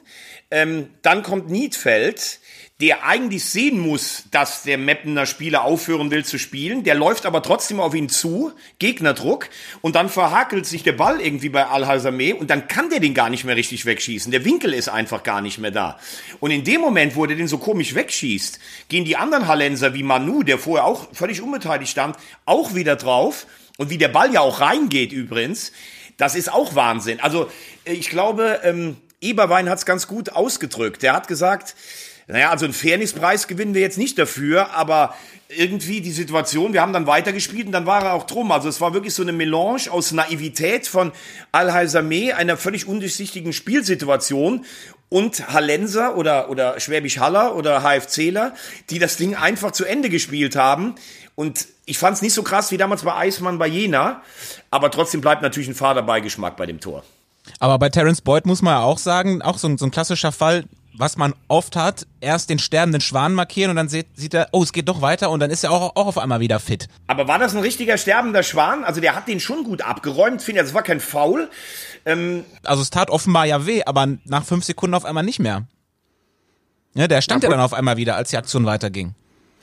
Ähm, 0.50 0.90
dann 1.02 1.22
kommt 1.22 1.48
Niedfeld, 1.48 2.40
der 2.80 3.06
eigentlich 3.06 3.44
sehen 3.46 3.78
muss, 3.78 4.24
dass 4.30 4.62
der 4.62 4.76
Meppener 4.76 5.24
Spieler 5.24 5.64
aufhören 5.64 6.10
will 6.10 6.26
zu 6.26 6.38
spielen. 6.38 6.84
Der 6.84 6.94
läuft 6.94 7.24
aber 7.24 7.42
trotzdem 7.42 7.80
auf 7.80 7.94
ihn 7.94 8.10
zu, 8.10 8.52
Gegnerdruck, 8.78 9.48
und 9.80 9.96
dann 9.96 10.10
verhakelt 10.10 10.66
sich 10.66 10.82
der 10.82 10.92
Ball 10.92 11.20
irgendwie 11.20 11.48
bei 11.48 11.66
Al-Hazameh 11.66 12.34
und 12.34 12.50
dann 12.50 12.68
kann 12.68 12.90
der 12.90 13.00
den 13.00 13.14
gar 13.14 13.30
nicht 13.30 13.44
mehr 13.44 13.56
richtig 13.56 13.86
wegschießen. 13.86 14.30
Der 14.30 14.44
Winkel 14.44 14.74
ist 14.74 14.90
einfach 14.90 15.22
gar 15.22 15.40
nicht 15.40 15.58
mehr 15.58 15.70
da. 15.70 15.98
Und 16.40 16.50
in 16.50 16.64
dem 16.64 16.82
Moment, 16.82 17.16
wo 17.16 17.24
der 17.24 17.36
den 17.36 17.48
so 17.48 17.56
komisch 17.56 17.94
wegschießt, 17.94 18.58
gehen 18.88 19.06
die 19.06 19.16
anderen 19.16 19.48
Hallenser 19.48 19.94
wie 19.94 20.02
Manu, 20.02 20.42
der 20.42 20.58
vorher 20.58 20.84
auch 20.84 21.08
völlig 21.14 21.40
unbeteiligt 21.40 21.90
stand, 21.90 22.16
auch 22.44 22.74
wieder 22.74 22.96
drauf. 22.96 23.46
Und 23.78 23.88
wie 23.88 23.98
der 23.98 24.08
Ball 24.08 24.32
ja 24.32 24.40
auch 24.40 24.60
reingeht 24.60 25.12
übrigens, 25.12 25.72
Das 26.18 26.34
ist 26.34 26.50
auch 26.50 26.74
Wahnsinn. 26.74 27.20
Also 27.20 27.50
ich 27.84 28.08
glaube, 28.08 28.60
ähm, 28.64 28.96
Eberwein 29.20 29.68
hat 29.68 29.78
es 29.78 29.86
ganz 29.86 30.06
gut 30.06 30.30
ausgedrückt. 30.30 31.02
Der 31.02 31.12
hat 31.12 31.28
gesagt, 31.28 31.74
naja, 32.28 32.50
also 32.50 32.64
einen 32.64 32.74
Fairnesspreis 32.74 33.46
gewinnen 33.46 33.74
wir 33.74 33.80
jetzt 33.80 33.98
nicht 33.98 34.18
dafür, 34.18 34.74
aber 34.74 35.14
irgendwie 35.48 36.00
die 36.00 36.10
Situation, 36.10 36.72
wir 36.72 36.82
haben 36.82 36.92
dann 36.92 37.06
weitergespielt 37.06 37.66
und 37.66 37.72
dann 37.72 37.86
war 37.86 38.02
er 38.02 38.14
auch 38.14 38.24
drum. 38.24 38.50
Also 38.50 38.68
es 38.68 38.80
war 38.80 38.94
wirklich 38.94 39.14
so 39.14 39.22
eine 39.22 39.32
Melange 39.32 39.90
aus 39.90 40.10
Naivität 40.10 40.88
von 40.88 41.12
Al-Haisame, 41.52 42.34
einer 42.34 42.56
völlig 42.56 42.88
undurchsichtigen 42.88 43.52
Spielsituation 43.52 44.64
und 45.08 45.52
Hallenser 45.52 46.16
oder, 46.16 46.50
oder 46.50 46.80
Schwäbisch 46.80 47.18
Haller 47.18 47.54
oder 47.54 47.82
HFCler, 47.82 48.54
die 48.90 48.98
das 48.98 49.16
Ding 49.16 49.36
einfach 49.36 49.70
zu 49.70 49.84
Ende 49.84 50.10
gespielt 50.10 50.56
haben. 50.56 50.96
Und 51.36 51.68
ich 51.84 51.98
fand 51.98 52.16
es 52.16 52.22
nicht 52.22 52.34
so 52.34 52.42
krass 52.42 52.72
wie 52.72 52.76
damals 52.76 53.02
bei 53.02 53.14
Eismann 53.14 53.58
bei 53.58 53.68
Jena, 53.68 54.22
aber 54.72 54.90
trotzdem 54.90 55.20
bleibt 55.20 55.42
natürlich 55.42 55.68
ein 55.68 55.76
fader 55.76 56.02
Beigeschmack 56.02 56.56
bei 56.56 56.66
dem 56.66 56.80
Tor. 56.80 57.04
Aber 57.60 57.78
bei 57.78 57.88
Terence 57.88 58.20
Boyd 58.20 58.46
muss 58.46 58.62
man 58.62 58.74
ja 58.74 58.82
auch 58.82 58.98
sagen, 58.98 59.42
auch 59.42 59.58
so 59.58 59.68
ein, 59.68 59.78
so 59.78 59.84
ein 59.84 59.92
klassischer 59.92 60.32
Fall, 60.32 60.64
was 60.98 61.16
man 61.16 61.34
oft 61.48 61.76
hat, 61.76 62.06
erst 62.20 62.50
den 62.50 62.58
sterbenden 62.58 63.00
Schwan 63.00 63.34
markieren 63.34 63.70
und 63.70 63.76
dann 63.76 63.88
sieht, 63.88 64.06
sieht 64.14 64.34
er, 64.34 64.48
oh, 64.52 64.62
es 64.62 64.72
geht 64.72 64.88
doch 64.88 65.02
weiter 65.02 65.30
und 65.30 65.40
dann 65.40 65.50
ist 65.50 65.64
er 65.64 65.70
auch, 65.70 65.94
auch 65.96 66.06
auf 66.06 66.18
einmal 66.18 66.40
wieder 66.40 66.58
fit. 66.60 66.88
Aber 67.06 67.28
war 67.28 67.38
das 67.38 67.54
ein 67.54 67.60
richtiger 67.60 67.98
sterbender 67.98 68.42
Schwan? 68.42 68.84
Also 68.84 69.00
der 69.00 69.14
hat 69.14 69.28
den 69.28 69.40
schon 69.40 69.64
gut 69.64 69.82
abgeräumt, 69.82 70.42
finde 70.42 70.60
ich. 70.60 70.66
Das 70.66 70.74
war 70.74 70.82
kein 70.82 71.00
Foul. 71.00 71.50
Ähm 72.04 72.44
also 72.64 72.82
es 72.82 72.90
tat 72.90 73.10
offenbar 73.10 73.44
ja 73.46 73.66
weh, 73.66 73.82
aber 73.84 74.08
nach 74.24 74.44
fünf 74.44 74.64
Sekunden 74.64 74.94
auf 74.94 75.04
einmal 75.04 75.24
nicht 75.24 75.38
mehr. 75.38 75.64
Ja, 76.94 77.08
der 77.08 77.20
stand 77.20 77.42
ja, 77.42 77.50
ja 77.50 77.56
dann 77.56 77.64
auf 77.64 77.74
einmal 77.74 77.98
wieder, 77.98 78.16
als 78.16 78.30
die 78.30 78.38
Aktion 78.38 78.64
weiterging. 78.64 79.14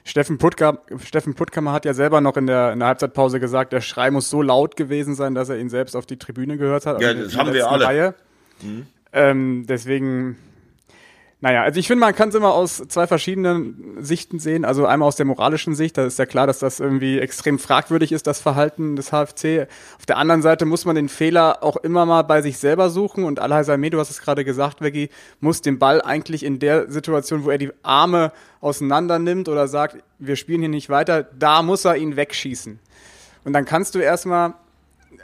Steffen, 0.06 0.38
Puttkammer, 0.38 0.80
Steffen 1.04 1.34
Puttkammer 1.34 1.72
hat 1.72 1.86
ja 1.86 1.94
selber 1.94 2.20
noch 2.20 2.36
in 2.36 2.46
der, 2.46 2.74
in 2.74 2.80
der 2.80 2.90
Halbzeitpause 2.90 3.40
gesagt, 3.40 3.72
der 3.72 3.82
Schrei 3.82 4.12
muss 4.12 4.30
so 4.30 4.42
laut 4.42 4.76
gewesen 4.76 5.16
sein, 5.16 5.34
dass 5.34 5.50
er 5.50 5.58
ihn 5.58 5.70
selbst 5.70 5.96
auf 5.96 6.06
die 6.06 6.18
Tribüne 6.18 6.58
gehört 6.58 6.86
hat. 6.86 7.02
Ja, 7.02 7.10
also 7.10 7.24
das 7.24 7.38
haben 7.38 7.54
wir 7.54 7.72
alle. 7.72 8.16
Mhm. 8.62 8.86
Ähm, 9.14 9.66
deswegen 9.68 10.38
naja, 11.44 11.64
also 11.64 11.78
ich 11.78 11.88
finde, 11.88 12.00
man 12.00 12.16
kann 12.16 12.30
es 12.30 12.36
immer 12.36 12.54
aus 12.54 12.82
zwei 12.88 13.06
verschiedenen 13.06 13.98
Sichten 14.00 14.40
sehen. 14.40 14.64
Also 14.64 14.86
einmal 14.86 15.10
aus 15.10 15.18
der 15.18 15.26
moralischen 15.26 15.76
Sicht, 15.76 15.98
da 15.98 16.06
ist 16.06 16.18
ja 16.18 16.26
klar, 16.26 16.48
dass 16.48 16.60
das 16.60 16.80
irgendwie 16.80 17.20
extrem 17.20 17.60
fragwürdig 17.60 18.14
ist, 18.14 18.28
das 18.28 18.40
Verhalten 18.40 18.96
des 18.96 19.10
HFC. 19.10 19.68
Auf 19.98 20.06
der 20.08 20.20
anderen 20.20 20.42
Seite 20.42 20.64
muss 20.64 20.86
man 20.86 20.96
den 20.96 21.10
Fehler 21.10 21.62
auch 21.62 21.76
immer 21.76 22.06
mal 22.06 22.22
bei 22.22 22.42
sich 22.42 22.60
selber 22.60 22.90
suchen. 22.90 23.26
Und 23.26 23.42
Alhaisameh, 23.42 23.90
du 23.90 24.00
hast 24.00 24.10
es 24.10 24.22
gerade 24.22 24.46
gesagt, 24.46 24.80
Veggie, 24.80 25.10
muss 25.42 25.60
den 25.60 25.80
Ball 25.80 26.02
eigentlich 26.02 26.46
in 26.46 26.60
der 26.60 26.90
Situation, 26.90 27.44
wo 27.44 27.50
er 27.50 27.58
die 27.58 27.74
Arme 27.82 28.32
auseinander 28.62 29.20
nimmt 29.20 29.50
oder 29.50 29.68
sagt, 29.68 29.98
wir 30.20 30.38
spielen 30.38 30.62
hier 30.62 30.70
nicht 30.70 30.90
weiter, 30.90 31.24
da 31.24 31.62
muss 31.62 31.84
er 31.84 31.98
ihn 31.98 32.16
wegschießen. 32.16 32.80
Und 33.44 33.52
dann 33.52 33.66
kannst 33.66 33.96
du 33.96 34.00
erstmal 34.00 34.54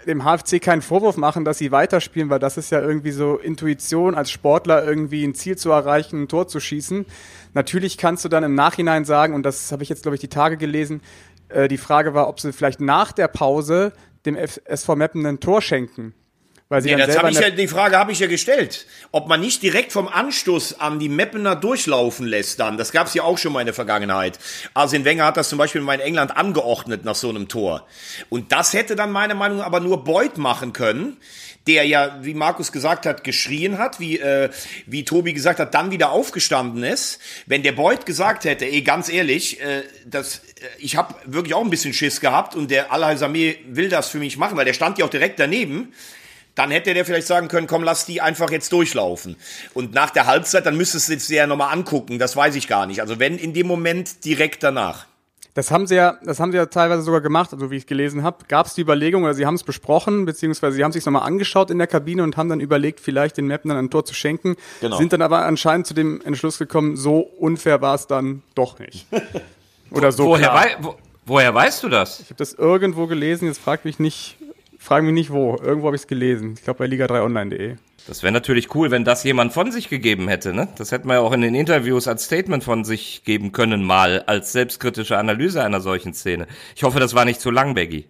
dem 0.05 0.24
HFC 0.24 0.62
keinen 0.62 0.81
Vorwurf 0.81 1.17
machen, 1.17 1.46
dass 1.46 1.58
sie 1.58 1.72
weiterspielen, 1.72 2.29
weil 2.29 2.39
das 2.39 2.58
ist 2.58 2.72
ja 2.72 2.81
irgendwie 2.81 3.12
so 3.12 3.38
Intuition 3.38 4.15
als 4.15 4.31
Sportler 4.31 4.86
irgendwie 4.86 5.24
ein 5.24 5.36
Ziel 5.36 5.58
zu 5.58 5.72
erreichen, 5.72 6.24
ein 6.24 6.27
Tor 6.27 6.48
zu 6.48 6.60
schießen. 6.60 7.05
Natürlich 7.53 7.98
kannst 7.98 8.25
du 8.25 8.29
dann 8.29 8.43
im 8.43 8.55
Nachhinein 8.55 9.05
sagen, 9.05 9.34
und 9.34 9.43
das 9.43 9.72
habe 9.72 9.84
ich 9.84 9.89
jetzt 9.89 10.03
glaube 10.03 10.15
ich 10.15 10.22
die 10.22 10.27
Tage 10.27 10.58
gelesen, 10.58 11.01
äh, 11.50 11.67
die 11.67 11.77
Frage 11.77 12.13
war, 12.13 12.27
ob 12.27 12.39
sie 12.39 12.53
vielleicht 12.53 12.81
nach 12.81 13.12
der 13.12 13.27
Pause 13.27 13.93
dem 14.25 14.36
SV 14.36 14.96
Meppen 14.96 15.25
ein 15.25 15.39
Tor 15.39 15.62
schenken. 15.62 16.13
Weil 16.72 16.84
sie 16.84 16.94
nee, 16.94 17.04
das 17.04 17.18
habe 17.18 17.32
ich 17.32 17.40
ja, 17.40 17.50
die 17.50 17.68
Frage 17.68 17.98
habe 17.98 18.12
ich 18.12 18.20
ja 18.20 18.28
gestellt, 18.28 18.86
ob 19.12 19.28
man 19.28 19.42
nicht 19.42 19.64
direkt 19.64 19.92
vom 19.92 20.08
Anstoß 20.08 20.80
an 20.80 21.00
die 21.00 21.10
Meppener 21.10 21.56
durchlaufen 21.56 22.28
lässt 22.28 22.60
dann. 22.60 22.78
Das 22.78 22.92
gab 22.92 23.08
es 23.08 23.16
ja 23.16 23.24
auch 23.24 23.40
schon 23.40 23.54
mal 23.54 23.62
in 23.62 23.66
der 23.66 23.74
Vergangenheit. 23.74 24.38
Arsene 24.76 25.04
Wenger 25.04 25.26
hat 25.26 25.38
das 25.38 25.50
zum 25.50 25.58
Beispiel 25.58 25.82
mal 25.82 25.96
in 25.96 26.02
England 26.02 26.38
angeordnet 26.38 27.06
nach 27.06 27.16
so 27.16 27.28
einem 27.28 27.48
Tor. 27.48 27.88
Und 28.30 28.52
das 28.52 28.74
hätte 28.74 28.96
dann 28.96 29.12
meiner 29.12 29.34
Meinung 29.34 29.58
nach 29.58 29.66
aber 29.66 29.80
nur 29.80 30.04
Beuth 30.04 30.38
machen 30.38 30.72
können, 30.72 31.18
der 31.66 31.86
ja, 31.86 32.20
wie 32.22 32.36
Markus 32.36 32.72
gesagt 32.72 33.08
hat, 33.08 33.24
geschrien 33.24 33.80
hat, 33.80 34.00
wie, 34.00 34.20
äh, 34.20 34.52
wie 34.86 35.06
Tobi 35.06 35.34
gesagt 35.34 35.60
hat, 35.60 35.74
dann 35.74 35.90
wieder 35.90 36.12
aufgestanden 36.12 36.84
ist. 36.84 37.18
Wenn 37.48 37.64
der 37.64 37.72
Beuth 37.72 38.06
gesagt 38.06 38.44
hätte, 38.44 38.66
ey, 38.66 38.84
ganz 38.84 39.10
ehrlich, 39.10 39.60
äh, 39.60 39.82
das, 40.06 40.38
äh, 40.38 40.42
ich 40.78 40.96
habe 40.96 41.15
wirklich 41.26 41.56
auch 41.56 41.63
ein 41.63 41.72
bisschen 41.72 41.93
Schiss 41.93 42.22
gehabt 42.22 42.56
und 42.56 42.70
der 42.70 42.91
Al-Hazami 42.91 43.58
will 43.70 43.89
das 43.89 44.10
für 44.10 44.20
mich 44.20 44.38
machen, 44.38 44.56
weil 44.56 44.65
der 44.65 44.74
stand 44.74 45.00
ja 45.00 45.06
auch 45.06 45.10
direkt 45.10 45.39
daneben 45.39 45.93
dann 46.60 46.72
hätte 46.72 46.93
der 46.93 47.06
vielleicht 47.06 47.26
sagen 47.26 47.48
können, 47.48 47.67
komm, 47.67 47.84
lass 47.84 48.06
die 48.06 48.19
einfach 48.19 48.52
jetzt 48.52 48.74
durchlaufen. 48.74 49.38
Und 49.74 49.93
nach 49.93 50.10
der 50.10 50.26
Halbzeit, 50.26 50.65
dann 50.65 50.76
müsstest 50.76 51.08
du 51.08 51.13
es 51.13 51.28
dir 51.28 51.38
ja 51.38 51.48
nochmal 51.48 51.72
angucken, 51.72 52.19
das 52.19 52.36
weiß 52.36 52.54
ich 52.56 52.67
gar 52.67 52.86
nicht. 52.86 53.00
Also 53.00 53.17
wenn 53.17 53.38
in 53.38 53.54
dem 53.54 53.65
Moment 53.65 54.26
direkt 54.26 54.62
danach. 54.62 55.06
Das 55.54 55.72
haben 55.72 55.88
sie 55.88 55.95
ja, 55.95 56.17
das 56.22 56.41
haben 56.41 56.52
sie 56.52 56.58
ja 56.58 56.65
teilweise 56.65 57.02
sogar 57.02 57.22
gemacht, 57.22 57.54
also 57.54 57.72
wie 57.72 57.78
ich 57.78 57.88
gelesen 57.88 58.24
habe, 58.24 58.43
gab 58.50 58.65
es 58.65 58.74
die 58.74 58.82
Überlegung 58.82 59.24
oder 59.24 59.34
sie 59.36 59.45
haben 59.45 59.56
es 59.56 59.63
besprochen, 59.63 60.26
beziehungsweise 60.26 60.76
sie 60.76 60.84
haben 60.84 60.91
sich 60.91 61.06
nochmal 61.06 61.24
angeschaut 61.24 61.72
in 61.72 61.78
der 61.78 61.88
Kabine 61.88 62.24
und 62.24 62.36
haben 62.36 62.50
dann 62.50 62.60
überlegt, 62.60 63.00
vielleicht 63.00 63.38
den 63.38 63.48
Mappen 63.48 63.69
dann 63.69 63.78
ein 63.78 63.89
Tor 63.89 64.04
zu 64.04 64.13
schenken, 64.13 64.58
genau. 64.82 64.98
sind 64.98 65.13
dann 65.13 65.22
aber 65.22 65.45
anscheinend 65.45 65.88
zu 65.88 65.93
dem 65.93 66.22
Entschluss 66.22 66.60
gekommen, 66.60 66.98
so 66.98 67.19
unfair 67.19 67.82
war 67.82 67.95
es 67.95 68.06
dann 68.06 68.43
doch 68.54 68.80
nicht. 68.80 69.08
Oder 69.91 70.12
so. 70.12 70.26
Woher, 70.26 70.54
wei 70.54 70.76
wo, 70.82 70.98
woher 71.26 71.54
weißt 71.54 71.84
du 71.84 71.89
das? 71.89 72.19
Ich 72.19 72.26
habe 72.26 72.36
das 72.36 72.54
irgendwo 72.54 73.08
gelesen, 73.08 73.48
jetzt 73.48 73.62
frag 73.62 73.86
mich 73.86 73.98
nicht, 73.98 74.36
Frag 74.82 75.04
mich 75.04 75.13
nicht 75.13 75.30
wo. 75.30 75.58
Irgendwo 75.62 75.88
habe 75.88 75.98
ich 75.98 76.04
es 76.04 76.08
gelesen. 76.08 76.54
Ich 76.58 76.63
glaube 76.63 76.80
bei 76.80 76.86
liga3online.de. 76.86 77.76
Das 78.08 78.24
wäre 78.24 78.32
natürlich 78.32 78.74
cool, 78.74 78.92
wenn 78.92 79.04
das 79.04 79.26
jemand 79.26 79.52
von 79.52 79.74
sich 79.74 79.89
gegeben 79.89 80.30
hätte. 80.30 80.54
Ne? 80.54 80.70
Das 80.78 80.94
hätte 80.94 81.06
man 81.06 81.18
ja 81.18 81.22
auch 81.22 81.34
in 81.34 81.42
den 81.42 81.54
Interviews 81.54 82.08
als 82.08 82.24
Statement 82.24 82.63
von 82.63 82.86
sich 82.86 83.24
geben 83.26 83.52
können, 83.52 83.84
mal 83.84 84.22
als 84.22 84.54
selbstkritische 84.54 85.18
Analyse 85.18 85.63
einer 85.63 85.82
solchen 85.82 86.13
Szene. 86.13 86.48
Ich 86.78 86.84
hoffe, 86.84 87.02
das 87.02 87.13
war 87.13 87.26
nicht 87.26 87.42
zu 87.42 87.52
lang, 87.52 87.76
Baggy. 87.76 88.06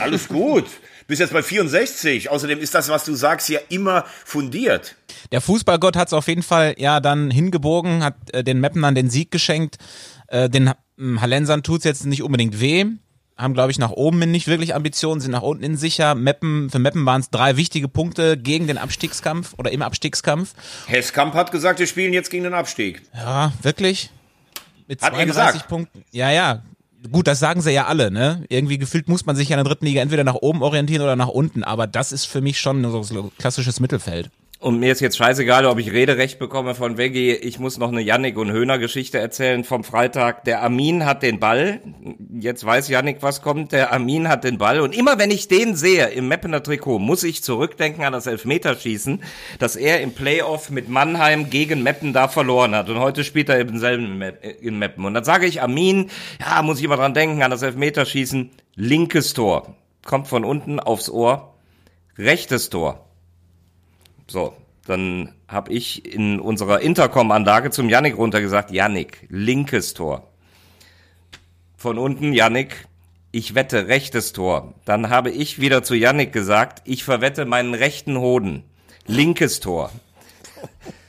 Alles 0.00 0.26
gut. 0.26 0.64
Bist 1.06 1.20
jetzt 1.20 1.32
bei 1.32 1.44
64. 1.44 2.28
Außerdem 2.28 2.58
ist 2.58 2.74
das, 2.74 2.88
was 2.88 3.04
du 3.04 3.14
sagst, 3.14 3.48
ja 3.48 3.60
immer 3.68 4.04
fundiert. 4.24 4.96
Der 5.30 5.40
Fußballgott 5.40 5.96
hat 5.96 6.08
es 6.08 6.12
auf 6.12 6.26
jeden 6.26 6.42
Fall 6.42 6.74
ja 6.76 6.98
dann 6.98 7.30
hingebogen, 7.30 8.02
hat 8.02 8.16
äh, 8.32 8.42
den 8.42 8.58
Mappenern 8.58 8.96
den 8.96 9.10
Sieg 9.10 9.30
geschenkt. 9.30 9.76
Äh, 10.26 10.50
den 10.50 10.72
Hallensern 10.98 11.62
tut 11.62 11.78
es 11.78 11.84
jetzt 11.84 12.04
nicht 12.04 12.24
unbedingt 12.24 12.60
weh 12.60 12.86
haben, 13.40 13.54
glaube 13.54 13.70
ich, 13.70 13.78
nach 13.78 13.90
oben 13.90 14.18
nicht 14.18 14.46
wirklich 14.46 14.74
Ambitionen, 14.74 15.20
sind 15.20 15.30
nach 15.30 15.42
unten 15.42 15.62
hin 15.62 15.76
sicher. 15.76 16.14
Meppen, 16.14 16.70
für 16.70 16.78
Meppen 16.78 17.06
waren 17.06 17.20
es 17.20 17.30
drei 17.30 17.56
wichtige 17.56 17.88
Punkte 17.88 18.36
gegen 18.36 18.66
den 18.66 18.78
Abstiegskampf 18.78 19.54
oder 19.58 19.72
im 19.72 19.82
Abstiegskampf. 19.82 20.54
Hesskamp 20.86 21.34
hat 21.34 21.52
gesagt, 21.52 21.78
wir 21.78 21.86
spielen 21.86 22.12
jetzt 22.12 22.30
gegen 22.30 22.44
den 22.44 22.54
Abstieg. 22.54 23.02
Ja, 23.14 23.52
wirklich? 23.62 24.10
Mit 24.88 25.02
hat 25.02 25.14
32 25.14 25.68
Punkten. 25.68 26.04
Ja, 26.10 26.30
ja. 26.30 26.62
Gut, 27.10 27.26
das 27.26 27.38
sagen 27.38 27.62
sie 27.62 27.70
ja 27.70 27.86
alle, 27.86 28.10
ne? 28.10 28.44
Irgendwie 28.50 28.76
gefühlt 28.76 29.08
muss 29.08 29.24
man 29.24 29.34
sich 29.34 29.48
ja 29.48 29.56
in 29.56 29.64
der 29.64 29.72
dritten 29.72 29.86
Liga 29.86 30.02
entweder 30.02 30.24
nach 30.24 30.34
oben 30.34 30.62
orientieren 30.62 31.02
oder 31.02 31.16
nach 31.16 31.28
unten, 31.28 31.64
aber 31.64 31.86
das 31.86 32.12
ist 32.12 32.26
für 32.26 32.42
mich 32.42 32.60
schon 32.60 32.82
so 32.90 33.20
ein 33.20 33.30
klassisches 33.38 33.80
Mittelfeld. 33.80 34.30
Und 34.60 34.78
mir 34.78 34.92
ist 34.92 35.00
jetzt 35.00 35.16
scheißegal, 35.16 35.64
ob 35.64 35.78
ich 35.78 35.90
Rederecht 35.90 36.38
bekomme 36.38 36.74
von 36.74 36.98
Veggie. 36.98 37.32
Ich 37.32 37.58
muss 37.58 37.78
noch 37.78 37.88
eine 37.88 38.02
Yannick 38.02 38.36
und 38.36 38.52
Höhner 38.52 38.78
Geschichte 38.78 39.18
erzählen 39.18 39.64
vom 39.64 39.84
Freitag. 39.84 40.44
Der 40.44 40.60
Armin 40.62 41.06
hat 41.06 41.22
den 41.22 41.40
Ball. 41.40 41.80
Jetzt 42.38 42.66
weiß 42.66 42.88
Yannick, 42.88 43.22
was 43.22 43.40
kommt. 43.40 43.72
Der 43.72 43.90
Armin 43.90 44.28
hat 44.28 44.44
den 44.44 44.58
Ball. 44.58 44.80
Und 44.80 44.94
immer 44.94 45.18
wenn 45.18 45.30
ich 45.30 45.48
den 45.48 45.76
sehe 45.76 46.08
im 46.08 46.28
Meppener 46.28 46.62
Trikot, 46.62 46.98
muss 46.98 47.22
ich 47.22 47.42
zurückdenken 47.42 48.04
an 48.04 48.12
das 48.12 48.26
Elfmeterschießen, 48.26 49.22
das 49.58 49.76
er 49.76 50.02
im 50.02 50.12
Playoff 50.12 50.68
mit 50.68 50.90
Mannheim 50.90 51.48
gegen 51.48 51.82
Meppen 51.82 52.12
da 52.12 52.28
verloren 52.28 52.74
hat. 52.74 52.90
Und 52.90 52.98
heute 52.98 53.24
spielt 53.24 53.48
er 53.48 53.58
eben 53.58 53.78
selben 53.78 54.20
in 54.60 54.78
Meppen. 54.78 55.06
Und 55.06 55.14
dann 55.14 55.24
sage 55.24 55.46
ich 55.46 55.62
Armin, 55.62 56.10
ja, 56.38 56.60
muss 56.60 56.80
ich 56.80 56.84
immer 56.84 56.96
dran 56.96 57.14
denken 57.14 57.42
an 57.42 57.50
das 57.50 57.62
Elfmeterschießen. 57.62 58.50
Linkes 58.74 59.32
Tor. 59.32 59.74
Kommt 60.04 60.28
von 60.28 60.44
unten 60.44 60.80
aufs 60.80 61.08
Ohr. 61.08 61.54
Rechtes 62.18 62.68
Tor 62.68 63.06
so, 64.30 64.56
dann 64.86 65.34
habe 65.48 65.72
ich 65.72 66.04
in 66.04 66.40
unserer 66.40 66.80
Intercom-Anlage 66.80 67.70
zum 67.70 67.88
Yannick 67.88 68.16
runtergesagt, 68.16 68.70
Yannick, 68.70 69.26
linkes 69.28 69.94
Tor. 69.94 70.28
Von 71.76 71.98
unten, 71.98 72.32
Yannick, 72.32 72.86
ich 73.32 73.54
wette 73.54 73.88
rechtes 73.88 74.32
Tor. 74.32 74.74
Dann 74.84 75.10
habe 75.10 75.30
ich 75.30 75.60
wieder 75.60 75.82
zu 75.82 75.94
Yannick 75.94 76.32
gesagt, 76.32 76.82
ich 76.84 77.04
verwette 77.04 77.44
meinen 77.44 77.74
rechten 77.74 78.18
Hoden. 78.18 78.64
Linkes 79.06 79.60
Tor. 79.60 79.90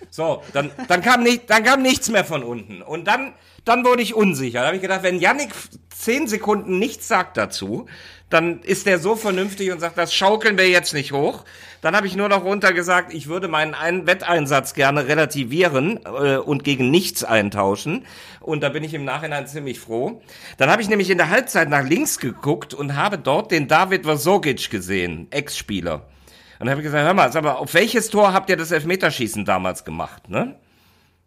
So, 0.09 0.43
dann, 0.53 0.71
dann, 0.87 1.01
kam 1.01 1.23
nicht, 1.23 1.49
dann 1.49 1.63
kam 1.63 1.81
nichts 1.81 2.09
mehr 2.09 2.25
von 2.25 2.43
unten. 2.43 2.81
Und 2.81 3.05
dann, 3.05 3.33
dann 3.65 3.85
wurde 3.85 4.01
ich 4.01 4.15
unsicher. 4.15 4.61
Da 4.61 4.67
habe 4.67 4.75
ich 4.75 4.81
gedacht, 4.81 5.03
wenn 5.03 5.19
Yannick 5.19 5.51
zehn 5.89 6.27
Sekunden 6.27 6.79
nichts 6.79 7.07
sagt 7.07 7.37
dazu, 7.37 7.87
dann 8.31 8.61
ist 8.61 8.85
der 8.85 8.97
so 8.97 9.15
vernünftig 9.15 9.71
und 9.71 9.79
sagt, 9.79 9.97
das 9.97 10.13
schaukeln 10.13 10.57
wir 10.57 10.69
jetzt 10.69 10.93
nicht 10.93 11.11
hoch. 11.11 11.43
Dann 11.81 11.95
habe 11.95 12.07
ich 12.07 12.15
nur 12.15 12.29
noch 12.29 12.45
runter 12.45 12.71
gesagt, 12.71 13.13
ich 13.13 13.27
würde 13.27 13.47
meinen 13.47 13.73
einen 13.73 14.07
Wetteinsatz 14.07 14.73
gerne 14.73 15.07
relativieren 15.07 15.99
äh, 16.05 16.37
und 16.37 16.63
gegen 16.63 16.89
nichts 16.89 17.23
eintauschen. 17.23 18.05
Und 18.39 18.63
da 18.63 18.69
bin 18.69 18.83
ich 18.83 18.93
im 18.93 19.03
Nachhinein 19.03 19.47
ziemlich 19.47 19.79
froh. 19.79 20.21
Dann 20.57 20.69
habe 20.71 20.81
ich 20.81 20.89
nämlich 20.89 21.09
in 21.09 21.17
der 21.17 21.29
Halbzeit 21.29 21.69
nach 21.69 21.83
links 21.83 22.19
geguckt 22.19 22.73
und 22.73 22.95
habe 22.95 23.17
dort 23.17 23.51
den 23.51 23.67
David 23.67 24.05
Vasogic 24.05 24.69
gesehen, 24.69 25.27
Ex-Spieler. 25.31 25.95
Und 25.95 26.67
dann 26.67 26.69
habe 26.69 26.81
ich 26.81 26.85
gesagt, 26.85 27.03
hör 27.03 27.13
mal, 27.13 27.31
sag 27.31 27.43
mal, 27.43 27.53
auf 27.53 27.73
welches 27.73 28.09
Tor 28.09 28.33
habt 28.33 28.49
ihr 28.49 28.57
das 28.57 28.71
Elfmeterschießen 28.71 29.45
damals 29.45 29.83
gemacht, 29.83 30.29
ne? 30.29 30.55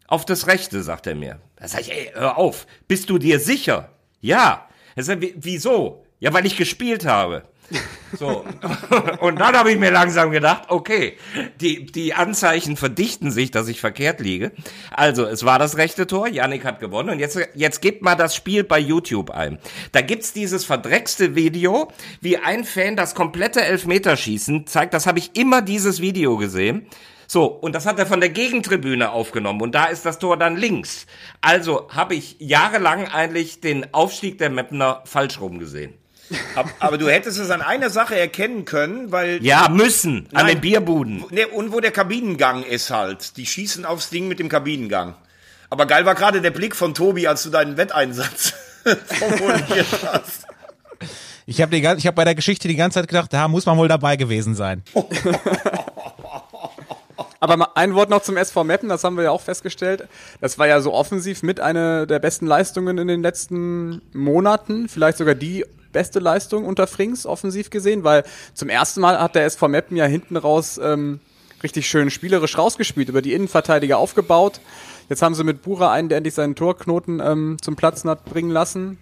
Auf 0.07 0.23
das 0.23 0.47
Rechte, 0.47 0.83
sagt 0.83 1.07
er 1.07 1.15
mir. 1.15 1.39
Da 1.57 1.67
sag 1.67 1.81
ich, 1.81 1.91
ey, 1.91 2.11
hör 2.13 2.37
auf, 2.37 2.67
bist 2.87 3.09
du 3.09 3.17
dir 3.17 3.39
sicher? 3.39 3.89
Ja. 4.21 4.67
Er 4.95 5.03
sagt, 5.03 5.25
wieso? 5.35 6.05
Ja, 6.19 6.33
weil 6.33 6.45
ich 6.45 6.57
gespielt 6.57 7.05
habe. 7.05 7.43
So. 8.17 8.45
Und 9.19 9.39
dann 9.39 9.55
habe 9.55 9.71
ich 9.71 9.77
mir 9.77 9.91
langsam 9.91 10.31
gedacht, 10.31 10.65
okay, 10.69 11.17
die, 11.59 11.85
die 11.85 12.13
Anzeichen 12.13 12.77
verdichten 12.77 13.31
sich, 13.31 13.51
dass 13.51 13.67
ich 13.67 13.81
verkehrt 13.81 14.19
liege. 14.19 14.51
Also, 14.91 15.25
es 15.25 15.43
war 15.43 15.59
das 15.59 15.77
rechte 15.77 16.07
Tor, 16.07 16.27
Yannick 16.27 16.63
hat 16.63 16.79
gewonnen 16.79 17.09
und 17.09 17.19
jetzt, 17.19 17.39
jetzt 17.55 17.81
gebt 17.81 18.03
mal 18.03 18.15
das 18.15 18.35
Spiel 18.35 18.63
bei 18.63 18.79
YouTube 18.79 19.31
ein. 19.31 19.59
Da 19.91 20.01
gibt's 20.01 20.33
dieses 20.33 20.65
verdreckste 20.65 21.35
Video, 21.35 21.91
wie 22.21 22.37
ein 22.37 22.63
Fan 22.63 22.95
das 22.95 23.15
komplette 23.15 23.61
Elfmeterschießen 23.61 24.67
zeigt. 24.67 24.93
Das 24.93 25.07
habe 25.07 25.19
ich 25.19 25.35
immer 25.35 25.61
dieses 25.61 25.99
Video 25.99 26.37
gesehen. 26.37 26.87
So, 27.27 27.45
und 27.45 27.73
das 27.73 27.85
hat 27.85 27.97
er 27.99 28.05
von 28.05 28.19
der 28.19 28.29
Gegentribüne 28.29 29.11
aufgenommen 29.11 29.61
und 29.61 29.73
da 29.73 29.85
ist 29.85 30.05
das 30.05 30.19
Tor 30.19 30.37
dann 30.37 30.57
links. 30.57 31.05
Also 31.41 31.87
habe 31.89 32.15
ich 32.15 32.35
jahrelang 32.39 33.07
eigentlich 33.07 33.61
den 33.61 33.93
Aufstieg 33.93 34.37
der 34.37 34.49
Mapner 34.49 35.01
falsch 35.05 35.39
rum 35.39 35.59
gesehen. 35.59 35.93
Aber 36.79 36.97
du 36.97 37.07
hättest 37.09 37.39
es 37.39 37.51
an 37.51 37.61
einer 37.61 37.89
Sache 37.89 38.17
erkennen 38.17 38.65
können, 38.65 39.11
weil. 39.11 39.43
Ja, 39.43 39.69
müssen. 39.69 40.27
An 40.33 40.45
Nein. 40.45 40.55
den 40.55 40.61
Bierbuden. 40.61 41.23
Ne, 41.29 41.47
und 41.47 41.71
wo 41.71 41.79
der 41.79 41.91
Kabinengang 41.91 42.63
ist 42.63 42.89
halt. 42.89 43.37
Die 43.37 43.45
schießen 43.45 43.85
aufs 43.85 44.09
Ding 44.09 44.27
mit 44.27 44.39
dem 44.39 44.49
Kabinengang. 44.49 45.15
Aber 45.69 45.85
geil 45.85 46.05
war 46.05 46.15
gerade 46.15 46.41
der 46.41 46.51
Blick 46.51 46.75
von 46.75 46.93
Tobi, 46.93 47.27
als 47.27 47.43
du 47.43 47.49
deinen 47.49 47.77
Wetteinsatz 47.77 48.53
formuliert 48.83 49.87
hast. 50.03 50.45
Ich 51.47 51.61
habe 51.61 51.75
ich 51.77 52.07
hab 52.07 52.15
bei 52.15 52.23
der 52.23 52.33
Geschichte 52.33 52.67
die 52.67 52.75
ganze 52.75 52.99
Zeit 52.99 53.07
gedacht, 53.07 53.31
da 53.31 53.47
muss 53.47 53.67
man 53.67 53.77
wohl 53.77 53.87
dabei 53.87 54.15
gewesen 54.15 54.55
sein. 54.55 54.83
Aber 57.45 57.77
ein 57.77 57.93
Wort 57.93 58.09
noch 58.09 58.23
zum 58.23 58.37
SV 58.37 58.63
Meppen, 58.63 58.89
das 58.89 59.03
haben 59.03 59.17
wir 59.17 59.25
ja 59.25 59.29
auch 59.29 59.41
festgestellt. 59.41 60.07
Das 60.41 60.57
war 60.57 60.67
ja 60.67 60.81
so 60.81 60.91
offensiv 60.91 61.43
mit 61.43 61.59
einer 61.59 62.07
der 62.07 62.17
besten 62.17 62.47
Leistungen 62.47 62.97
in 62.97 63.07
den 63.07 63.21
letzten 63.21 64.01
Monaten, 64.13 64.89
vielleicht 64.89 65.19
sogar 65.19 65.35
die 65.35 65.63
beste 65.91 66.17
Leistung 66.19 66.65
unter 66.65 66.87
Frings 66.87 67.27
offensiv 67.27 67.69
gesehen, 67.69 68.03
weil 68.03 68.23
zum 68.55 68.69
ersten 68.69 68.99
Mal 68.99 69.21
hat 69.21 69.35
der 69.35 69.45
SV 69.45 69.67
Meppen 69.67 69.95
ja 69.95 70.05
hinten 70.05 70.37
raus 70.37 70.79
ähm, 70.81 71.19
richtig 71.61 71.85
schön 71.87 72.09
spielerisch 72.09 72.57
rausgespielt, 72.57 73.09
über 73.09 73.21
die 73.21 73.33
Innenverteidiger 73.33 73.99
aufgebaut. 73.99 74.59
Jetzt 75.07 75.21
haben 75.21 75.35
sie 75.35 75.43
mit 75.43 75.61
Bura 75.61 75.91
einen, 75.91 76.09
der 76.09 76.17
endlich 76.17 76.33
seinen 76.33 76.55
Torknoten 76.55 77.21
ähm, 77.23 77.57
zum 77.61 77.75
Platzen 77.75 78.09
hat 78.09 78.25
bringen 78.25 78.49
lassen. 78.49 78.97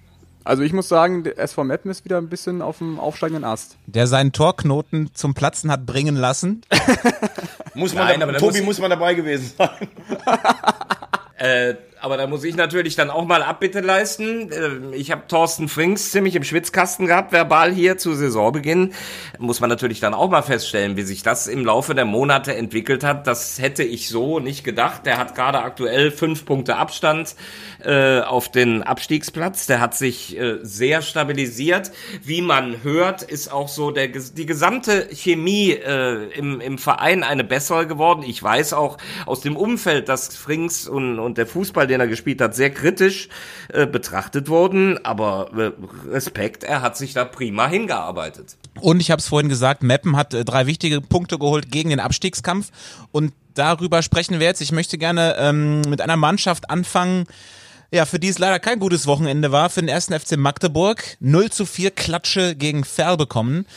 Also 0.45 0.63
ich 0.63 0.73
muss 0.73 0.89
sagen, 0.89 1.23
der 1.23 1.37
SV 1.39 1.63
Meppen 1.63 1.89
ist 1.89 2.03
wieder 2.05 2.17
ein 2.17 2.27
bisschen 2.29 2.61
auf 2.61 2.79
dem 2.79 2.99
aufsteigenden 2.99 3.43
Ast. 3.45 3.77
Der 3.85 4.07
seinen 4.07 4.31
Torknoten 4.33 5.09
zum 5.13 5.33
Platzen 5.33 5.71
hat 5.71 5.85
bringen 5.85 6.15
lassen. 6.15 6.61
Muss 7.75 7.93
man 7.93 8.05
Nein, 8.07 8.19
da, 8.19 8.25
aber 8.25 8.33
da 8.33 8.39
Tobi 8.39 8.59
muss- 8.59 8.65
muss 8.65 8.79
man 8.79 8.89
dabei 8.89 9.13
gewesen 9.13 9.51
sein. 9.57 9.69
Äh, 11.35 11.73
aber 12.03 12.17
da 12.17 12.27
muss 12.27 12.43
ich 12.43 12.57
natürlich 12.57 12.97
dann 12.97 13.09
auch 13.09 13.25
mal 13.25 13.41
Abbitte 13.41 13.79
leisten. 13.79 14.51
Äh, 14.51 14.95
Ich 14.97 15.09
habe 15.09 15.23
Thorsten 15.29 15.69
Frings 15.69 16.11
ziemlich 16.11 16.35
im 16.35 16.43
Schwitzkasten 16.43 17.07
gehabt, 17.07 17.31
verbal 17.31 17.71
hier 17.71 17.97
zu 17.97 18.13
Saisonbeginn. 18.13 18.91
Muss 19.39 19.61
man 19.61 19.69
natürlich 19.69 20.01
dann 20.01 20.13
auch 20.13 20.29
mal 20.29 20.41
feststellen, 20.41 20.97
wie 20.97 21.03
sich 21.03 21.23
das 21.23 21.47
im 21.47 21.63
Laufe 21.63 21.95
der 21.95 22.03
Monate 22.03 22.55
entwickelt 22.55 23.05
hat. 23.05 23.25
Das 23.25 23.57
hätte 23.57 23.83
ich 23.83 24.09
so 24.09 24.39
nicht 24.39 24.65
gedacht. 24.65 25.05
Der 25.05 25.17
hat 25.17 25.33
gerade 25.33 25.59
aktuell 25.59 26.11
fünf 26.11 26.43
Punkte 26.43 26.75
Abstand 26.75 27.35
äh, 27.81 28.19
auf 28.19 28.51
den 28.51 28.83
Abstiegsplatz. 28.83 29.65
Der 29.67 29.79
hat 29.79 29.95
sich 29.95 30.37
äh, 30.37 30.57
sehr 30.61 31.01
stabilisiert. 31.01 31.91
Wie 32.21 32.41
man 32.41 32.83
hört, 32.83 33.21
ist 33.21 33.49
auch 33.49 33.69
so 33.69 33.91
der, 33.91 34.09
die 34.09 34.45
gesamte 34.45 35.07
Chemie 35.13 35.71
äh, 35.71 36.27
im, 36.37 36.59
im 36.59 36.77
Verein 36.77 37.23
eine 37.23 37.45
bessere 37.45 37.87
geworden. 37.87 38.23
Ich 38.27 38.43
weiß 38.43 38.73
auch 38.73 38.97
aus 39.25 39.39
dem 39.39 39.55
Umfeld, 39.55 40.09
dass 40.09 40.35
Frings 40.35 40.85
und, 40.85 41.17
und 41.19 41.37
der 41.37 41.47
Fußball, 41.47 41.87
den 41.93 42.01
er 42.01 42.07
gespielt 42.07 42.41
hat, 42.41 42.55
sehr 42.55 42.71
kritisch 42.71 43.29
äh, 43.71 43.85
betrachtet 43.85 44.49
wurden. 44.49 45.03
Aber 45.05 45.51
äh, 45.55 45.71
Respekt, 46.09 46.63
er 46.63 46.81
hat 46.81 46.97
sich 46.97 47.13
da 47.13 47.25
prima 47.25 47.67
hingearbeitet. 47.67 48.57
Und 48.81 48.99
ich 48.99 49.11
habe 49.11 49.19
es 49.19 49.27
vorhin 49.27 49.49
gesagt, 49.49 49.83
Meppen 49.83 50.17
hat 50.17 50.33
äh, 50.33 50.43
drei 50.43 50.67
wichtige 50.67 51.01
Punkte 51.01 51.37
geholt 51.37 51.71
gegen 51.71 51.89
den 51.89 51.99
Abstiegskampf. 51.99 52.71
Und 53.11 53.33
darüber 53.53 54.01
sprechen 54.01 54.39
wir 54.39 54.47
jetzt. 54.47 54.61
Ich 54.61 54.71
möchte 54.71 54.97
gerne 54.97 55.35
ähm, 55.37 55.81
mit 55.81 56.01
einer 56.01 56.17
Mannschaft 56.17 56.69
anfangen, 56.69 57.25
ja, 57.91 58.05
für 58.05 58.17
die 58.17 58.29
es 58.29 58.39
leider 58.39 58.57
kein 58.57 58.79
gutes 58.79 59.05
Wochenende 59.05 59.51
war, 59.51 59.69
für 59.69 59.81
den 59.81 59.89
ersten 59.89 60.19
FC 60.19 60.35
Magdeburg. 60.35 61.17
0 61.19 61.51
zu 61.51 61.65
4 61.67 61.91
Klatsche 61.91 62.55
gegen 62.55 62.83
Ferl 62.83 63.17
bekommen. 63.17 63.67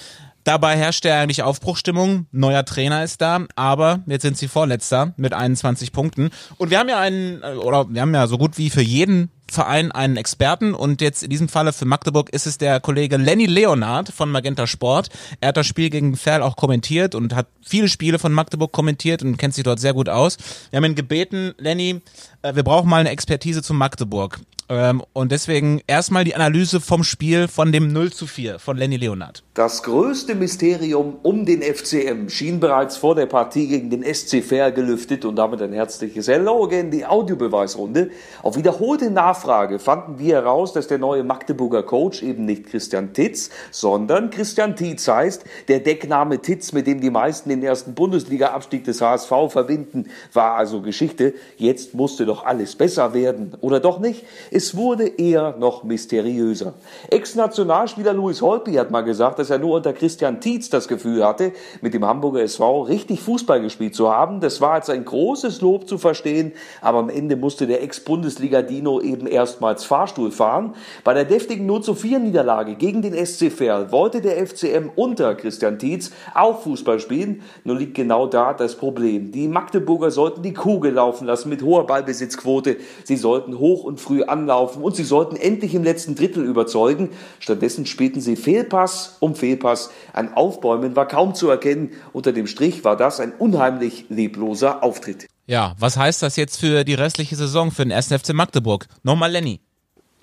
Dabei 0.47 0.77
herrscht 0.77 1.05
ja 1.05 1.21
eigentlich 1.21 1.43
Aufbruchstimmung. 1.43 2.27
Neuer 2.31 2.65
Trainer 2.65 3.03
ist 3.03 3.21
da, 3.21 3.41
aber 3.57 4.05
jetzt 4.07 4.23
sind 4.23 4.39
sie 4.39 4.47
Vorletzter 4.47 5.13
mit 5.17 5.33
21 5.33 5.91
Punkten. 5.91 6.31
Und 6.57 6.71
wir 6.71 6.79
haben 6.79 6.89
ja 6.89 7.01
einen, 7.01 7.43
äh, 7.43 7.57
oder 7.57 7.89
wir 7.91 8.01
haben 8.01 8.15
ja 8.15 8.29
so 8.29 8.39
gut 8.39 8.57
wie 8.57 8.71
für 8.71 8.81
jeden 8.81 9.33
Verein 9.51 9.91
einen 9.91 10.17
Experten 10.17 10.73
und 10.73 11.01
jetzt 11.01 11.25
in 11.25 11.31
diesem 11.31 11.49
Falle 11.49 11.73
für 11.73 11.85
Magdeburg 11.85 12.31
ist 12.31 12.47
es 12.47 12.59
der 12.59 12.79
Kollege 12.79 13.17
Lenny 13.17 13.47
Leonard 13.47 14.11
von 14.11 14.31
Magenta 14.31 14.69
Sport. 14.69 15.09
Er 15.41 15.49
hat 15.49 15.57
das 15.57 15.67
Spiel 15.67 15.91
gegen 15.91 16.17
Ferl 16.17 16.43
auch 16.43 16.55
kommentiert 16.55 17.17
und 17.17 17.35
hat 17.35 17.49
viele 17.61 17.89
Spiele 17.89 18.21
von 18.21 18.33
Magdeburg 18.33 18.71
kommentiert 18.71 19.25
und 19.25 19.39
kennt 19.39 19.55
sich 19.55 19.65
dort 19.65 19.81
sehr 19.81 19.95
gut 19.95 20.09
aus. 20.09 20.37
Wir 20.71 20.77
haben 20.77 20.85
ihn 20.85 20.95
gebeten, 20.95 21.55
Lenny, 21.59 22.03
äh, 22.43 22.55
wir 22.55 22.63
brauchen 22.63 22.89
mal 22.89 23.01
eine 23.01 23.11
Expertise 23.11 23.63
zu 23.63 23.75
Magdeburg. 23.75 24.39
Ähm, 24.69 25.03
und 25.13 25.33
deswegen 25.33 25.81
erstmal 25.87 26.25
die 26.25 26.35
Analyse 26.35 26.81
vom 26.81 27.05
Spiel 27.05 27.47
von 27.49 27.71
dem 27.71 27.93
0 27.93 28.13
zu 28.13 28.27
4 28.27 28.59
von 28.59 28.77
Lenny 28.77 28.97
Leonard. 28.97 29.45
Das 29.55 29.83
größte 29.83 30.35
Mysterium 30.35 31.19
um 31.23 31.47
den 31.47 31.63
FCM 31.63 32.29
schien 32.29 32.61
bereits 32.61 32.97
vor 32.97 33.15
der 33.15 33.27
Partie 33.27 33.69
gegen 33.69 33.91
den 33.91 34.03
SC 34.03 34.43
Fair 34.43 34.73
gelüftet 34.73 35.25
und 35.25 35.37
damit 35.37 35.63
ein 35.63 35.73
herzliches 35.73 36.29
Hello 36.29 36.65
again, 36.65 36.91
die 36.91 37.07
Audiobeweisrunde. 37.07 38.11
Auf 38.43 38.57
wiederholte 38.57 39.11
Nachfrage 39.11 39.79
fanden 39.79 40.19
wir 40.19 40.35
heraus, 40.35 40.73
dass 40.73 40.89
der 40.89 40.99
neue 40.99 41.23
Magdeburger 41.23 41.85
Coach 41.85 42.23
eben 42.23 42.45
nicht 42.45 42.67
Christian 42.67 43.13
Titz, 43.13 43.51
sondern 43.71 44.31
Christian 44.31 44.77
Tietz 44.77 45.07
heißt. 45.07 45.45
Der 45.69 45.81
Deckname 45.81 46.43
Titz, 46.43 46.73
mit 46.73 46.87
dem 46.87 47.01
die 47.01 47.11
meisten 47.11 47.49
den 47.49 47.63
ersten 47.63 47.95
Bundesliga-Abstieg 47.95 48.85
des 48.85 49.01
HSV 49.01 49.31
verbinden, 49.49 50.07
war 50.33 50.57
also 50.57 50.83
Geschichte. 50.83 51.35
Jetzt 51.57 51.95
musste 51.95 52.27
doch 52.27 52.45
alles 52.45 52.75
besser 52.75 53.15
werden. 53.15 53.55
Oder 53.61 53.81
doch 53.81 54.01
nicht? 54.01 54.25
Es 54.57 54.75
wurde 54.75 55.07
eher 55.07 55.55
noch 55.59 55.85
mysteriöser. 55.85 56.73
Ex-Nationalspieler 57.11 58.15
Louis 58.15 58.41
Holpi 58.41 58.73
hat 58.73 58.91
mal 58.91 59.03
gesagt, 59.03 59.39
dass 59.39 59.51
er 59.51 59.59
nur 59.59 59.77
unter 59.77 59.93
Christian 59.93 60.41
Tietz 60.41 60.71
das 60.71 60.89
Gefühl 60.89 61.27
hatte, 61.27 61.53
mit 61.83 61.93
dem 61.93 62.07
Hamburger 62.07 62.41
SV 62.41 62.85
richtig 62.85 63.21
Fußball 63.21 63.61
gespielt 63.61 63.95
zu 63.95 64.11
haben. 64.11 64.41
Das 64.41 64.63
war 64.63 64.73
als 64.73 64.89
ein 64.89 65.05
großes 65.05 65.61
Lob 65.61 65.87
zu 65.87 65.99
verstehen, 65.99 66.53
aber 66.81 67.01
am 67.01 67.11
Ende 67.11 67.37
musste 67.37 67.67
der 67.67 67.83
Ex-Bundesliga-Dino 67.83 69.03
eben 69.03 69.27
erstmals 69.27 69.85
Fahrstuhl 69.85 70.31
fahren. 70.31 70.73
Bei 71.05 71.13
der 71.13 71.27
deftigen 71.27 71.67
0 71.67 71.83
zu 71.83 71.95
4 71.95 72.19
Niederlage 72.21 72.77
gegen 72.77 73.03
den 73.03 73.13
SC 73.27 73.53
Verl 73.53 73.93
wollte 73.93 74.23
der 74.23 74.39
FCM 74.39 74.89
unter 74.97 75.35
Christian 75.35 75.79
Tietz 75.79 76.13
auch 76.33 76.63
Fußball 76.63 76.99
spielen. 76.99 77.43
Nur 77.65 77.77
liegt 77.77 77.93
genau 77.93 78.27
da 78.27 78.55
das 78.55 78.75
Problem. 78.75 79.33
Die 79.33 79.49
Magdeburger 79.49 80.11
sollten 80.11 80.41
die 80.41 80.55
Kugel 80.55 80.95
laufen 80.95 81.27
lassen 81.27 81.51
mit 81.51 81.63
hoher 81.63 81.87
Ballbesitzquote. 81.87 82.79
Sie 83.05 83.19
sollten 83.19 83.59
hoch 83.59 83.85
und 83.85 84.01
früh 84.01 84.23
anlaufen 84.47 84.83
und 84.83 84.97
sie 84.97 85.05
sollten 85.05 85.37
endlich 85.37 85.75
im 85.75 85.83
letzten 85.83 86.15
Drittel 86.15 86.45
überzeugen. 86.45 87.11
Stattdessen 87.41 87.87
spielten 87.87 88.21
sie 88.21 88.37
Fehlpass 88.37 89.17
um 89.21 89.35
Fehlpass. 89.35 89.91
Ein 90.13 90.35
Aufbäumen 90.35 90.97
war 90.97 91.09
kaum 91.09 91.35
zu 91.35 91.51
erkennen. 91.51 91.91
Unter 92.13 92.33
dem 92.33 92.47
Strich 92.47 92.85
war 92.85 92.97
das 92.97 93.21
ein 93.21 93.33
unheimlich 93.33 94.07
lebloser 94.09 94.83
Auftritt. 94.83 95.27
Ja, 95.47 95.75
was 95.79 95.97
heißt 95.97 96.23
das 96.23 96.37
jetzt 96.37 96.59
für 96.59 96.85
die 96.85 96.95
restliche 96.95 97.37
Saison 97.37 97.71
für 97.71 97.83
den 97.83 97.91
ersten 97.91 98.19
FC 98.19 98.33
Magdeburg? 98.33 98.87
Nochmal 99.03 99.31
Lenny. 99.31 99.61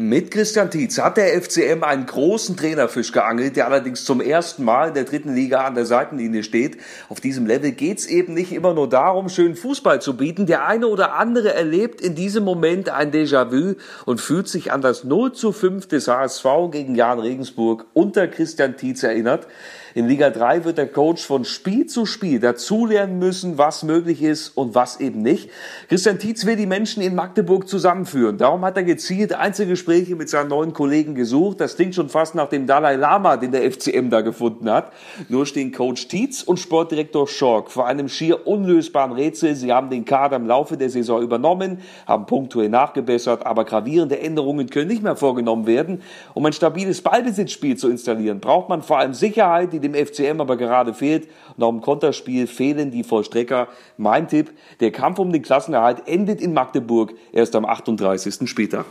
Mit 0.10 0.32
Christian 0.32 0.70
Tietz 0.70 0.98
hat 0.98 1.16
der 1.16 1.42
FCM 1.42 1.82
einen 1.82 2.06
großen 2.06 2.58
Trainerfisch 2.58 3.14
geangelt, 3.14 3.56
der 3.56 3.68
allerdings 3.68 4.04
zum 4.04 4.20
ersten 4.20 4.66
Mal 4.66 4.90
in 4.90 4.96
der 4.96 5.06
dritten 5.06 5.34
Liga 5.34 5.64
an 5.64 5.76
der 5.76 5.86
Seitenlinie 5.86 6.44
steht. 6.44 6.78
Auf 7.08 7.22
diesem 7.22 7.46
Level 7.46 7.72
geht's 7.72 8.06
eben 8.06 8.34
nicht 8.34 8.52
immer 8.52 8.74
nur 8.74 8.90
darum, 8.90 9.30
schönen 9.30 9.56
Fußball 9.56 10.02
zu 10.02 10.18
bieten. 10.18 10.46
Der 10.46 10.68
eine 10.68 10.88
oder 10.88 11.14
andere 11.14 11.54
erlebt 11.54 12.02
in 12.02 12.16
diesem 12.16 12.44
Moment 12.44 12.90
ein 12.90 13.14
Déjà-vu 13.14 13.76
und 14.06 14.20
fühlt 14.20 14.50
sich 14.50 14.74
an 14.74 14.82
das 14.82 15.06
0 15.06 15.32
zu 15.32 15.54
5 15.54 15.88
des 15.88 16.10
HSV 16.10 16.46
gegen 16.72 16.96
Jan 16.96 17.20
Regensburg 17.20 17.86
unter 17.94 18.28
Christian 18.28 18.76
Tietz 18.76 19.04
erinnert. 19.04 19.48
In 19.96 20.08
Liga 20.08 20.32
3 20.32 20.66
wird 20.66 20.80
der 20.80 20.88
Coach 20.88 21.24
von 21.24 21.46
Spiel 21.46 21.86
zu 21.86 22.08
Spiel 22.08 22.40
dazulernen 22.40 23.20
müssen, 23.20 23.60
was 23.60 23.84
möglich 23.84 24.24
ist 24.24 24.50
und 24.58 24.74
was 24.74 25.00
eben 25.00 25.22
nicht. 25.22 25.52
Christian 25.88 26.18
Tietz 26.18 26.48
will 26.48 26.56
die 26.56 26.66
Menschen 26.66 27.04
in 27.04 27.14
Magdeburg 27.14 27.68
zusammenführen. 27.68 28.40
Darum 28.40 28.66
hat 28.66 28.76
er 28.76 28.82
gezielt 28.82 29.36
Einzelgespräche 29.36 30.16
mit 30.16 30.30
seinen 30.30 30.48
neuen 30.48 30.74
Kollegen 30.74 31.14
gesucht. 31.14 31.62
Das 31.62 31.76
klingt 31.76 31.94
schon 31.94 32.10
fast 32.10 32.34
nach 32.34 32.50
dem 32.50 32.66
Dalai 32.66 32.96
Lama, 32.96 33.38
den 33.38 33.52
der 33.52 33.72
FCM 33.72 34.10
da 34.10 34.22
gefunden 34.22 34.68
hat. 34.68 34.92
Nur 35.30 35.46
stehen 35.46 35.72
Coach 35.72 36.08
Tietz 36.08 36.42
und 36.42 36.60
Sportdirektor 36.60 37.28
Schork 37.28 37.70
vor 37.70 37.86
einem 37.86 38.10
schier 38.10 38.48
unlösbaren 38.48 39.12
Rätsel. 39.12 39.54
Sie 39.54 39.72
haben 39.72 39.92
den 39.92 40.06
Kader 40.06 40.38
im 40.38 40.48
Laufe 40.48 40.76
der 40.76 40.90
Saison 40.90 41.22
übernommen, 41.22 41.82
haben 42.08 42.26
punktuell 42.26 42.70
nachgebessert, 42.70 43.46
aber 43.46 43.64
gravierende 43.64 44.20
Änderungen 44.20 44.72
können 44.72 44.88
nicht 44.88 45.04
mehr 45.04 45.16
vorgenommen 45.16 45.68
werden. 45.68 46.02
Um 46.34 46.44
ein 46.48 46.54
stabiles 46.54 47.04
Ballbesitzspiel 47.04 47.78
zu 47.78 47.90
installieren, 47.92 48.40
braucht 48.40 48.70
man 48.70 48.82
vor 48.82 48.98
allem 48.98 49.14
Sicherheit, 49.14 49.72
die 49.72 49.83
dem 49.84 49.94
FCM 49.94 50.42
aber 50.42 50.58
gerade 50.58 50.94
fehlt. 50.94 51.28
Und 51.56 51.64
auch 51.64 51.70
im 51.70 51.82
Konterspiel 51.82 52.48
fehlen 52.48 52.92
die 52.92 53.04
Vollstrecker. 53.04 53.68
Mein 53.98 54.28
Tipp, 54.28 54.52
der 54.80 54.92
Kampf 54.92 55.20
um 55.20 55.32
den 55.32 55.42
Klassenerhalt 55.42 56.08
endet 56.08 56.42
in 56.42 56.54
Magdeburg 56.54 57.14
erst 57.32 57.56
am 57.56 57.66
38. 57.66 58.50
Spieltag. 58.50 58.86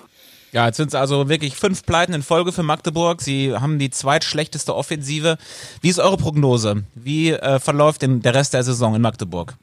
Ja, 0.53 0.67
jetzt 0.67 0.77
sind 0.77 0.89
es 0.89 0.95
also 0.95 1.31
wirklich 1.31 1.57
fünf 1.57 1.87
Pleiten 1.87 2.13
in 2.13 2.23
Folge 2.23 2.53
für 2.53 2.63
Magdeburg. 2.63 3.23
Sie 3.23 3.55
haben 3.57 3.79
die 3.79 3.89
zweitschlechteste 3.89 4.77
Offensive. 4.77 5.39
Wie 5.81 5.89
ist 5.89 5.99
eure 5.99 6.19
Prognose? 6.19 6.85
Wie 6.95 7.31
äh, 7.31 7.59
verläuft 7.59 8.03
denn 8.03 8.21
der 8.21 8.35
Rest 8.35 8.53
der 8.53 8.63
Saison 8.63 8.95
in 8.95 9.01
Magdeburg? 9.01 9.55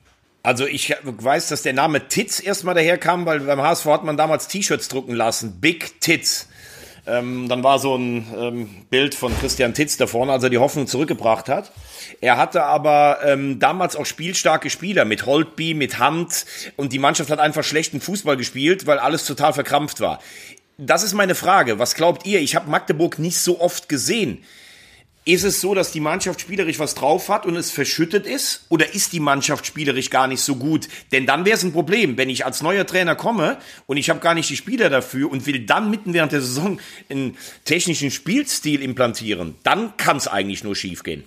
Also 0.42 0.66
ich 0.66 0.96
weiß, 1.04 1.50
dass 1.50 1.62
der 1.62 1.74
Name 1.74 2.08
Titz 2.08 2.40
erstmal 2.40 2.74
daherkam, 2.74 3.28
weil 3.28 3.42
beim 3.42 3.62
HSV 3.62 3.86
hat 3.86 4.04
man 4.04 4.18
damals 4.18 4.48
T-Shirts 4.48 4.88
drucken 4.88 5.14
lassen. 5.14 5.60
Big 5.62 6.02
Titz. 6.02 6.48
Ähm, 7.10 7.50
dann 7.50 7.64
war 7.64 7.80
so 7.80 7.96
ein 7.96 8.28
ähm, 8.38 8.70
Bild 8.90 9.16
von 9.16 9.38
Christian 9.40 9.74
Titz 9.74 9.98
da 9.98 10.08
vorne, 10.08 10.32
als 10.32 10.44
er 10.44 10.50
die 10.50 10.58
Hoffnung 10.58 10.88
zurückgebracht 10.88 11.50
hat. 11.50 11.72
Er 12.22 12.38
hatte 12.38 12.64
aber 12.64 13.20
ähm, 13.26 13.60
damals 13.60 13.96
auch 13.96 14.06
spielstarke 14.06 14.70
Spieler 14.70 15.06
mit 15.06 15.26
Holtby, 15.26 15.74
mit 15.74 16.00
Hand 16.00 16.46
und 16.78 16.94
die 16.94 17.00
Mannschaft 17.00 17.30
hat 17.30 17.40
einfach 17.40 17.64
schlechten 17.64 18.02
Fußball 18.02 18.38
gespielt, 18.38 18.86
weil 18.86 19.00
alles 19.00 19.26
total 19.26 19.54
verkrampft 19.54 20.02
war. 20.02 20.20
Das 20.78 21.04
ist 21.04 21.14
meine 21.14 21.36
Frage. 21.36 21.80
Was 21.80 21.96
glaubt 21.96 22.26
ihr? 22.26 22.40
Ich 22.40 22.56
habe 22.56 22.70
Magdeburg 22.70 23.20
nicht 23.20 23.38
so 23.38 23.60
oft 23.60 23.90
gesehen. 23.90 24.44
Ist 25.26 25.44
es 25.44 25.62
so, 25.62 25.76
dass 25.76 25.92
die 25.92 26.00
Mannschaft 26.00 26.42
spielerisch 26.42 26.80
was 26.80 26.96
drauf 26.96 27.30
hat 27.30 27.46
und 27.46 27.56
es 27.56 27.72
verschüttet 27.72 28.26
ist? 28.26 28.66
Oder 28.70 28.94
ist 28.94 29.14
die 29.14 29.20
Mannschaft 29.20 29.66
spielerisch 29.66 30.10
gar 30.10 30.28
nicht 30.28 30.42
so 30.42 30.56
gut? 30.56 30.88
Denn 31.12 31.26
dann 31.26 31.46
wäre 31.46 31.58
es 31.58 31.64
ein 31.64 31.74
Problem, 31.74 32.18
wenn 32.18 32.30
ich 32.30 32.46
als 32.46 32.62
neuer 32.62 32.88
Trainer 32.88 33.16
komme 33.16 33.58
und 33.86 33.98
ich 33.98 34.10
habe 34.10 34.22
gar 34.22 34.34
nicht 34.34 34.50
die 34.50 34.56
Spieler 34.56 34.90
dafür 34.90 35.30
und 35.30 35.46
will 35.46 35.60
dann 35.66 35.92
mitten 35.92 36.14
während 36.14 36.32
der 36.32 36.42
Saison 36.42 36.80
einen 37.10 37.38
technischen 37.66 38.12
Spielstil 38.12 38.82
implantieren. 38.82 39.56
Dann 39.64 39.96
kann 39.98 40.18
es 40.18 40.28
eigentlich 40.28 40.64
nur 40.64 40.76
schiefgehen. 40.76 41.26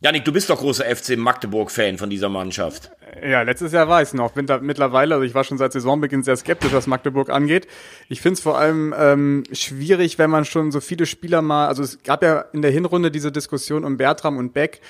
Janik, 0.00 0.24
du 0.24 0.32
bist 0.32 0.48
doch 0.48 0.60
großer 0.60 0.84
FC 0.84 1.16
Magdeburg-Fan 1.16 1.98
von 1.98 2.08
dieser 2.08 2.28
Mannschaft. 2.28 2.92
Ja, 3.20 3.42
letztes 3.42 3.72
Jahr 3.72 3.88
war 3.88 4.00
ich 4.00 4.12
noch. 4.14 4.30
Bin 4.30 4.46
da 4.46 4.58
mittlerweile, 4.58 5.16
also 5.16 5.26
ich 5.26 5.34
war 5.34 5.42
schon 5.42 5.58
seit 5.58 5.72
Saisonbeginn 5.72 6.22
sehr 6.22 6.36
skeptisch, 6.36 6.72
was 6.72 6.86
Magdeburg 6.86 7.30
angeht. 7.30 7.66
Ich 8.08 8.20
finde 8.20 8.34
es 8.34 8.40
vor 8.40 8.56
allem 8.56 8.94
ähm, 8.96 9.42
schwierig, 9.50 10.16
wenn 10.16 10.30
man 10.30 10.44
schon 10.44 10.70
so 10.70 10.78
viele 10.78 11.04
Spieler 11.04 11.42
mal, 11.42 11.66
also 11.66 11.82
es 11.82 12.00
gab 12.04 12.22
ja 12.22 12.42
in 12.52 12.62
der 12.62 12.70
Hinrunde 12.70 13.10
diese 13.10 13.32
Diskussion 13.32 13.84
um 13.84 13.96
Bertram 13.96 14.36
und 14.36 14.52
Beck. 14.54 14.80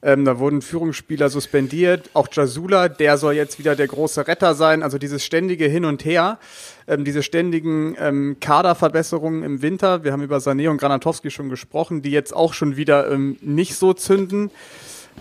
Ähm, 0.00 0.24
da 0.24 0.38
wurden 0.38 0.62
Führungsspieler 0.62 1.28
suspendiert. 1.28 2.10
Auch 2.14 2.28
Jasula, 2.30 2.88
der 2.88 3.18
soll 3.18 3.34
jetzt 3.34 3.58
wieder 3.58 3.74
der 3.74 3.88
große 3.88 4.28
Retter 4.28 4.54
sein. 4.54 4.82
Also 4.84 4.96
dieses 4.96 5.24
ständige 5.24 5.66
Hin 5.66 5.84
und 5.84 6.04
Her, 6.04 6.38
ähm, 6.86 7.04
diese 7.04 7.22
ständigen 7.24 7.96
ähm, 7.98 8.36
Kaderverbesserungen 8.40 9.42
im 9.42 9.60
Winter. 9.60 10.04
Wir 10.04 10.12
haben 10.12 10.22
über 10.22 10.38
Sané 10.38 10.68
und 10.70 10.78
Granatowski 10.78 11.30
schon 11.30 11.48
gesprochen, 11.48 12.02
die 12.02 12.12
jetzt 12.12 12.34
auch 12.34 12.54
schon 12.54 12.76
wieder 12.76 13.10
ähm, 13.10 13.38
nicht 13.40 13.74
so 13.74 13.92
zünden. 13.92 14.52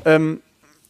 Ähm, 0.06 0.42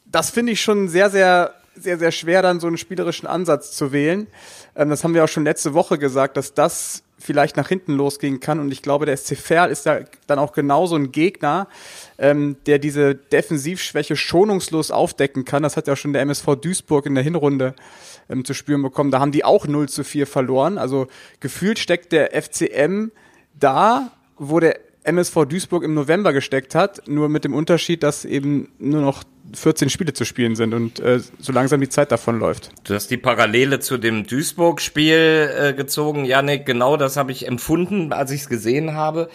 das 0.05 0.31
finde 0.31 0.51
ich 0.51 0.61
schon 0.61 0.89
sehr, 0.89 1.09
sehr, 1.09 1.53
sehr, 1.75 1.97
sehr 1.97 2.11
schwer, 2.11 2.41
dann 2.41 2.59
so 2.59 2.67
einen 2.67 2.77
spielerischen 2.77 3.27
Ansatz 3.27 3.71
zu 3.71 3.93
wählen. 3.93 4.27
Ähm, 4.75 4.89
das 4.89 5.05
haben 5.05 5.13
wir 5.13 5.23
auch 5.23 5.29
schon 5.29 5.45
letzte 5.45 5.73
Woche 5.73 5.97
gesagt, 5.97 6.35
dass 6.35 6.53
das 6.53 7.03
vielleicht 7.27 7.57
nach 7.57 7.67
hinten 7.67 7.93
losgehen 7.93 8.39
kann. 8.39 8.61
Und 8.61 8.71
ich 8.71 8.81
glaube, 8.81 9.05
der 9.05 9.17
SC 9.17 9.35
Verl 9.35 9.69
ist 9.69 9.85
da 9.85 9.99
dann 10.27 10.39
auch 10.39 10.53
genauso 10.53 10.95
ein 10.95 11.11
Gegner, 11.11 11.67
ähm, 12.17 12.55
der 12.65 12.79
diese 12.79 13.15
Defensivschwäche 13.15 14.15
schonungslos 14.15 14.91
aufdecken 14.91 15.43
kann. 15.43 15.61
Das 15.61 15.75
hat 15.75 15.87
ja 15.87 15.97
schon 15.97 16.13
der 16.13 16.21
MSV 16.21 16.55
Duisburg 16.55 17.05
in 17.05 17.15
der 17.15 17.23
Hinrunde 17.25 17.75
ähm, 18.29 18.45
zu 18.45 18.53
spüren 18.53 18.81
bekommen. 18.81 19.11
Da 19.11 19.19
haben 19.19 19.33
die 19.33 19.43
auch 19.43 19.67
0 19.67 19.89
zu 19.89 20.05
4 20.05 20.25
verloren. 20.25 20.77
Also 20.77 21.07
gefühlt 21.41 21.79
steckt 21.79 22.13
der 22.13 22.31
FCM 22.41 23.11
da, 23.53 24.13
wo 24.37 24.61
der 24.61 24.79
MSV 25.07 25.45
Duisburg 25.45 25.83
im 25.83 25.93
November 25.93 26.33
gesteckt 26.33 26.75
hat, 26.75 27.07
nur 27.07 27.29
mit 27.29 27.43
dem 27.43 27.53
Unterschied, 27.53 28.03
dass 28.03 28.25
eben 28.25 28.69
nur 28.77 29.01
noch 29.01 29.23
14 29.53 29.89
Spiele 29.89 30.13
zu 30.13 30.25
spielen 30.25 30.55
sind 30.55 30.73
und 30.73 30.99
äh, 30.99 31.19
so 31.39 31.53
langsam 31.53 31.79
die 31.79 31.89
Zeit 31.89 32.11
davon 32.11 32.39
läuft. 32.39 32.71
Du 32.83 32.93
hast 32.93 33.09
die 33.09 33.17
Parallele 33.17 33.79
zu 33.79 33.97
dem 33.97 34.27
Duisburg-Spiel 34.27 35.51
äh, 35.57 35.73
gezogen, 35.73 36.25
Janik. 36.25 36.65
Genau 36.65 36.97
das 36.97 37.17
habe 37.17 37.31
ich 37.31 37.47
empfunden, 37.47 38.11
als 38.11 38.31
ich 38.31 38.41
es 38.41 38.49
gesehen 38.49 38.93
habe. 38.93 39.29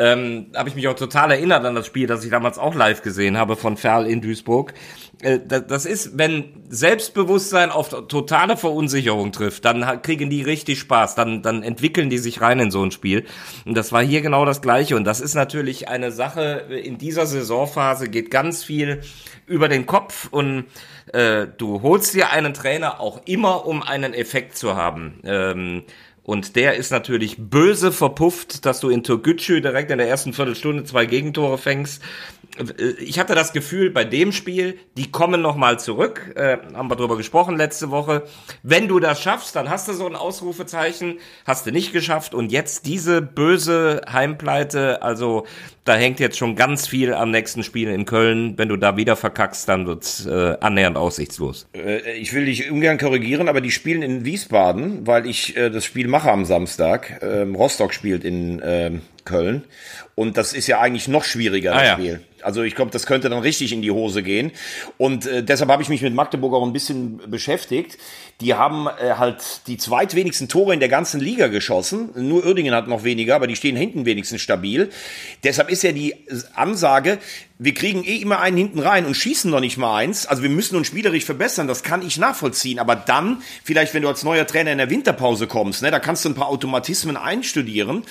Ähm, 0.00 0.46
habe 0.56 0.70
ich 0.70 0.74
mich 0.74 0.88
auch 0.88 0.94
total 0.94 1.30
erinnert 1.30 1.62
an 1.66 1.74
das 1.74 1.84
Spiel, 1.84 2.06
das 2.06 2.24
ich 2.24 2.30
damals 2.30 2.58
auch 2.58 2.74
live 2.74 3.02
gesehen 3.02 3.36
habe 3.36 3.54
von 3.54 3.76
Ferl 3.76 4.06
in 4.06 4.22
Duisburg. 4.22 4.72
Äh, 5.20 5.40
das 5.46 5.84
ist, 5.84 6.16
wenn 6.16 6.64
Selbstbewusstsein 6.70 7.70
auf 7.70 7.90
totale 8.08 8.56
Verunsicherung 8.56 9.30
trifft, 9.30 9.66
dann 9.66 10.00
kriegen 10.00 10.30
die 10.30 10.40
richtig 10.40 10.78
Spaß, 10.78 11.16
dann, 11.16 11.42
dann 11.42 11.62
entwickeln 11.62 12.08
die 12.08 12.16
sich 12.16 12.40
rein 12.40 12.60
in 12.60 12.70
so 12.70 12.82
ein 12.82 12.92
Spiel. 12.92 13.26
Und 13.66 13.74
das 13.74 13.92
war 13.92 14.02
hier 14.02 14.22
genau 14.22 14.46
das 14.46 14.62
Gleiche. 14.62 14.96
Und 14.96 15.04
das 15.04 15.20
ist 15.20 15.34
natürlich 15.34 15.88
eine 15.88 16.12
Sache, 16.12 16.64
in 16.82 16.96
dieser 16.96 17.26
Saisonphase 17.26 18.08
geht 18.08 18.30
ganz 18.30 18.64
viel 18.64 19.02
über 19.46 19.68
den 19.68 19.84
Kopf 19.84 20.28
und 20.30 20.64
äh, 21.12 21.46
du 21.58 21.82
holst 21.82 22.14
dir 22.14 22.30
einen 22.30 22.54
Trainer 22.54 23.00
auch 23.00 23.20
immer, 23.26 23.66
um 23.66 23.82
einen 23.82 24.14
Effekt 24.14 24.56
zu 24.56 24.76
haben. 24.76 25.20
Ähm, 25.24 25.82
und 26.30 26.54
der 26.54 26.76
ist 26.76 26.92
natürlich 26.92 27.38
böse 27.38 27.90
verpufft, 27.90 28.64
dass 28.64 28.78
du 28.78 28.88
in 28.88 29.02
Türkgücü 29.02 29.60
direkt 29.60 29.90
in 29.90 29.98
der 29.98 30.08
ersten 30.08 30.32
Viertelstunde 30.32 30.84
zwei 30.84 31.04
Gegentore 31.04 31.58
fängst. 31.58 32.00
Ich 33.00 33.18
hatte 33.18 33.34
das 33.34 33.52
Gefühl 33.52 33.90
bei 33.90 34.04
dem 34.04 34.30
Spiel, 34.30 34.78
die 34.96 35.10
kommen 35.10 35.42
nochmal 35.42 35.80
zurück. 35.80 36.32
Äh, 36.36 36.58
haben 36.72 36.88
wir 36.88 36.94
drüber 36.94 37.16
gesprochen 37.16 37.56
letzte 37.56 37.90
Woche. 37.90 38.22
Wenn 38.62 38.86
du 38.86 39.00
das 39.00 39.20
schaffst, 39.20 39.56
dann 39.56 39.70
hast 39.70 39.88
du 39.88 39.92
so 39.92 40.06
ein 40.06 40.14
Ausrufezeichen. 40.14 41.18
Hast 41.46 41.66
du 41.66 41.72
nicht 41.72 41.92
geschafft. 41.92 42.32
Und 42.32 42.52
jetzt 42.52 42.86
diese 42.86 43.22
böse 43.22 44.02
Heimpleite. 44.08 45.02
Also 45.02 45.46
da 45.90 45.96
hängt 45.96 46.20
jetzt 46.20 46.38
schon 46.38 46.54
ganz 46.54 46.86
viel 46.86 47.12
am 47.12 47.32
nächsten 47.32 47.64
Spiel 47.64 47.88
in 47.88 48.04
Köln. 48.04 48.56
Wenn 48.56 48.68
du 48.68 48.76
da 48.76 48.96
wieder 48.96 49.16
verkackst, 49.16 49.68
dann 49.68 49.88
wird's 49.88 50.24
äh, 50.24 50.56
annähernd 50.60 50.96
aussichtslos. 50.96 51.66
Äh, 51.74 52.12
ich 52.12 52.32
will 52.32 52.44
dich 52.44 52.70
ungern 52.70 52.96
korrigieren, 52.96 53.48
aber 53.48 53.60
die 53.60 53.72
spielen 53.72 54.02
in 54.02 54.24
Wiesbaden, 54.24 55.04
weil 55.08 55.26
ich 55.26 55.56
äh, 55.56 55.68
das 55.68 55.84
Spiel 55.84 56.06
mache 56.06 56.30
am 56.30 56.44
Samstag. 56.44 57.20
Ähm, 57.22 57.56
Rostock 57.56 57.92
spielt 57.92 58.22
in 58.22 58.62
ähm, 58.64 59.00
Köln. 59.24 59.64
Und 60.14 60.36
das 60.36 60.52
ist 60.52 60.68
ja 60.68 60.80
eigentlich 60.80 61.08
noch 61.08 61.24
schwieriger, 61.24 61.72
das 61.72 61.80
ah, 61.80 61.84
ja. 61.84 61.92
Spiel. 61.94 62.20
Also 62.44 62.62
ich 62.62 62.74
glaube, 62.74 62.90
das 62.90 63.06
könnte 63.06 63.28
dann 63.28 63.40
richtig 63.40 63.72
in 63.72 63.82
die 63.82 63.90
Hose 63.90 64.22
gehen. 64.22 64.52
Und 64.98 65.26
äh, 65.26 65.42
deshalb 65.42 65.70
habe 65.70 65.82
ich 65.82 65.88
mich 65.88 66.02
mit 66.02 66.14
Magdeburg 66.14 66.54
auch 66.54 66.64
ein 66.64 66.72
bisschen 66.72 67.20
beschäftigt. 67.30 67.98
Die 68.40 68.54
haben 68.54 68.86
äh, 68.86 69.14
halt 69.14 69.66
die 69.66 69.76
zweitwenigsten 69.76 70.48
Tore 70.48 70.74
in 70.74 70.80
der 70.80 70.88
ganzen 70.88 71.20
Liga 71.20 71.48
geschossen. 71.48 72.10
Nur 72.14 72.44
Uerdingen 72.44 72.74
hat 72.74 72.88
noch 72.88 73.04
weniger, 73.04 73.36
aber 73.36 73.46
die 73.46 73.56
stehen 73.56 73.76
hinten 73.76 74.06
wenigstens 74.06 74.40
stabil. 74.40 74.90
Deshalb 75.44 75.70
ist 75.70 75.82
ja 75.82 75.92
die 75.92 76.14
Ansage, 76.54 77.18
wir 77.58 77.74
kriegen 77.74 78.04
eh 78.04 78.16
immer 78.16 78.40
einen 78.40 78.56
hinten 78.56 78.78
rein 78.78 79.04
und 79.04 79.14
schießen 79.14 79.50
noch 79.50 79.60
nicht 79.60 79.76
mal 79.76 79.94
eins. 79.94 80.26
Also 80.26 80.42
wir 80.42 80.48
müssen 80.48 80.76
uns 80.76 80.86
spielerisch 80.86 81.26
verbessern, 81.26 81.68
das 81.68 81.82
kann 81.82 82.00
ich 82.00 82.16
nachvollziehen. 82.16 82.78
Aber 82.78 82.96
dann, 82.96 83.42
vielleicht 83.64 83.92
wenn 83.92 84.02
du 84.02 84.08
als 84.08 84.24
neuer 84.24 84.46
Trainer 84.46 84.72
in 84.72 84.78
der 84.78 84.88
Winterpause 84.88 85.46
kommst, 85.46 85.82
ne, 85.82 85.90
da 85.90 85.98
kannst 85.98 86.24
du 86.24 86.30
ein 86.30 86.34
paar 86.34 86.48
Automatismen 86.48 87.18
einstudieren. 87.18 88.04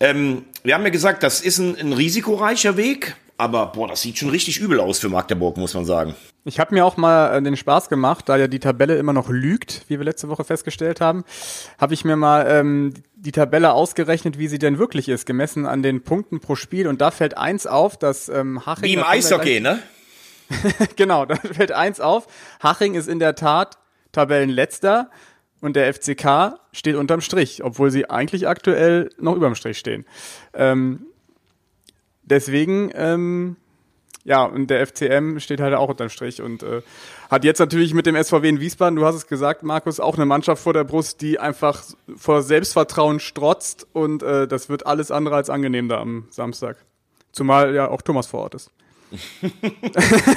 Ähm, 0.00 0.44
wir 0.62 0.74
haben 0.74 0.84
ja 0.84 0.90
gesagt, 0.90 1.22
das 1.22 1.40
ist 1.40 1.58
ein, 1.58 1.76
ein 1.78 1.92
risikoreicher 1.92 2.76
Weg. 2.76 3.16
Aber 3.40 3.66
boah, 3.66 3.86
das 3.86 4.02
sieht 4.02 4.18
schon 4.18 4.30
richtig 4.30 4.58
übel 4.58 4.80
aus 4.80 4.98
für 4.98 5.08
Magdeburg, 5.08 5.56
muss 5.56 5.72
man 5.72 5.84
sagen. 5.84 6.16
Ich 6.44 6.58
habe 6.58 6.74
mir 6.74 6.84
auch 6.84 6.96
mal 6.96 7.36
äh, 7.36 7.42
den 7.42 7.56
Spaß 7.56 7.88
gemacht, 7.88 8.28
da 8.28 8.36
ja 8.36 8.48
die 8.48 8.58
Tabelle 8.58 8.96
immer 8.96 9.12
noch 9.12 9.28
lügt, 9.28 9.84
wie 9.86 9.98
wir 9.98 10.04
letzte 10.04 10.28
Woche 10.28 10.42
festgestellt 10.42 11.00
haben, 11.00 11.24
habe 11.78 11.94
ich 11.94 12.04
mir 12.04 12.16
mal 12.16 12.46
ähm, 12.48 12.94
die 13.14 13.30
Tabelle 13.30 13.72
ausgerechnet, 13.72 14.38
wie 14.38 14.48
sie 14.48 14.58
denn 14.58 14.78
wirklich 14.78 15.08
ist, 15.08 15.24
gemessen 15.24 15.66
an 15.66 15.84
den 15.84 16.02
Punkten 16.02 16.40
pro 16.40 16.56
Spiel. 16.56 16.88
Und 16.88 17.00
da 17.00 17.12
fällt 17.12 17.36
eins 17.36 17.68
auf, 17.68 17.96
dass 17.96 18.28
ähm, 18.28 18.66
Haching... 18.66 18.84
Wie 18.84 18.94
im 18.94 19.04
Eishockey, 19.04 19.60
ne? 19.60 19.78
genau, 20.96 21.24
da 21.24 21.36
fällt 21.36 21.70
eins 21.70 22.00
auf. 22.00 22.26
Haching 22.60 22.94
ist 22.94 23.08
in 23.08 23.20
der 23.20 23.36
Tat 23.36 23.78
Tabellenletzter 24.10 25.10
und 25.60 25.76
der 25.76 25.92
FCK 25.92 26.58
steht 26.72 26.96
unterm 26.96 27.20
Strich, 27.20 27.64
obwohl 27.64 27.90
sie 27.90 28.08
eigentlich 28.08 28.46
aktuell 28.48 29.10
noch 29.18 29.34
überm 29.34 29.54
Strich 29.54 29.78
stehen. 29.78 30.04
Ähm, 30.54 31.06
deswegen, 32.22 32.90
ähm, 32.94 33.56
ja, 34.24 34.44
und 34.44 34.68
der 34.68 34.86
FCM 34.86 35.38
steht 35.38 35.60
halt 35.60 35.74
auch 35.74 35.88
unterm 35.88 36.10
Strich 36.10 36.42
und 36.42 36.62
äh, 36.62 36.82
hat 37.30 37.44
jetzt 37.44 37.58
natürlich 37.58 37.94
mit 37.94 38.06
dem 38.06 38.22
SVW 38.22 38.48
in 38.48 38.60
Wiesbaden, 38.60 38.96
du 38.96 39.04
hast 39.04 39.14
es 39.14 39.26
gesagt, 39.26 39.62
Markus, 39.62 40.00
auch 40.00 40.16
eine 40.16 40.26
Mannschaft 40.26 40.62
vor 40.62 40.74
der 40.74 40.84
Brust, 40.84 41.20
die 41.22 41.38
einfach 41.38 41.82
vor 42.16 42.42
Selbstvertrauen 42.42 43.20
strotzt 43.20 43.86
und 43.92 44.22
äh, 44.22 44.46
das 44.46 44.68
wird 44.68 44.86
alles 44.86 45.10
andere 45.10 45.36
als 45.36 45.50
angenehm 45.50 45.88
da 45.88 46.00
am 46.00 46.26
Samstag. 46.30 46.76
Zumal 47.32 47.74
ja 47.74 47.88
auch 47.88 48.02
Thomas 48.02 48.26
vor 48.26 48.40
Ort 48.40 48.54
ist. 48.54 48.70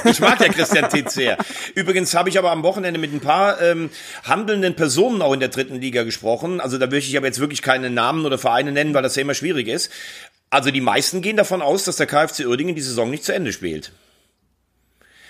Ich 0.05 0.19
mag 0.19 0.39
ja 0.39 0.47
Christian 0.49 0.89
Titz 0.89 1.13
sehr. 1.13 1.38
Übrigens 1.75 2.13
habe 2.13 2.29
ich 2.29 2.38
aber 2.38 2.51
am 2.51 2.63
Wochenende 2.63 2.99
mit 2.99 3.13
ein 3.13 3.19
paar 3.19 3.62
ähm, 3.62 3.89
handelnden 4.23 4.75
Personen 4.75 5.21
auch 5.21 5.34
in 5.34 5.39
der 5.39 5.49
dritten 5.49 5.79
Liga 5.81 6.03
gesprochen. 6.03 6.62
Also 6.62 6.77
da 6.77 6.88
möchte 6.88 7.10
ich 7.10 7.17
aber 7.17 7.27
jetzt 7.27 7.39
wirklich 7.39 7.62
keine 7.62 7.89
Namen 7.89 8.25
oder 8.25 8.38
Vereine 8.38 8.71
nennen, 8.71 8.93
weil 8.93 9.03
das 9.03 9.15
ja 9.15 9.21
immer 9.21 9.34
schwierig 9.34 9.67
ist. 9.67 9.91
Also 10.49 10.71
die 10.71 10.81
meisten 10.81 11.21
gehen 11.21 11.38
davon 11.38 11.62
aus, 11.62 11.86
dass 11.86 11.95
der 11.95 12.07
KfC 12.07 12.45
Uerdingen 12.45 12.75
die 12.75 12.81
Saison 12.81 13.10
nicht 13.10 13.23
zu 13.23 13.34
Ende 13.34 13.53
spielt. 13.53 13.91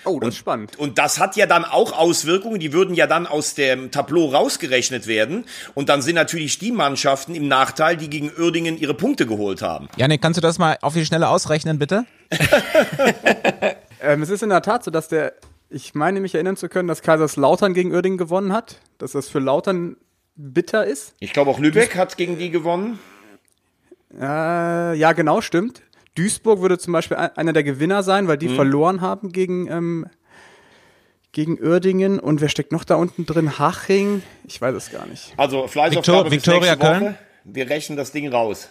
Oh, 0.04 0.18
das 0.18 0.26
und, 0.26 0.28
ist 0.30 0.36
spannend. 0.36 0.78
Und 0.78 0.98
das 0.98 1.20
hat 1.20 1.36
ja 1.36 1.46
dann 1.46 1.64
auch 1.64 1.92
Auswirkungen, 1.92 2.58
die 2.58 2.72
würden 2.72 2.94
ja 2.94 3.06
dann 3.06 3.26
aus 3.26 3.54
dem 3.54 3.90
Tableau 3.90 4.30
rausgerechnet 4.30 5.06
werden. 5.06 5.44
Und 5.74 5.88
dann 5.88 6.02
sind 6.02 6.16
natürlich 6.16 6.58
die 6.58 6.72
Mannschaften 6.72 7.34
im 7.34 7.48
Nachteil, 7.48 7.96
die 7.96 8.10
gegen 8.10 8.30
Uerdingen 8.36 8.78
ihre 8.78 8.94
Punkte 8.94 9.26
geholt 9.26 9.62
haben. 9.62 9.88
Janik, 9.96 10.20
kannst 10.20 10.38
du 10.38 10.40
das 10.40 10.58
mal 10.58 10.78
auf 10.80 10.94
die 10.94 11.06
Schnelle 11.06 11.28
ausrechnen, 11.28 11.78
bitte? 11.78 12.04
ähm, 14.00 14.22
es 14.22 14.30
ist 14.30 14.42
in 14.42 14.48
der 14.48 14.62
Tat 14.62 14.84
so, 14.84 14.90
dass 14.90 15.08
der, 15.08 15.34
ich 15.70 15.94
meine 15.94 16.20
mich 16.20 16.34
erinnern 16.34 16.56
zu 16.56 16.68
können, 16.68 16.88
dass 16.88 17.02
Kaiserslautern 17.02 17.74
gegen 17.74 17.92
Uerdingen 17.92 18.18
gewonnen 18.18 18.52
hat. 18.52 18.76
Dass 18.98 19.12
das 19.12 19.28
für 19.28 19.38
Lautern 19.38 19.96
bitter 20.34 20.86
ist. 20.86 21.14
Ich 21.20 21.32
glaube 21.32 21.50
auch 21.50 21.58
Lübeck 21.58 21.96
hat 21.96 22.16
gegen 22.16 22.38
die 22.38 22.50
gewonnen. 22.50 22.98
Äh, 24.18 24.94
ja, 24.94 25.12
genau, 25.12 25.40
stimmt. 25.40 25.82
Duisburg 26.14 26.60
würde 26.60 26.78
zum 26.78 26.92
Beispiel 26.92 27.16
ein- 27.16 27.36
einer 27.36 27.52
der 27.52 27.62
Gewinner 27.64 28.02
sein, 28.02 28.28
weil 28.28 28.36
die 28.38 28.48
Mhm. 28.48 28.56
verloren 28.56 29.00
haben 29.00 29.32
gegen, 29.32 29.68
ähm, 29.70 30.06
gegen 31.32 31.58
Uerdingen. 31.62 32.18
Und 32.20 32.40
wer 32.40 32.48
steckt 32.48 32.72
noch 32.72 32.84
da 32.84 32.96
unten 32.96 33.24
drin? 33.26 33.58
Haching? 33.58 34.22
Ich 34.46 34.60
weiß 34.60 34.74
es 34.74 34.90
gar 34.92 35.06
nicht. 35.06 35.32
Also 35.36 35.66
Fleißaufgabe 35.66 36.30
Victor- 36.30 36.54
Victoria 36.60 36.74
nächste 36.76 36.86
Woche. 36.86 36.98
Köln? 37.00 37.18
Wir 37.44 37.70
rechnen 37.70 37.96
das 37.96 38.12
Ding 38.12 38.28
raus. 38.28 38.68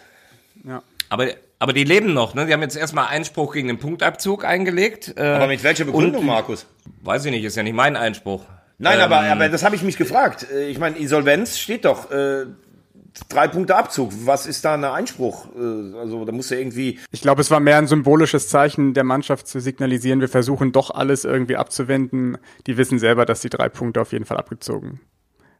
Ja. 0.64 0.82
Aber, 1.08 1.26
aber 1.58 1.72
die 1.72 1.84
leben 1.84 2.14
noch, 2.14 2.34
ne? 2.34 2.46
Die 2.46 2.52
haben 2.52 2.62
jetzt 2.62 2.76
erstmal 2.76 3.08
Einspruch 3.08 3.52
gegen 3.52 3.68
den 3.68 3.78
Punktabzug 3.78 4.44
eingelegt. 4.44 5.12
Äh, 5.16 5.22
Aber 5.22 5.46
mit 5.48 5.62
welcher 5.64 5.84
Begründung, 5.84 6.20
und- 6.22 6.26
Markus? 6.26 6.66
Weiß 7.02 7.24
ich 7.24 7.30
nicht, 7.32 7.44
ist 7.44 7.56
ja 7.56 7.62
nicht 7.62 7.74
mein 7.74 7.96
Einspruch. 7.96 8.44
Nein, 8.78 8.98
Ähm, 8.98 9.04
aber, 9.04 9.20
aber 9.20 9.48
das 9.48 9.62
habe 9.62 9.76
ich 9.76 9.82
mich 9.82 9.96
gefragt. 9.96 10.46
Äh, 10.50 10.68
Ich 10.70 10.78
meine, 10.78 10.96
Insolvenz 10.96 11.58
steht 11.58 11.84
doch. 11.84 12.10
Äh, 12.10 12.46
drei 13.28 13.48
Punkte 13.48 13.76
Abzug. 13.76 14.12
Was 14.24 14.46
ist 14.46 14.64
da 14.64 14.74
ein 14.74 14.84
Einspruch? 14.84 15.46
Äh, 15.56 15.96
also 15.98 16.24
da 16.24 16.32
muss 16.32 16.50
ja 16.50 16.58
irgendwie. 16.58 16.98
Ich 17.10 17.22
glaube, 17.22 17.40
es 17.40 17.50
war 17.50 17.60
mehr 17.60 17.78
ein 17.78 17.86
symbolisches 17.86 18.48
Zeichen 18.48 18.94
der 18.94 19.04
Mannschaft 19.04 19.46
zu 19.46 19.60
signalisieren, 19.60 20.20
wir 20.20 20.28
versuchen 20.28 20.72
doch 20.72 20.90
alles 20.90 21.24
irgendwie 21.24 21.56
abzuwenden. 21.56 22.38
Die 22.66 22.76
wissen 22.76 22.98
selber, 22.98 23.26
dass 23.26 23.40
die 23.40 23.50
drei 23.50 23.68
Punkte 23.68 24.00
auf 24.00 24.12
jeden 24.12 24.24
Fall 24.24 24.36
abgezogen. 24.36 25.00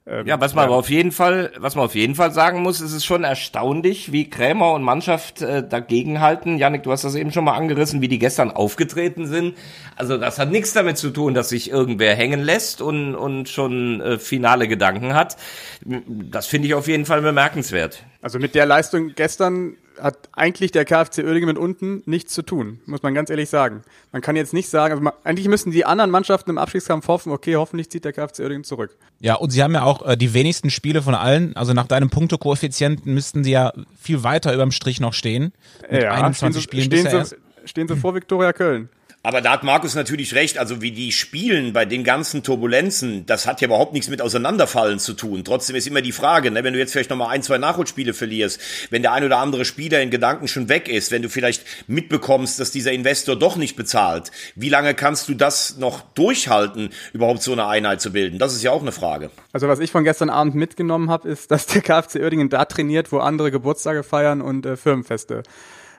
Ähm, 0.07 0.27
Ja, 0.27 0.41
was 0.41 0.55
man 0.55 0.65
aber 0.65 0.77
auf 0.77 0.91
jeden 0.91 1.13
Fall, 1.13 1.53
was 1.59 1.77
man 1.77 1.85
auf 1.85 1.95
jeden 1.95 2.15
Fall 2.15 2.33
sagen 2.33 2.63
muss, 2.63 2.81
ist 2.81 2.93
es 2.93 3.05
schon 3.05 3.23
erstaunlich, 3.25 4.11
wie 4.11 4.29
Krämer 4.29 4.73
und 4.73 4.83
Mannschaft 4.83 5.43
äh, 5.43 5.67
dagegenhalten. 5.67 6.59
Janik, 6.59 6.83
du 6.83 6.91
hast 6.91 7.05
das 7.05 7.15
eben 7.15 7.31
schon 7.31 7.45
mal 7.45 7.57
angerissen, 7.57 8.01
wie 8.01 8.09
die 8.09 8.19
gestern 8.19 8.51
aufgetreten 8.51 9.27
sind. 9.27 9.57
Also 9.97 10.17
das 10.17 10.39
hat 10.39 10.51
nichts 10.51 10.73
damit 10.73 10.99
zu 10.99 11.11
tun, 11.11 11.35
dass 11.35 11.51
sich 11.51 11.71
irgendwer 11.71 12.15
hängen 12.17 12.43
lässt 12.43 12.83
und 12.83 13.15
und 13.15 13.49
schon 13.49 14.01
äh, 14.01 14.19
finale 14.19 14.67
Gedanken 14.67 15.15
hat. 15.15 15.37
Das 15.85 16.47
finde 16.47 16.69
ich 16.69 16.75
auf 16.75 16.89
jeden 16.89 17.07
Fall 17.07 17.23
bemerkenswert. 17.23 18.05
Also 18.21 18.39
mit 18.39 18.55
der 18.55 18.67
Leistung 18.67 19.13
gestern 19.15 19.77
hat 20.01 20.29
eigentlich 20.33 20.71
der 20.71 20.85
KfC 20.85 21.25
Uerdingen 21.25 21.49
mit 21.49 21.59
unten 21.59 22.03
nichts 22.07 22.33
zu 22.33 22.43
tun, 22.43 22.81
muss 22.87 23.03
man 23.03 23.15
ganz 23.15 23.31
ehrlich 23.31 23.49
sagen. 23.49 23.83
Man 24.13 24.23
kann 24.23 24.37
jetzt 24.37 24.53
nicht 24.53 24.69
sagen, 24.69 24.93
also 24.93 25.03
man, 25.03 25.13
eigentlich 25.25 25.49
müssen 25.49 25.71
die 25.71 25.85
anderen 25.85 26.11
Mannschaften 26.11 26.51
im 26.51 26.59
Abstiegskampf 26.59 27.09
hoffen, 27.09 27.33
okay, 27.33 27.57
hoffentlich 27.57 27.91
zieht 27.91 28.05
der 28.05 28.13
KfC 28.13 28.43
Uerdingen 28.43 28.65
zurück. 28.65 28.97
Ja, 29.21 29.35
und 29.35 29.51
sie 29.51 29.63
haben 29.63 29.75
ja 29.75 29.85
auch 29.85 30.07
äh, 30.07 30.17
die 30.17 30.35
wenigsten 30.35 30.71
Spiele 30.71 31.03
von 31.03 31.15
allen. 31.15 31.57
Also 31.57 31.73
nach 31.73 31.87
deinem 31.87 32.11
Punktekoeffizienten 32.11 33.13
müssten 33.13 33.45
sie 33.45 33.53
ja 33.53 33.73
viel 34.01 34.23
weiter 34.23 34.53
überm 34.55 34.73
Strich 34.73 35.01
noch 35.01 35.13
stehen. 35.13 35.53
Mit 35.91 36.05
21 36.05 36.63
stehen, 36.63 36.71
Spielen 36.71 36.85
stehen, 36.85 37.05
bisher 37.05 37.25
sie, 37.25 37.35
erst. 37.37 37.71
stehen 37.71 37.89
sie 37.89 37.97
vor 37.97 38.15
Viktoria 38.15 38.53
Köln. 38.53 38.89
Aber 39.25 39.41
da 39.41 39.53
hat 39.53 39.63
Markus 39.63 39.95
natürlich 39.95 40.35
recht. 40.35 40.59
Also 40.59 40.83
wie 40.83 40.91
die 40.91 41.13
spielen 41.13 41.73
bei 41.73 41.85
den 41.85 42.03
ganzen 42.03 42.43
Turbulenzen, 42.43 43.25
das 43.25 43.47
hat 43.47 43.61
ja 43.61 43.67
überhaupt 43.67 43.93
nichts 43.93 44.09
mit 44.09 44.21
Auseinanderfallen 44.21 44.99
zu 44.99 45.13
tun. 45.13 45.45
Trotzdem 45.45 45.77
ist 45.77 45.87
immer 45.87 46.03
die 46.03 46.11
Frage, 46.11 46.51
ne, 46.51 46.65
wenn 46.65 46.73
du 46.73 46.81
jetzt 46.81 46.93
vielleicht 46.93 47.11
noch 47.11 47.17
mal 47.17 47.29
ein, 47.29 47.43
zwei 47.43 47.59
Nachholspiele 47.59 48.15
verlierst, 48.15 48.61
wenn 48.91 49.03
der 49.03 49.13
ein 49.13 49.23
oder 49.23 49.39
andere 49.39 49.65
Spieler 49.65 50.03
in 50.03 50.11
Gedanken 50.11 50.49
schon 50.49 50.69
weg 50.69 50.89
ist, 50.89 51.13
wenn 51.13 51.23
du 51.23 51.29
vielleicht 51.29 51.65
mitbekommst, 51.87 52.59
dass 52.59 52.73
dieser 52.73 52.91
Investor 52.91 53.37
doch 53.37 53.57
nicht 53.57 53.77
bezahlt, 53.77 54.33
wie 54.57 54.69
lange 54.69 54.95
kannst 54.95 55.29
du 55.29 55.35
das 55.35 55.77
noch 55.77 56.01
durchhalten, 56.15 56.91
überhaupt 57.13 57.43
so 57.43 57.53
eine 57.53 57.67
Einheit 57.69 58.01
zu 58.01 58.13
bilden? 58.13 58.41
Das 58.41 58.55
ist 58.55 58.65
ja 58.65 58.73
auch 58.73 58.83
eine 58.83 58.93
Frage. 58.93 59.31
Also 59.53 59.69
was 59.69 59.79
ich 59.79 59.93
von 59.93 60.03
gestern 60.03 60.31
Abend 60.31 60.57
mitgenommen 60.57 61.11
habe, 61.11 61.29
ist, 61.29 61.53
dass 61.53 61.67
der 61.67 61.83
KfC 61.83 62.21
Uerdingen 62.21 62.49
da 62.49 62.65
trainiert, 62.65 63.13
wo 63.13 63.19
andere 63.19 63.53
Geburtstage 63.53 64.03
feiern 64.03 64.41
und 64.41 64.67
äh, 64.67 64.77
Firmenfeste 64.77 65.45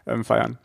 ähm, 0.06 0.26
feiern. 0.26 0.58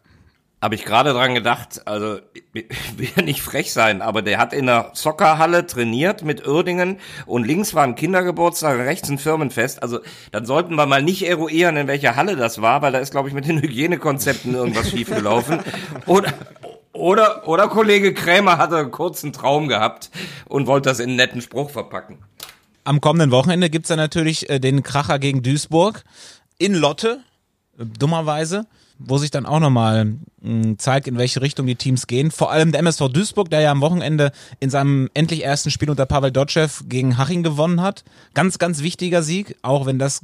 Habe 0.61 0.75
ich 0.75 0.85
gerade 0.85 1.13
dran 1.13 1.35
gedacht, 1.35 1.83
also 1.87 2.19
ich 2.33 2.43
will 2.99 3.09
ja 3.15 3.23
nicht 3.23 3.43
frech 3.43 3.73
sein, 3.73 4.03
aber 4.03 4.23
der 4.23 4.39
hat 4.39 4.53
in 4.53 4.67
der 4.67 4.91
Soccerhalle 4.93 5.67
trainiert 5.67 6.25
mit 6.25 6.47
Uerdingen 6.47 6.99
und 7.27 7.47
links 7.47 7.75
war 7.75 7.85
ein 7.85 7.95
Kindergeburtstag, 7.95 8.79
rechts 8.79 9.09
ein 9.09 9.19
Firmenfest. 9.19 9.83
Also 9.83 10.01
dann 10.33 10.47
sollten 10.47 10.75
wir 10.75 10.87
mal 10.87 11.03
nicht 11.03 11.27
eruieren, 11.27 11.77
in 11.77 11.87
welcher 11.87 12.17
Halle 12.17 12.35
das 12.35 12.61
war, 12.61 12.83
weil 12.83 12.91
da 12.91 12.99
ist, 12.99 13.13
glaube 13.13 13.29
ich, 13.29 13.35
mit 13.35 13.47
den 13.47 13.63
Hygienekonzepten 13.63 14.53
irgendwas 14.55 14.91
schiefgelaufen. 14.91 15.61
Oder, 16.07 16.35
oder, 16.93 17.47
oder 17.47 17.69
Kollege 17.69 18.13
Krämer 18.13 18.59
hatte 18.59 18.79
einen 18.79 18.91
kurzen 18.91 19.33
Traum 19.33 19.69
gehabt 19.69 20.11
und 20.47 20.67
wollte 20.67 20.89
das 20.89 20.99
in 20.99 21.11
einen 21.11 21.17
netten 21.17 21.41
Spruch 21.41 21.71
verpacken. 21.71 22.19
Am 22.83 23.01
kommenden 23.01 23.31
Wochenende 23.31 23.71
gibt's 23.71 23.91
dann 23.91 23.99
natürlich 23.99 24.51
äh, 24.51 24.59
den 24.59 24.83
Kracher 24.83 25.21
gegen 25.21 25.43
Duisburg 25.43 26.03
in 26.59 26.75
Lotte, 26.75 27.21
dummerweise, 27.77 28.67
wo 28.99 29.19
sich 29.19 29.31
dann 29.31 29.47
auch 29.47 29.61
nochmal 29.61 30.15
zeigt, 30.77 31.07
in 31.07 31.19
welche 31.19 31.41
Richtung 31.41 31.67
die 31.67 31.77
Teams 31.77 32.07
gehen. 32.07 32.31
Vor 32.31 32.51
allem 32.51 32.73
der 32.73 32.81
MSV 32.81 33.09
Duisburg, 33.09 33.51
der 33.51 33.61
ja 33.61 33.71
am 33.71 33.81
Wochenende 33.81 34.33
in 34.61 34.71
seinem 34.71 35.09
endlich 35.15 35.45
ersten 35.45 35.71
Spiel 35.71 35.91
unter 35.91 36.07
Pavel 36.07 36.33
Dotschew 36.33 36.69
gegen 36.89 37.19
Haching 37.19 37.43
gewonnen 37.43 37.81
hat. 37.81 38.05
Ganz, 38.35 38.59
ganz 38.59 38.83
wichtiger 38.83 39.23
Sieg, 39.23 39.57
auch 39.63 39.87
wenn 39.87 39.99
das 39.99 40.23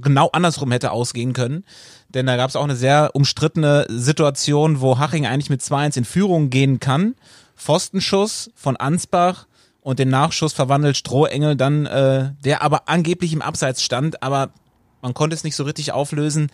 genau 0.00 0.30
andersrum 0.32 0.72
hätte 0.72 0.90
ausgehen 0.90 1.32
können. 1.32 1.64
Denn 2.08 2.26
da 2.26 2.36
gab 2.36 2.50
es 2.50 2.56
auch 2.56 2.64
eine 2.64 2.76
sehr 2.76 3.10
umstrittene 3.14 3.86
Situation, 3.88 4.80
wo 4.80 4.98
Haching 4.98 5.26
eigentlich 5.26 5.50
mit 5.50 5.60
2-1 5.60 5.98
in 5.98 6.04
Führung 6.04 6.50
gehen 6.50 6.80
kann. 6.80 7.14
Pfostenschuss 7.56 8.50
von 8.54 8.76
Ansbach 8.76 9.46
und 9.80 9.98
den 9.98 10.08
Nachschuss 10.08 10.52
verwandelt 10.52 10.96
Strohengel 10.96 11.56
dann, 11.56 11.86
äh, 11.86 12.30
der 12.44 12.62
aber 12.62 12.88
angeblich 12.88 13.32
im 13.32 13.42
Abseits 13.42 13.82
stand, 13.82 14.22
aber 14.22 14.50
man 15.02 15.14
konnte 15.14 15.34
es 15.34 15.42
nicht 15.42 15.56
so 15.56 15.64
richtig 15.64 15.92
auflösen. 15.92 16.50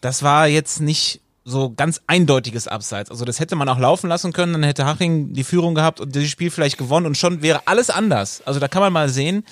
Das 0.00 0.22
war 0.22 0.46
jetzt 0.46 0.80
nicht 0.80 1.20
so 1.44 1.72
ganz 1.74 2.00
eindeutiges 2.06 2.68
Abseits. 2.68 3.10
Also 3.10 3.24
das 3.24 3.40
hätte 3.40 3.56
man 3.56 3.68
auch 3.68 3.78
laufen 3.78 4.08
lassen 4.08 4.32
können, 4.32 4.52
dann 4.52 4.62
hätte 4.62 4.84
Haching 4.84 5.32
die 5.32 5.44
Führung 5.44 5.74
gehabt 5.74 6.00
und 6.00 6.14
das 6.14 6.24
Spiel 6.28 6.50
vielleicht 6.50 6.78
gewonnen 6.78 7.06
und 7.06 7.16
schon 7.16 7.42
wäre 7.42 7.62
alles 7.66 7.90
anders. 7.90 8.42
Also 8.44 8.60
da 8.60 8.68
kann 8.68 8.82
man 8.82 8.92
mal 8.92 9.08
sehen, 9.08 9.44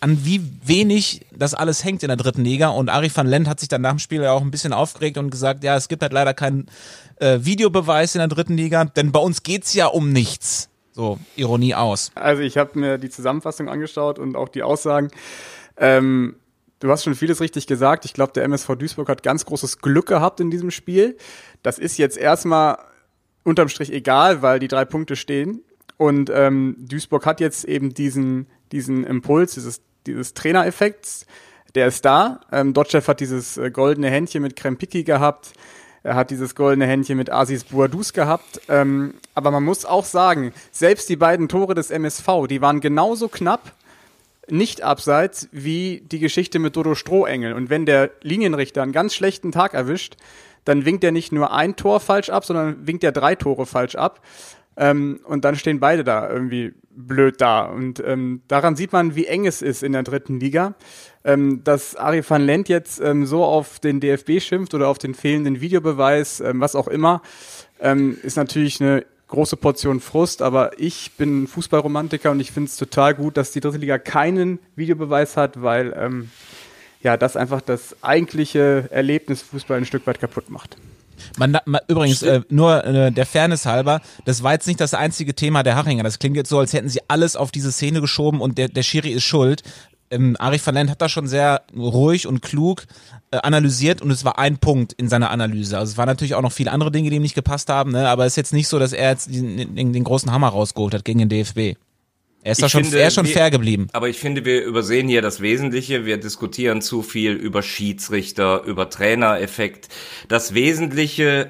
an 0.00 0.24
wie 0.24 0.42
wenig 0.64 1.26
das 1.36 1.54
alles 1.54 1.84
hängt 1.84 2.02
in 2.02 2.08
der 2.08 2.16
dritten 2.16 2.44
Liga 2.44 2.68
und 2.68 2.88
Ari 2.88 3.10
van 3.14 3.26
Lent 3.26 3.48
hat 3.48 3.60
sich 3.60 3.68
dann 3.68 3.82
nach 3.82 3.90
dem 3.90 3.98
Spiel 3.98 4.22
ja 4.22 4.32
auch 4.32 4.42
ein 4.42 4.50
bisschen 4.50 4.72
aufgeregt 4.72 5.18
und 5.18 5.30
gesagt, 5.30 5.64
ja, 5.64 5.76
es 5.76 5.88
gibt 5.88 6.02
halt 6.02 6.12
leider 6.12 6.34
keinen 6.34 6.66
äh, 7.16 7.38
Videobeweis 7.42 8.14
in 8.14 8.20
der 8.20 8.28
dritten 8.28 8.56
Liga, 8.56 8.84
denn 8.84 9.12
bei 9.12 9.20
uns 9.20 9.42
geht's 9.42 9.74
ja 9.74 9.86
um 9.86 10.12
nichts. 10.12 10.70
So, 10.92 11.18
Ironie 11.36 11.74
aus. 11.74 12.12
Also 12.14 12.42
ich 12.42 12.56
habe 12.56 12.78
mir 12.78 12.98
die 12.98 13.10
Zusammenfassung 13.10 13.68
angeschaut 13.68 14.18
und 14.18 14.36
auch 14.36 14.48
die 14.48 14.62
Aussagen. 14.62 15.10
Ähm, 15.76 16.36
du 16.80 16.90
hast 16.90 17.04
schon 17.04 17.14
vieles 17.14 17.40
richtig 17.40 17.66
gesagt. 17.66 18.04
Ich 18.04 18.14
glaube, 18.14 18.32
der 18.32 18.44
MSV 18.44 18.76
Duisburg 18.76 19.08
hat 19.08 19.22
ganz 19.22 19.44
großes 19.44 19.78
Glück 19.78 20.06
gehabt 20.06 20.40
in 20.40 20.50
diesem 20.50 20.70
Spiel. 20.70 21.16
Das 21.62 21.78
ist 21.78 21.98
jetzt 21.98 22.16
erstmal 22.16 22.78
unterm 23.42 23.68
Strich 23.68 23.92
egal, 23.92 24.42
weil 24.42 24.58
die 24.58 24.68
drei 24.68 24.84
Punkte 24.84 25.16
stehen. 25.16 25.62
Und 25.96 26.30
ähm, 26.34 26.76
Duisburg 26.78 27.24
hat 27.26 27.40
jetzt 27.40 27.64
eben 27.64 27.94
diesen, 27.94 28.46
diesen 28.72 29.04
Impuls, 29.04 29.54
dieses, 29.54 29.80
dieses 30.06 30.34
Trainereffekts, 30.34 31.26
der 31.74 31.86
ist 31.88 32.04
da. 32.04 32.40
Ähm, 32.52 32.72
Dotchev 32.72 33.08
hat 33.08 33.20
dieses 33.20 33.56
äh, 33.56 33.70
goldene 33.70 34.10
Händchen 34.10 34.42
mit 34.42 34.56
Krempicki 34.56 35.04
gehabt. 35.04 35.52
Er 36.02 36.16
hat 36.16 36.30
dieses 36.30 36.54
goldene 36.54 36.86
Händchen 36.86 37.16
mit 37.16 37.32
Asis 37.32 37.64
Boadus 37.64 38.12
gehabt. 38.12 38.60
Ähm, 38.68 39.14
aber 39.34 39.50
man 39.50 39.64
muss 39.64 39.84
auch 39.84 40.04
sagen, 40.04 40.52
selbst 40.70 41.08
die 41.08 41.16
beiden 41.16 41.48
Tore 41.48 41.74
des 41.74 41.90
MSV, 41.90 42.46
die 42.48 42.60
waren 42.60 42.80
genauso 42.80 43.28
knapp, 43.28 43.72
nicht 44.50 44.82
abseits, 44.82 45.48
wie 45.52 46.02
die 46.04 46.18
Geschichte 46.18 46.58
mit 46.58 46.76
Dodo 46.76 46.94
Strohengel. 46.94 47.52
Und 47.52 47.70
wenn 47.70 47.86
der 47.86 48.10
Linienrichter 48.22 48.82
einen 48.82 48.92
ganz 48.92 49.14
schlechten 49.14 49.52
Tag 49.52 49.74
erwischt, 49.74 50.16
dann 50.64 50.84
winkt 50.84 51.04
er 51.04 51.12
nicht 51.12 51.32
nur 51.32 51.52
ein 51.52 51.76
Tor 51.76 52.00
falsch 52.00 52.30
ab, 52.30 52.44
sondern 52.44 52.86
winkt 52.86 53.04
er 53.04 53.12
drei 53.12 53.34
Tore 53.34 53.66
falsch 53.66 53.96
ab. 53.96 54.20
Ähm, 54.76 55.20
und 55.24 55.44
dann 55.44 55.56
stehen 55.56 55.78
beide 55.78 56.04
da 56.04 56.28
irgendwie 56.28 56.74
blöd 56.90 57.40
da. 57.40 57.64
Und 57.64 58.02
ähm, 58.04 58.42
daran 58.48 58.76
sieht 58.76 58.92
man, 58.92 59.14
wie 59.14 59.26
eng 59.26 59.46
es 59.46 59.62
ist 59.62 59.82
in 59.82 59.92
der 59.92 60.02
dritten 60.02 60.40
Liga. 60.40 60.74
Ähm, 61.24 61.62
dass 61.64 61.96
Ari 61.96 62.22
van 62.28 62.42
Lent 62.42 62.68
jetzt 62.68 63.00
ähm, 63.00 63.24
so 63.24 63.44
auf 63.44 63.78
den 63.78 64.00
DFB 64.00 64.40
schimpft 64.40 64.74
oder 64.74 64.88
auf 64.88 64.98
den 64.98 65.14
fehlenden 65.14 65.60
Videobeweis, 65.60 66.40
ähm, 66.40 66.60
was 66.60 66.76
auch 66.76 66.88
immer, 66.88 67.22
ähm, 67.80 68.18
ist 68.22 68.36
natürlich 68.36 68.80
eine 68.80 69.06
große 69.34 69.56
Portion 69.56 70.00
Frust, 70.00 70.42
aber 70.42 70.78
ich 70.78 71.12
bin 71.16 71.46
Fußballromantiker 71.46 72.30
und 72.30 72.40
ich 72.40 72.52
finde 72.52 72.68
es 72.68 72.76
total 72.76 73.14
gut, 73.14 73.36
dass 73.36 73.50
die 73.50 73.60
dritte 73.60 73.78
Liga 73.78 73.98
keinen 73.98 74.58
Videobeweis 74.76 75.36
hat, 75.36 75.62
weil 75.62 75.94
ähm, 75.98 76.30
ja 77.02 77.16
das 77.16 77.36
einfach 77.36 77.60
das 77.60 77.96
eigentliche 78.02 78.88
Erlebnis 78.90 79.42
Fußball 79.42 79.78
ein 79.78 79.84
Stück 79.84 80.06
weit 80.06 80.20
kaputt 80.20 80.50
macht. 80.50 80.76
Man, 81.36 81.56
man, 81.64 81.80
übrigens, 81.88 82.22
äh, 82.22 82.42
nur 82.48 82.84
äh, 82.84 83.12
der 83.12 83.26
Fairness 83.26 83.66
halber, 83.66 84.00
das 84.24 84.42
war 84.42 84.52
jetzt 84.52 84.66
nicht 84.66 84.80
das 84.80 84.94
einzige 84.94 85.34
Thema 85.34 85.62
der 85.62 85.76
Hachinger. 85.76 86.02
Das 86.02 86.18
klingt 86.18 86.36
jetzt 86.36 86.48
so, 86.48 86.58
als 86.58 86.72
hätten 86.72 86.88
sie 86.88 87.00
alles 87.08 87.36
auf 87.36 87.50
diese 87.50 87.72
Szene 87.72 88.00
geschoben 88.00 88.40
und 88.40 88.58
der, 88.58 88.68
der 88.68 88.82
Schiri 88.82 89.10
ist 89.10 89.24
schuld. 89.24 89.62
Ähm, 90.14 90.36
Ari 90.38 90.60
van 90.64 90.74
Lent 90.74 90.90
hat 90.90 91.02
das 91.02 91.10
schon 91.12 91.26
sehr 91.26 91.62
ruhig 91.76 92.26
und 92.26 92.40
klug 92.40 92.84
äh, 93.30 93.38
analysiert 93.38 94.00
und 94.00 94.10
es 94.10 94.24
war 94.24 94.38
ein 94.38 94.58
Punkt 94.58 94.92
in 94.92 95.08
seiner 95.08 95.30
Analyse. 95.30 95.76
Also 95.78 95.92
es 95.92 95.98
waren 95.98 96.06
natürlich 96.06 96.34
auch 96.34 96.42
noch 96.42 96.52
viele 96.52 96.70
andere 96.72 96.90
Dinge, 96.92 97.10
die 97.10 97.16
ihm 97.16 97.22
nicht 97.22 97.34
gepasst 97.34 97.68
haben, 97.68 97.92
ne? 97.92 98.08
aber 98.08 98.24
es 98.24 98.32
ist 98.34 98.36
jetzt 98.36 98.52
nicht 98.52 98.68
so, 98.68 98.78
dass 98.78 98.92
er 98.92 99.10
jetzt 99.10 99.28
den, 99.34 99.74
den, 99.74 99.92
den 99.92 100.04
großen 100.04 100.30
Hammer 100.30 100.48
rausgeholt 100.48 100.94
hat 100.94 101.04
gegen 101.04 101.18
den 101.18 101.28
DFB. 101.28 101.76
Er 102.46 102.52
ist, 102.52 102.62
da 102.62 102.68
schon, 102.68 102.84
finde, 102.84 103.00
er 103.00 103.08
ist 103.08 103.14
schon 103.14 103.26
wir- 103.26 103.32
fair 103.32 103.50
geblieben. 103.50 103.88
Aber 103.92 104.08
ich 104.10 104.18
finde, 104.18 104.44
wir 104.44 104.62
übersehen 104.64 105.08
hier 105.08 105.22
das 105.22 105.40
Wesentliche. 105.40 106.04
Wir 106.04 106.18
diskutieren 106.18 106.82
zu 106.82 107.02
viel 107.02 107.32
über 107.32 107.62
Schiedsrichter, 107.62 108.62
über 108.64 108.90
Trainereffekt. 108.90 109.88
Das 110.28 110.52
Wesentliche 110.52 111.48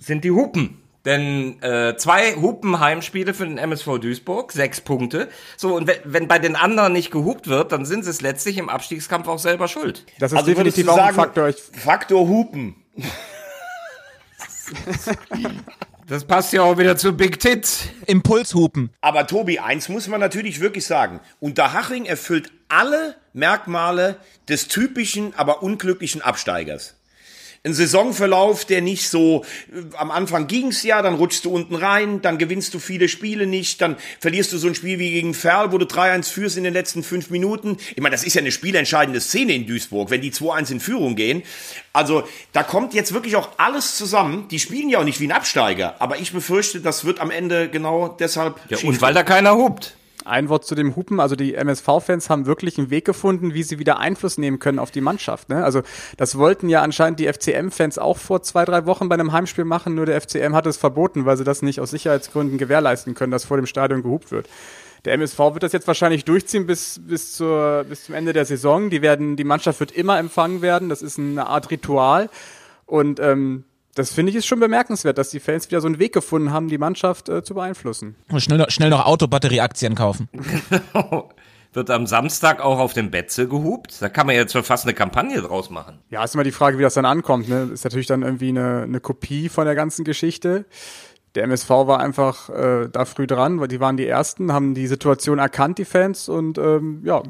sind 0.00 0.24
die 0.24 0.32
Hupen. 0.32 0.78
Denn 1.04 1.62
äh, 1.62 1.96
zwei 1.98 2.34
Hupen-Heimspiele 2.36 3.34
für 3.34 3.44
den 3.44 3.58
MSV 3.58 3.98
Duisburg, 3.98 4.52
sechs 4.52 4.80
Punkte. 4.80 5.28
So, 5.56 5.74
und 5.74 5.86
wenn, 5.86 5.96
wenn 6.04 6.28
bei 6.28 6.38
den 6.38 6.56
anderen 6.56 6.94
nicht 6.94 7.10
gehupt 7.10 7.46
wird, 7.48 7.72
dann 7.72 7.84
sind 7.84 8.04
sie 8.04 8.10
es 8.10 8.22
letztlich 8.22 8.56
im 8.56 8.70
Abstiegskampf 8.70 9.28
auch 9.28 9.38
selber 9.38 9.68
schuld. 9.68 10.06
Das 10.18 10.32
ist 10.32 10.38
Also 10.38 10.50
definitiv 10.50 10.88
auch 10.88 10.96
ein 10.96 11.14
Faktor. 11.14 11.48
Ich, 11.48 11.56
Faktor 11.56 12.26
Hupen. 12.26 12.76
Das 16.06 16.24
passt 16.26 16.52
ja 16.52 16.62
auch 16.62 16.76
wieder 16.76 16.98
zu 16.98 17.16
Big 17.16 17.40
Tit. 17.40 17.66
Impulshupen. 18.06 18.90
Aber 19.00 19.26
Tobi, 19.26 19.58
eins 19.58 19.88
muss 19.88 20.06
man 20.06 20.20
natürlich 20.20 20.60
wirklich 20.60 20.84
sagen. 20.84 21.20
Unterhaching 21.40 22.04
erfüllt 22.04 22.52
alle 22.68 23.16
Merkmale 23.32 24.16
des 24.48 24.68
typischen, 24.68 25.32
aber 25.36 25.62
unglücklichen 25.62 26.20
Absteigers. 26.20 26.94
Ein 27.66 27.72
Saisonverlauf, 27.72 28.66
der 28.66 28.82
nicht 28.82 29.08
so, 29.08 29.42
äh, 29.72 29.96
am 29.96 30.10
Anfang 30.10 30.46
ging's 30.46 30.82
ja, 30.82 31.00
dann 31.00 31.14
rutschst 31.14 31.46
du 31.46 31.50
unten 31.50 31.74
rein, 31.74 32.20
dann 32.20 32.36
gewinnst 32.36 32.74
du 32.74 32.78
viele 32.78 33.08
Spiele 33.08 33.46
nicht, 33.46 33.80
dann 33.80 33.96
verlierst 34.20 34.52
du 34.52 34.58
so 34.58 34.68
ein 34.68 34.74
Spiel 34.74 34.98
wie 34.98 35.10
gegen 35.10 35.32
Ferl, 35.32 35.72
wo 35.72 35.78
du 35.78 35.86
3-1 35.86 36.30
führst 36.30 36.58
in 36.58 36.64
den 36.64 36.74
letzten 36.74 37.02
fünf 37.02 37.30
Minuten. 37.30 37.78
Ich 37.94 38.02
meine, 38.02 38.14
das 38.14 38.22
ist 38.22 38.34
ja 38.34 38.42
eine 38.42 38.52
spielentscheidende 38.52 39.18
Szene 39.20 39.54
in 39.54 39.66
Duisburg, 39.66 40.10
wenn 40.10 40.20
die 40.20 40.30
2-1 40.30 40.72
in 40.72 40.80
Führung 40.80 41.16
gehen. 41.16 41.42
Also, 41.94 42.28
da 42.52 42.62
kommt 42.62 42.92
jetzt 42.92 43.14
wirklich 43.14 43.36
auch 43.36 43.50
alles 43.56 43.96
zusammen. 43.96 44.46
Die 44.50 44.58
spielen 44.58 44.90
ja 44.90 44.98
auch 44.98 45.04
nicht 45.04 45.20
wie 45.20 45.28
ein 45.28 45.32
Absteiger, 45.32 45.96
aber 46.00 46.18
ich 46.18 46.32
befürchte, 46.32 46.80
das 46.80 47.06
wird 47.06 47.18
am 47.18 47.30
Ende 47.30 47.70
genau 47.70 48.08
deshalb 48.08 48.60
Ja, 48.68 48.76
und 48.84 49.00
weil 49.00 49.14
da 49.14 49.22
keiner 49.22 49.54
hupt. 49.56 49.96
Ein 50.24 50.48
Wort 50.48 50.64
zu 50.64 50.74
dem 50.74 50.96
Hupen. 50.96 51.20
Also 51.20 51.36
die 51.36 51.54
MSV-Fans 51.54 52.30
haben 52.30 52.46
wirklich 52.46 52.78
einen 52.78 52.90
Weg 52.90 53.04
gefunden, 53.04 53.54
wie 53.54 53.62
sie 53.62 53.78
wieder 53.78 53.98
Einfluss 53.98 54.38
nehmen 54.38 54.58
können 54.58 54.78
auf 54.78 54.90
die 54.90 55.00
Mannschaft. 55.00 55.48
Ne? 55.48 55.62
Also 55.62 55.82
das 56.16 56.38
wollten 56.38 56.68
ja 56.68 56.82
anscheinend 56.82 57.20
die 57.20 57.30
FCM-Fans 57.30 57.98
auch 57.98 58.18
vor 58.18 58.42
zwei, 58.42 58.64
drei 58.64 58.86
Wochen 58.86 59.08
bei 59.08 59.14
einem 59.14 59.32
Heimspiel 59.32 59.64
machen. 59.64 59.94
Nur 59.94 60.06
der 60.06 60.20
FCM 60.20 60.54
hat 60.54 60.66
es 60.66 60.76
verboten, 60.76 61.26
weil 61.26 61.36
sie 61.36 61.44
das 61.44 61.62
nicht 61.62 61.80
aus 61.80 61.90
Sicherheitsgründen 61.90 62.58
gewährleisten 62.58 63.14
können, 63.14 63.32
dass 63.32 63.44
vor 63.44 63.56
dem 63.56 63.66
Stadion 63.66 64.02
gehupt 64.02 64.30
wird. 64.30 64.48
Der 65.04 65.12
MSV 65.14 65.38
wird 65.38 65.62
das 65.62 65.72
jetzt 65.72 65.86
wahrscheinlich 65.86 66.24
durchziehen 66.24 66.66
bis, 66.66 67.00
bis, 67.06 67.34
zur, 67.34 67.84
bis 67.86 68.04
zum 68.04 68.14
Ende 68.14 68.32
der 68.32 68.46
Saison. 68.46 68.88
Die, 68.88 69.02
werden, 69.02 69.36
die 69.36 69.44
Mannschaft 69.44 69.78
wird 69.80 69.92
immer 69.92 70.18
empfangen 70.18 70.62
werden. 70.62 70.88
Das 70.88 71.02
ist 71.02 71.18
eine 71.18 71.46
Art 71.46 71.70
Ritual. 71.70 72.30
Und 72.86 73.20
ähm, 73.20 73.64
das 73.94 74.12
finde 74.12 74.30
ich 74.30 74.36
ist 74.36 74.46
schon 74.46 74.60
bemerkenswert, 74.60 75.18
dass 75.18 75.30
die 75.30 75.40
Fans 75.40 75.68
wieder 75.68 75.80
so 75.80 75.86
einen 75.86 75.98
Weg 75.98 76.12
gefunden 76.12 76.52
haben, 76.52 76.68
die 76.68 76.78
Mannschaft 76.78 77.28
äh, 77.28 77.42
zu 77.42 77.54
beeinflussen. 77.54 78.16
Schnell, 78.38 78.68
schnell 78.70 78.90
noch 78.90 79.06
Autobatterieaktien 79.06 79.94
kaufen. 79.94 80.28
Wird 81.72 81.90
am 81.90 82.06
Samstag 82.06 82.60
auch 82.60 82.78
auf 82.78 82.92
dem 82.92 83.10
Betze 83.10 83.48
gehupt? 83.48 84.00
Da 84.00 84.08
kann 84.08 84.28
man 84.28 84.36
jetzt 84.36 84.52
schon 84.52 84.62
fast 84.62 84.84
eine 84.84 84.94
Kampagne 84.94 85.42
draus 85.42 85.70
machen. 85.70 85.98
Ja, 86.08 86.22
ist 86.22 86.34
immer 86.34 86.44
die 86.44 86.52
Frage, 86.52 86.78
wie 86.78 86.82
das 86.82 86.94
dann 86.94 87.04
ankommt. 87.04 87.48
Ne? 87.48 87.70
Ist 87.72 87.82
natürlich 87.82 88.06
dann 88.06 88.22
irgendwie 88.22 88.50
eine, 88.50 88.82
eine 88.82 89.00
Kopie 89.00 89.48
von 89.48 89.64
der 89.64 89.74
ganzen 89.74 90.04
Geschichte. 90.04 90.66
Der 91.34 91.42
MSV 91.42 91.68
war 91.68 91.98
einfach 91.98 92.48
äh, 92.48 92.88
da 92.88 93.04
früh 93.04 93.26
dran, 93.26 93.58
weil 93.58 93.66
die 93.66 93.80
waren 93.80 93.96
die 93.96 94.06
Ersten, 94.06 94.52
haben 94.52 94.74
die 94.74 94.86
Situation 94.86 95.40
erkannt, 95.40 95.78
die 95.78 95.84
Fans, 95.84 96.28
und 96.28 96.58
ähm, 96.58 97.02
ja, 97.04 97.24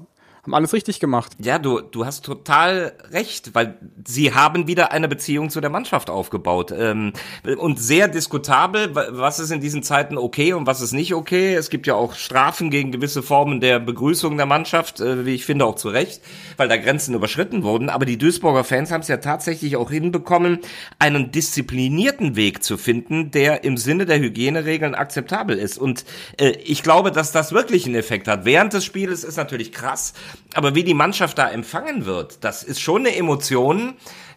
haben 0.45 0.55
alles 0.55 0.75
richtig 0.75 1.01
gemacht. 1.01 1.33
Ja, 1.43 1.59
du, 1.59 1.81
du 1.81 2.05
hast 2.05 2.25
total 2.25 2.93
recht, 3.11 3.55
weil 3.55 3.79
sie 4.07 4.35
haben 4.35 4.67
wieder 4.67 4.93
eine 4.93 5.09
Beziehung 5.09 5.49
zu 5.49 5.63
der 5.63 5.71
Mannschaft 5.71 6.11
aufgebaut. 6.11 6.71
Ähm, 6.71 7.15
und 7.57 7.81
sehr 7.81 8.09
diskutabel, 8.09 8.95
wa- 8.95 9.07
was 9.11 9.39
ist 9.39 9.51
in 9.51 9.61
diesen 9.61 9.83
Zeiten 9.83 10.19
okay 10.19 10.53
und 10.53 10.67
was 10.67 10.83
ist 10.83 10.93
nicht 10.93 11.15
okay. 11.15 11.55
Es 11.55 11.71
gibt 11.71 11.87
ja 11.87 11.95
auch 11.95 12.15
Strafen 12.15 12.71
gegen 12.71 12.93
gewisse 12.93 13.23
Formen 13.23 13.61
der 13.61 13.79
Begrüßung 13.79 14.37
der 14.37 14.45
Mannschaft, 14.45 15.01
äh, 15.01 15.25
wie 15.25 15.35
ich 15.35 15.47
finde 15.47 15.65
auch 15.65 15.77
zu 15.77 15.89
Recht, 15.89 16.21
weil 16.59 16.69
da 16.69 16.77
Grenzen 16.77 17.15
überschritten 17.15 17.63
wurden. 17.63 17.89
Aber 17.89 18.05
die 18.05 18.19
Duisburger 18.19 18.65
Fans 18.65 18.91
haben 18.93 19.01
es 19.01 19.09
ja 19.09 19.17
tatsächlich 19.17 19.77
auch 19.77 19.91
hinbekommen, 19.91 20.59
einen 20.99 21.33
disziplinierten 21.33 22.37
Weg 22.37 22.63
zu 22.63 22.77
finden, 22.77 23.31
der 23.31 23.65
im 23.65 23.79
Sinne 23.79 24.05
der 24.05 24.19
Hygieneregeln 24.19 24.95
akzeptabel 24.95 25.59
ist. 25.59 25.79
Und 25.79 26.05
äh, 26.39 26.51
ich 26.65 26.83
glaube, 26.83 27.13
dass 27.13 27.33
das 27.33 27.53
wirklich 27.53 27.87
einen 27.87 27.95
Effekt 27.95 28.29
hat. 28.29 28.45
Während 28.45 28.75
des 28.75 28.85
Spieles 28.85 29.25
ist 29.25 29.37
natürlich 29.37 29.73
krass, 29.73 30.13
aber 30.55 30.75
wie 30.75 30.85
die 30.85 30.95
Mannschaft 30.95 31.39
da 31.39 31.49
empfangen 31.51 32.07
wird, 32.07 32.45
das 32.45 32.63
ist 32.63 32.81
schon 32.81 33.07
eine 33.07 33.17
Emotion, 33.17 33.95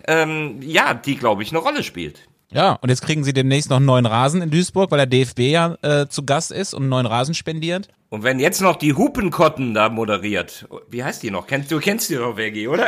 ähm, 0.08 0.60
ja, 0.62 0.94
die, 0.94 1.16
glaube 1.16 1.44
ich, 1.44 1.50
eine 1.52 1.60
Rolle 1.60 1.84
spielt. 1.84 2.22
Ja, 2.50 2.74
und 2.82 2.88
jetzt 2.88 3.02
kriegen 3.02 3.26
sie 3.26 3.34
demnächst 3.34 3.70
noch 3.70 3.76
einen 3.76 3.86
neuen 3.88 4.06
Rasen 4.06 4.42
in 4.42 4.50
Duisburg, 4.50 4.90
weil 4.90 5.00
der 5.00 5.06
DFB 5.06 5.40
ja 5.52 5.76
äh, 5.82 6.08
zu 6.08 6.24
Gast 6.24 6.54
ist 6.54 6.74
und 6.74 6.84
einen 6.84 6.90
neuen 6.90 7.06
Rasen 7.06 7.34
spendiert. 7.34 7.90
Und 8.10 8.24
wenn 8.24 8.40
jetzt 8.40 8.62
noch 8.62 8.78
die 8.78 8.94
Hupenkotten 8.94 9.74
da 9.74 9.90
moderiert, 9.90 10.66
wie 10.90 11.04
heißt 11.04 11.22
die 11.24 11.30
noch? 11.30 11.46
Kennst, 11.46 11.70
du 11.70 11.80
kennst 11.80 12.10
die 12.10 12.16
doch, 12.16 12.38
Veggie, 12.38 12.70
oder? 12.70 12.88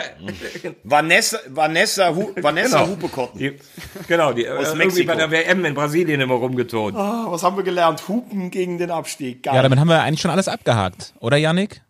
Vanessa, 0.85 1.39
Vanessa, 1.49 2.15
Hu, 2.15 2.29
Vanessa 2.41 2.79
Genau. 2.83 2.91
Hupekotten. 2.91 3.37
Die, 3.37 3.55
genau, 4.07 4.31
die 4.31 4.47
Aus 4.47 4.67
äh, 4.67 4.71
irgendwie 4.71 4.85
Mexiko. 4.85 5.07
bei 5.07 5.15
der 5.15 5.31
WM 5.31 5.65
in 5.65 5.73
Brasilien 5.73 6.21
immer 6.21 6.35
rumgetont. 6.35 6.95
Ah, 6.95 7.25
was 7.27 7.43
haben 7.43 7.57
wir 7.57 7.63
gelernt? 7.63 8.07
Hupen 8.07 8.51
gegen 8.51 8.77
den 8.77 8.91
Abstieg. 8.91 9.43
Geil. 9.43 9.55
Ja, 9.55 9.61
damit 9.61 9.77
haben 9.77 9.89
wir 9.89 10.01
eigentlich 10.01 10.21
schon 10.21 10.31
alles 10.31 10.47
abgehakt, 10.47 11.13
oder 11.19 11.35
Yannick? 11.35 11.81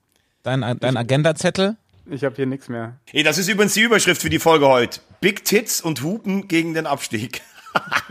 Dein, 0.44 0.62
dein 0.80 0.96
Agendazettel? 0.96 1.76
Ich 2.10 2.24
habe 2.24 2.36
hier 2.36 2.46
nichts 2.46 2.70
mehr. 2.70 2.96
Hey, 3.12 3.24
das 3.24 3.38
ist 3.38 3.50
übrigens 3.50 3.74
die 3.74 3.82
Überschrift 3.82 4.22
für 4.22 4.30
die 4.30 4.40
Folge 4.40 4.68
heute. 4.68 5.02
Big 5.20 5.44
Tits 5.44 5.82
und 5.82 6.02
Hupen 6.02 6.48
gegen 6.48 6.74
den 6.74 6.88
Abstieg. 6.88 7.42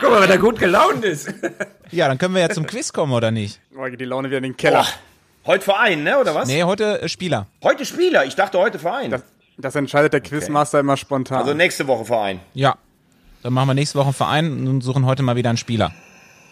Guck 0.00 0.10
mal, 0.10 0.22
wenn 0.22 0.30
er 0.30 0.38
gut 0.38 0.58
gelaunt 0.58 1.04
ist. 1.04 1.34
Ja, 1.90 2.08
dann 2.08 2.18
können 2.18 2.34
wir 2.34 2.40
ja 2.40 2.48
zum 2.48 2.66
Quiz 2.66 2.92
kommen, 2.92 3.12
oder 3.12 3.30
nicht? 3.30 3.60
Oh, 3.76 3.82
geht 3.84 4.00
die 4.00 4.04
Laune 4.04 4.28
wieder 4.28 4.38
in 4.38 4.44
den 4.44 4.56
Keller. 4.56 4.82
Boah. 4.84 5.52
Heute 5.52 5.64
Verein, 5.64 6.02
ne, 6.02 6.18
oder 6.18 6.34
was? 6.34 6.46
Nee, 6.46 6.62
heute 6.62 7.02
äh, 7.02 7.08
Spieler. 7.08 7.46
Heute 7.62 7.84
Spieler. 7.84 8.24
Ich 8.24 8.36
dachte 8.36 8.58
heute 8.58 8.78
Verein. 8.78 9.10
Das, 9.10 9.22
das 9.56 9.74
entscheidet 9.74 10.12
der 10.12 10.20
Quizmaster 10.20 10.78
immer 10.80 10.96
spontan. 10.96 11.38
also 11.38 11.52
nächste 11.52 11.86
Woche 11.88 12.04
Verein. 12.04 12.40
Ja. 12.54 12.76
Dann 13.42 13.52
machen 13.52 13.68
wir 13.68 13.74
nächste 13.74 13.98
Woche 13.98 14.06
einen 14.06 14.14
Verein 14.14 14.68
und 14.68 14.82
suchen 14.82 15.04
heute 15.04 15.22
mal 15.22 15.36
wieder 15.36 15.48
einen 15.48 15.58
Spieler. 15.58 15.92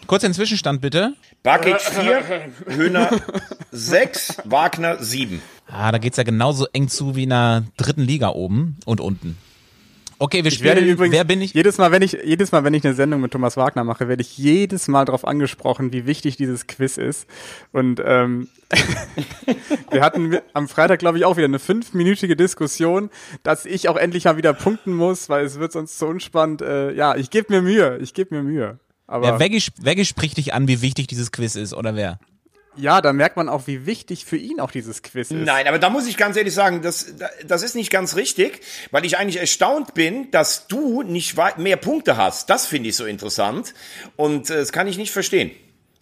Kurz 0.07 0.21
den 0.21 0.33
Zwischenstand 0.33 0.81
bitte. 0.81 1.13
Barkic 1.47 1.79
4, 1.79 2.23
Höhner 2.75 3.09
6, 3.71 4.41
Wagner 4.43 5.01
7. 5.01 5.41
Ah, 5.65 5.93
da 5.93 5.97
geht's 5.97 6.17
ja 6.17 6.23
genauso 6.23 6.67
eng 6.73 6.89
zu 6.89 7.15
wie 7.15 7.23
in 7.23 7.29
der 7.29 7.63
dritten 7.77 8.01
Liga 8.01 8.31
oben 8.31 8.75
und 8.83 8.99
unten. 8.99 9.37
Okay, 10.19 10.43
wir 10.43 10.51
ich 10.51 10.61
werde 10.61 10.81
spielen. 10.81 10.93
übrigens 10.93 11.15
wer 11.15 11.23
bin 11.23 11.41
ich? 11.41 11.53
jedes 11.53 11.77
Mal, 11.77 11.93
wenn 11.93 12.01
ich 12.01 12.17
jedes 12.21 12.51
Mal, 12.51 12.65
wenn 12.65 12.73
ich 12.73 12.83
eine 12.83 12.95
Sendung 12.95 13.21
mit 13.21 13.31
Thomas 13.31 13.55
Wagner 13.55 13.85
mache, 13.85 14.09
werde 14.09 14.23
ich 14.23 14.37
jedes 14.37 14.89
Mal 14.89 15.05
darauf 15.05 15.25
angesprochen, 15.25 15.93
wie 15.93 16.05
wichtig 16.05 16.35
dieses 16.35 16.67
Quiz 16.67 16.97
ist. 16.97 17.29
Und 17.71 18.01
ähm, 18.03 18.49
wir 19.89 20.01
hatten 20.01 20.39
am 20.51 20.67
Freitag, 20.67 20.99
glaube 20.99 21.17
ich, 21.17 21.23
auch 21.23 21.37
wieder 21.37 21.45
eine 21.45 21.59
fünfminütige 21.59 22.35
Diskussion, 22.35 23.09
dass 23.43 23.65
ich 23.65 23.87
auch 23.87 23.95
endlich 23.95 24.25
mal 24.25 24.35
wieder 24.35 24.51
punkten 24.51 24.93
muss, 24.93 25.29
weil 25.29 25.45
es 25.45 25.59
wird 25.59 25.71
sonst 25.71 25.97
so 25.97 26.07
unspannend. 26.07 26.61
Äh, 26.61 26.91
ja, 26.91 27.15
ich 27.15 27.29
gebe 27.29 27.53
mir 27.53 27.61
Mühe, 27.61 27.99
ich 28.01 28.13
gebe 28.13 28.35
mir 28.35 28.43
Mühe. 28.43 28.79
Aber 29.07 29.25
Wer 29.25 29.39
Veggie, 29.39 29.63
Veggie 29.79 30.05
spricht 30.05 30.37
dich 30.37 30.53
an, 30.53 30.67
wie 30.67 30.81
wichtig 30.81 31.07
dieses 31.07 31.31
Quiz 31.31 31.55
ist, 31.55 31.73
oder 31.73 31.95
wer? 31.95 32.19
ja, 32.77 33.01
da 33.01 33.11
merkt 33.11 33.37
man 33.37 33.49
auch, 33.49 33.67
wie 33.67 33.85
wichtig 33.85 34.25
für 34.25 34.37
ihn 34.37 34.59
auch 34.59 34.71
dieses 34.71 35.01
Quiz 35.01 35.31
ist. 35.31 35.45
Nein, 35.45 35.67
aber 35.67 35.79
da 35.79 35.89
muss 35.89 36.07
ich 36.07 36.17
ganz 36.17 36.37
ehrlich 36.37 36.53
sagen, 36.53 36.81
das, 36.81 37.13
das 37.45 37.63
ist 37.63 37.75
nicht 37.75 37.89
ganz 37.89 38.15
richtig, 38.15 38.61
weil 38.91 39.05
ich 39.05 39.17
eigentlich 39.17 39.39
erstaunt 39.39 39.93
bin, 39.93 40.31
dass 40.31 40.67
du 40.67 41.01
nicht 41.01 41.35
mehr 41.57 41.77
Punkte 41.77 42.17
hast. 42.17 42.49
Das 42.49 42.65
finde 42.65 42.89
ich 42.89 42.95
so 42.95 43.05
interessant 43.05 43.73
und 44.15 44.49
äh, 44.49 44.55
das 44.55 44.71
kann 44.71 44.87
ich 44.87 44.97
nicht 44.97 45.11
verstehen. 45.11 45.51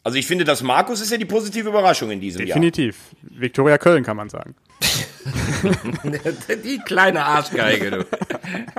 Also 0.03 0.19
ich 0.19 0.27
finde, 0.27 0.43
dass 0.43 0.61
Markus 0.61 1.01
ist 1.01 1.11
ja 1.11 1.17
die 1.17 1.25
positive 1.25 1.69
Überraschung 1.69 2.11
in 2.11 2.19
diesem 2.19 2.41
Jahr. 2.41 2.59
Definitiv. 2.59 2.97
Viktoria 3.23 3.79
Köln 3.79 4.03
kann 4.03 4.17
man 4.17 4.29
sagen. 4.29 4.55
Die 6.63 6.77
kleine 6.85 7.25
Arschgeige, 7.25 7.89
du. 7.89 8.05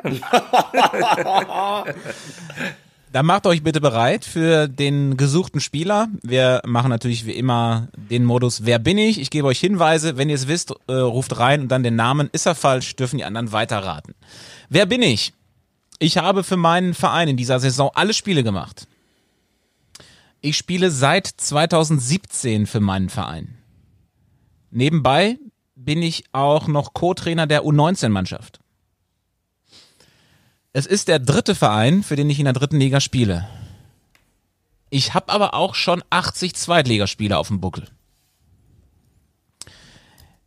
Dann 3.17 3.25
macht 3.25 3.47
euch 3.47 3.62
bitte 3.62 3.81
bereit 3.81 4.27
für 4.27 4.69
den 4.69 5.17
gesuchten 5.17 5.62
Spieler. 5.62 6.09
Wir 6.21 6.61
machen 6.67 6.91
natürlich 6.91 7.25
wie 7.25 7.33
immer 7.33 7.89
den 7.97 8.27
Modus 8.27 8.67
Wer 8.67 8.79
bin 8.79 8.99
ich? 8.99 9.19
Ich 9.19 9.31
gebe 9.31 9.47
euch 9.47 9.59
Hinweise. 9.59 10.19
Wenn 10.19 10.29
ihr 10.29 10.35
es 10.35 10.49
wisst, 10.49 10.75
äh, 10.87 10.93
ruft 10.93 11.39
rein 11.39 11.62
und 11.62 11.69
dann 11.69 11.83
den 11.83 11.97
Namen. 11.97 12.29
Ist 12.33 12.45
er 12.45 12.55
falsch, 12.55 12.95
dürfen 12.95 13.17
die 13.17 13.25
anderen 13.25 13.53
weiterraten. 13.53 14.14
Wer 14.69 14.85
bin 14.85 15.01
ich? 15.01 15.33
Ich 15.99 16.19
habe 16.19 16.45
für 16.45 16.59
meinen 16.59 16.93
Verein 16.93 17.29
in 17.29 17.39
dieser 17.39 17.59
Saison 17.59 17.91
alle 17.95 18.12
Spiele 18.12 18.45
gemacht. 18.45 18.87
Ich 20.43 20.59
spiele 20.59 20.91
seit 20.91 21.27
2017 21.27 22.67
für 22.67 22.81
meinen 22.81 23.09
Verein. 23.09 23.57
Nebenbei 24.71 25.39
bin 25.75 26.03
ich 26.03 26.25
auch 26.33 26.67
noch 26.67 26.93
Co-Trainer 26.93 27.47
der 27.47 27.62
U19-Mannschaft. 27.62 28.61
Es 30.77 30.85
ist 30.85 31.09
der 31.09 31.18
dritte 31.18 31.55
Verein, 31.55 32.03
für 32.03 32.16
den 32.16 32.29
ich 32.29 32.39
in 32.39 32.45
der 32.45 32.53
dritten 32.53 32.79
Liga 32.79 33.01
spiele. 33.01 33.49
Ich 34.91 35.14
habe 35.14 35.33
aber 35.33 35.55
auch 35.55 35.74
schon 35.74 36.05
80 36.11 36.55
Zweitligaspiele 36.55 37.39
auf 37.39 37.49
dem 37.49 37.62
Buckel. 37.62 37.89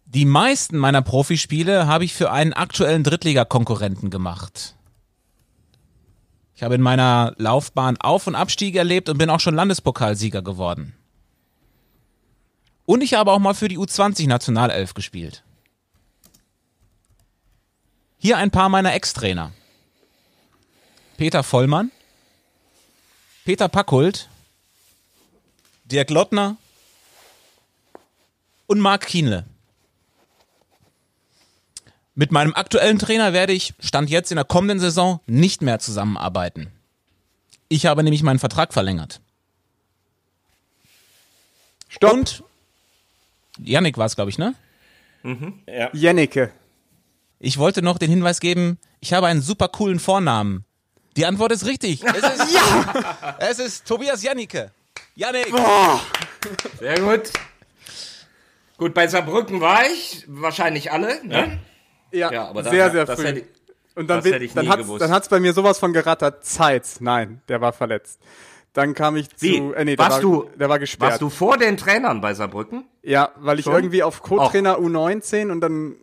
Die 0.06 0.26
meisten 0.26 0.78
meiner 0.78 1.02
Profispiele 1.02 1.88
habe 1.88 2.06
ich 2.06 2.14
für 2.14 2.32
einen 2.32 2.54
aktuellen 2.54 3.04
Drittligakonkurrenten 3.04 4.12
gemacht. 4.12 4.76
Ich 6.54 6.62
habe 6.62 6.76
in 6.76 6.82
meiner 6.82 7.34
Laufbahn 7.38 7.98
Auf- 7.98 8.28
und 8.28 8.36
Abstiege 8.36 8.78
erlebt 8.78 9.10
und 9.10 9.18
bin 9.18 9.32
auch 9.32 9.40
schon 9.40 9.56
Landespokalsieger 9.56 10.44
geworden. 10.44 10.94
Und 12.86 13.02
ich 13.02 13.16
habe 13.16 13.32
auch 13.32 13.40
mal 13.40 13.56
für 13.56 13.68
die 13.68 13.80
U20-Nationalelf 13.80 14.94
gespielt. 14.94 15.44
Hier 18.20 18.38
ein 18.38 18.52
paar 18.52 18.70
meiner 18.70 18.94
Ex-Trainer. 18.94 19.54
Peter 21.20 21.44
Vollmann, 21.44 21.92
Peter 23.44 23.68
Packhult, 23.68 24.30
Dirk 25.84 26.12
Lottner 26.12 26.56
und 28.68 28.80
Marc 28.80 29.08
Kienle. 29.08 29.44
Mit 32.16 32.32
meinem 32.32 32.56
aktuellen 32.56 33.00
Trainer 33.00 33.34
werde 33.34 33.52
ich, 33.52 33.74
Stand 33.82 34.10
jetzt 34.10 34.32
in 34.32 34.38
der 34.38 34.46
kommenden 34.46 34.80
Saison, 34.80 35.20
nicht 35.26 35.62
mehr 35.62 35.80
zusammenarbeiten. 35.80 36.72
Ich 37.68 37.86
habe 37.86 38.02
nämlich 38.02 38.24
meinen 38.24 38.40
Vertrag 38.40 38.72
verlängert. 38.72 39.20
Stopp. 41.90 42.14
Und 42.14 42.44
Yannick 43.58 43.98
war 43.98 44.06
es, 44.06 44.16
glaube 44.16 44.32
ich, 44.32 44.38
ne? 44.38 44.56
Jennecke. 45.92 46.54
Ich 47.40 47.58
wollte 47.58 47.82
noch 47.82 47.98
den 47.98 48.10
Hinweis 48.10 48.40
geben, 48.40 48.78
ich 49.02 49.12
habe 49.12 49.28
einen 49.28 49.42
super 49.42 49.68
coolen 49.68 50.00
Vornamen. 50.00 50.64
Die 51.18 51.26
Antwort 51.26 51.52
ist 51.52 51.66
richtig. 51.66 52.04
Es 52.04 52.16
ist, 52.18 52.54
ja! 52.54 53.36
Es 53.40 53.60
ist 53.60 53.86
Tobias 53.88 54.24
Jannicke. 54.24 54.72
Yannick. 55.16 55.52
Sehr 56.80 57.00
gut. 57.00 57.32
Gut, 58.78 58.94
bei 58.94 59.08
Saarbrücken 59.08 59.60
war 59.60 59.84
ich, 59.86 60.24
wahrscheinlich 60.28 60.92
alle. 60.92 61.26
Ne? 61.26 61.60
Ja, 62.12 62.32
Ja, 62.32 62.48
aber 62.48 62.64
da- 62.64 62.70
sehr, 62.70 62.92
sehr 62.92 63.06
das 63.06 63.20
früh. 63.20 63.28
hätte 63.28 63.48
und 63.96 64.08
dann, 64.08 64.20
das 64.20 64.24
bin- 64.24 64.34
hätte 64.34 64.46
ich 64.46 64.54
dann 64.54 64.70
hat's, 64.70 64.78
gewusst. 64.84 65.02
dann 65.02 65.12
hat's 65.12 65.28
bei 65.28 65.40
mir 65.42 65.52
sowas 65.52 65.78
von 65.80 65.92
gerattert. 65.92 66.46
Zeitz. 66.46 67.02
Nein, 67.02 67.42
der 67.50 67.60
war 67.60 67.74
verletzt. 67.74 68.20
Dann 68.72 68.94
kam 68.94 69.18
ich 69.18 69.28
zu, 69.36 69.46
Wie? 69.46 69.58
äh, 69.58 69.84
nee, 69.84 69.96
der 69.98 70.06
warst 70.06 70.18
war, 70.18 70.22
du, 70.22 70.50
der 70.56 70.70
war 70.70 70.80
gesperrt. 70.80 71.12
Warst 71.12 71.22
du 71.22 71.30
vor 71.30 71.58
den 71.58 71.76
Trainern 71.76 72.22
bei 72.22 72.34
Saarbrücken? 72.34 72.86
Ja, 73.04 73.32
weil 73.36 73.60
ich 73.60 73.66
Schon? 73.66 73.74
irgendwie 73.76 74.04
auf 74.04 74.22
Co-Trainer 74.22 74.78
U19 74.78 75.52
und 75.52 75.60
dann 75.60 75.96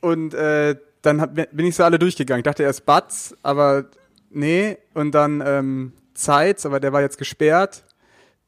und 0.00 0.34
äh, 0.34 0.76
dann 1.06 1.20
hab, 1.20 1.34
bin 1.34 1.66
ich 1.66 1.76
so 1.76 1.84
alle 1.84 1.98
durchgegangen. 1.98 2.40
Ich 2.40 2.44
dachte 2.44 2.62
erst 2.64 2.84
Batz, 2.86 3.34
aber 3.42 3.84
nee. 4.30 4.76
Und 4.94 5.12
dann 5.12 5.42
ähm, 5.46 5.92
Zeitz, 6.14 6.66
aber 6.66 6.80
der 6.80 6.92
war 6.92 7.00
jetzt 7.00 7.18
gesperrt. 7.18 7.84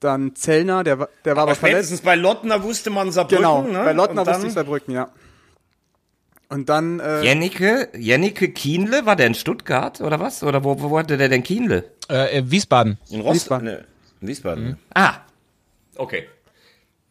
Dann 0.01 0.35
Zellner, 0.37 0.85
der 0.85 0.99
war, 1.01 1.09
der 1.25 1.35
war 1.37 1.43
aber, 1.43 1.53
Aber 1.53 1.59
verletzt. 1.59 1.87
spätestens 1.89 2.01
bei 2.03 2.15
Lottner 2.15 2.63
wusste 2.63 2.91
man 2.91 3.11
Saarbrücken, 3.11 3.39
Genau, 3.39 3.63
ne? 3.63 3.83
bei 3.85 3.93
Lottner 3.93 4.27
wusste 4.27 4.47
ich 4.47 4.53
Saarbrücken, 4.53 4.95
ja. 4.95 5.09
Und 6.51 6.69
dann 6.69 6.99
äh, 7.01 7.23
Jennike, 7.23 7.89
Jennike 7.95 8.51
Kienle, 8.53 9.05
war 9.07 9.17
der 9.17 9.27
in 9.27 9.35
Stuttgart 9.35 10.01
oder 10.01 10.19
was? 10.19 10.43
Oder 10.43 10.65
wo, 10.65 10.81
wo 10.81 10.99
hatte 10.99 11.17
der 11.19 11.29
denn 11.29 11.43
Kienle? 11.43 11.91
Äh, 12.09 12.39
äh, 12.39 12.51
Wiesbaden. 12.51 12.97
In 13.11 13.21
Rostock? 13.21 13.35
Wiesbaden. 13.35 13.65
Ne, 13.67 13.85
in 14.23 14.29
Wiesbaden. 14.29 14.79
Ah, 14.95 15.15
okay. 15.97 16.27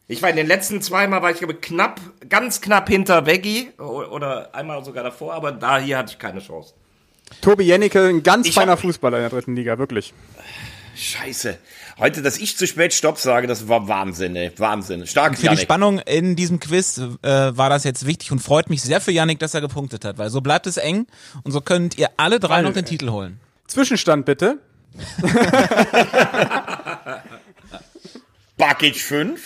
Ich 0.10 0.22
war 0.22 0.30
in 0.30 0.38
den 0.38 0.48
letzten 0.48 0.82
zweimal, 0.82 1.22
war 1.22 1.32
ich 1.32 1.40
glaube 1.40 1.56
knapp, 1.56 2.00
ganz 2.30 2.62
knapp 2.62 2.88
hinter 2.88 3.26
Veggie 3.26 3.72
oder 3.78 4.56
einmal 4.56 4.84
sogar 4.86 5.04
davor, 5.04 5.34
aber 5.34 5.52
da 5.52 5.80
hier 5.80 5.98
hatte 5.98 6.14
ich 6.14 6.20
keine 6.20 6.40
Chance. 6.40 6.74
Tobi 7.42 7.66
Jennecke, 7.66 8.08
ein 8.08 8.24
ganz 8.24 8.48
Ich 8.48 8.54
feiner 8.56 8.72
hab- 8.74 8.80
Fußballer 8.80 9.18
in 9.18 9.24
der 9.24 9.30
dritten 9.30 9.56
Liga, 9.56 9.78
wirklich. 9.78 10.14
Scheiße. 10.96 11.58
Heute, 12.00 12.22
dass 12.22 12.38
ich 12.38 12.56
zu 12.58 12.66
spät 12.66 12.94
Stopp 12.94 13.18
sage, 13.18 13.48
das 13.48 13.68
war 13.68 13.88
Wahnsinn, 13.88 14.36
ey. 14.36 14.52
Wahnsinn. 14.58 15.06
Stark, 15.06 15.38
Für 15.38 15.50
die 15.50 15.58
Spannung 15.58 16.00
in 16.00 16.36
diesem 16.36 16.60
Quiz 16.60 16.98
äh, 17.00 17.08
war 17.58 17.70
das 17.70 17.84
jetzt 17.84 18.06
wichtig 18.08 18.32
und 18.32 18.40
freut 18.40 18.70
mich 18.70 18.82
sehr 18.82 19.02
für 19.02 19.12
Yannick, 19.12 19.40
dass 19.40 19.54
er 19.54 19.62
gepunktet 19.62 20.06
hat, 20.06 20.18
weil 20.18 20.30
so 20.30 20.40
bleibt 20.42 20.68
es 20.68 20.78
eng 20.78 21.06
und 21.44 21.52
so 21.52 21.60
könnt 21.62 21.98
ihr 21.98 22.10
alle 22.18 22.40
drei 22.40 22.62
noch 22.62 22.74
den 22.74 22.86
Titel 22.86 23.10
holen. 23.12 23.40
Zwischenstand 23.68 24.26
bitte. 24.26 24.60
Bakic 28.58 28.96
5. 28.96 29.42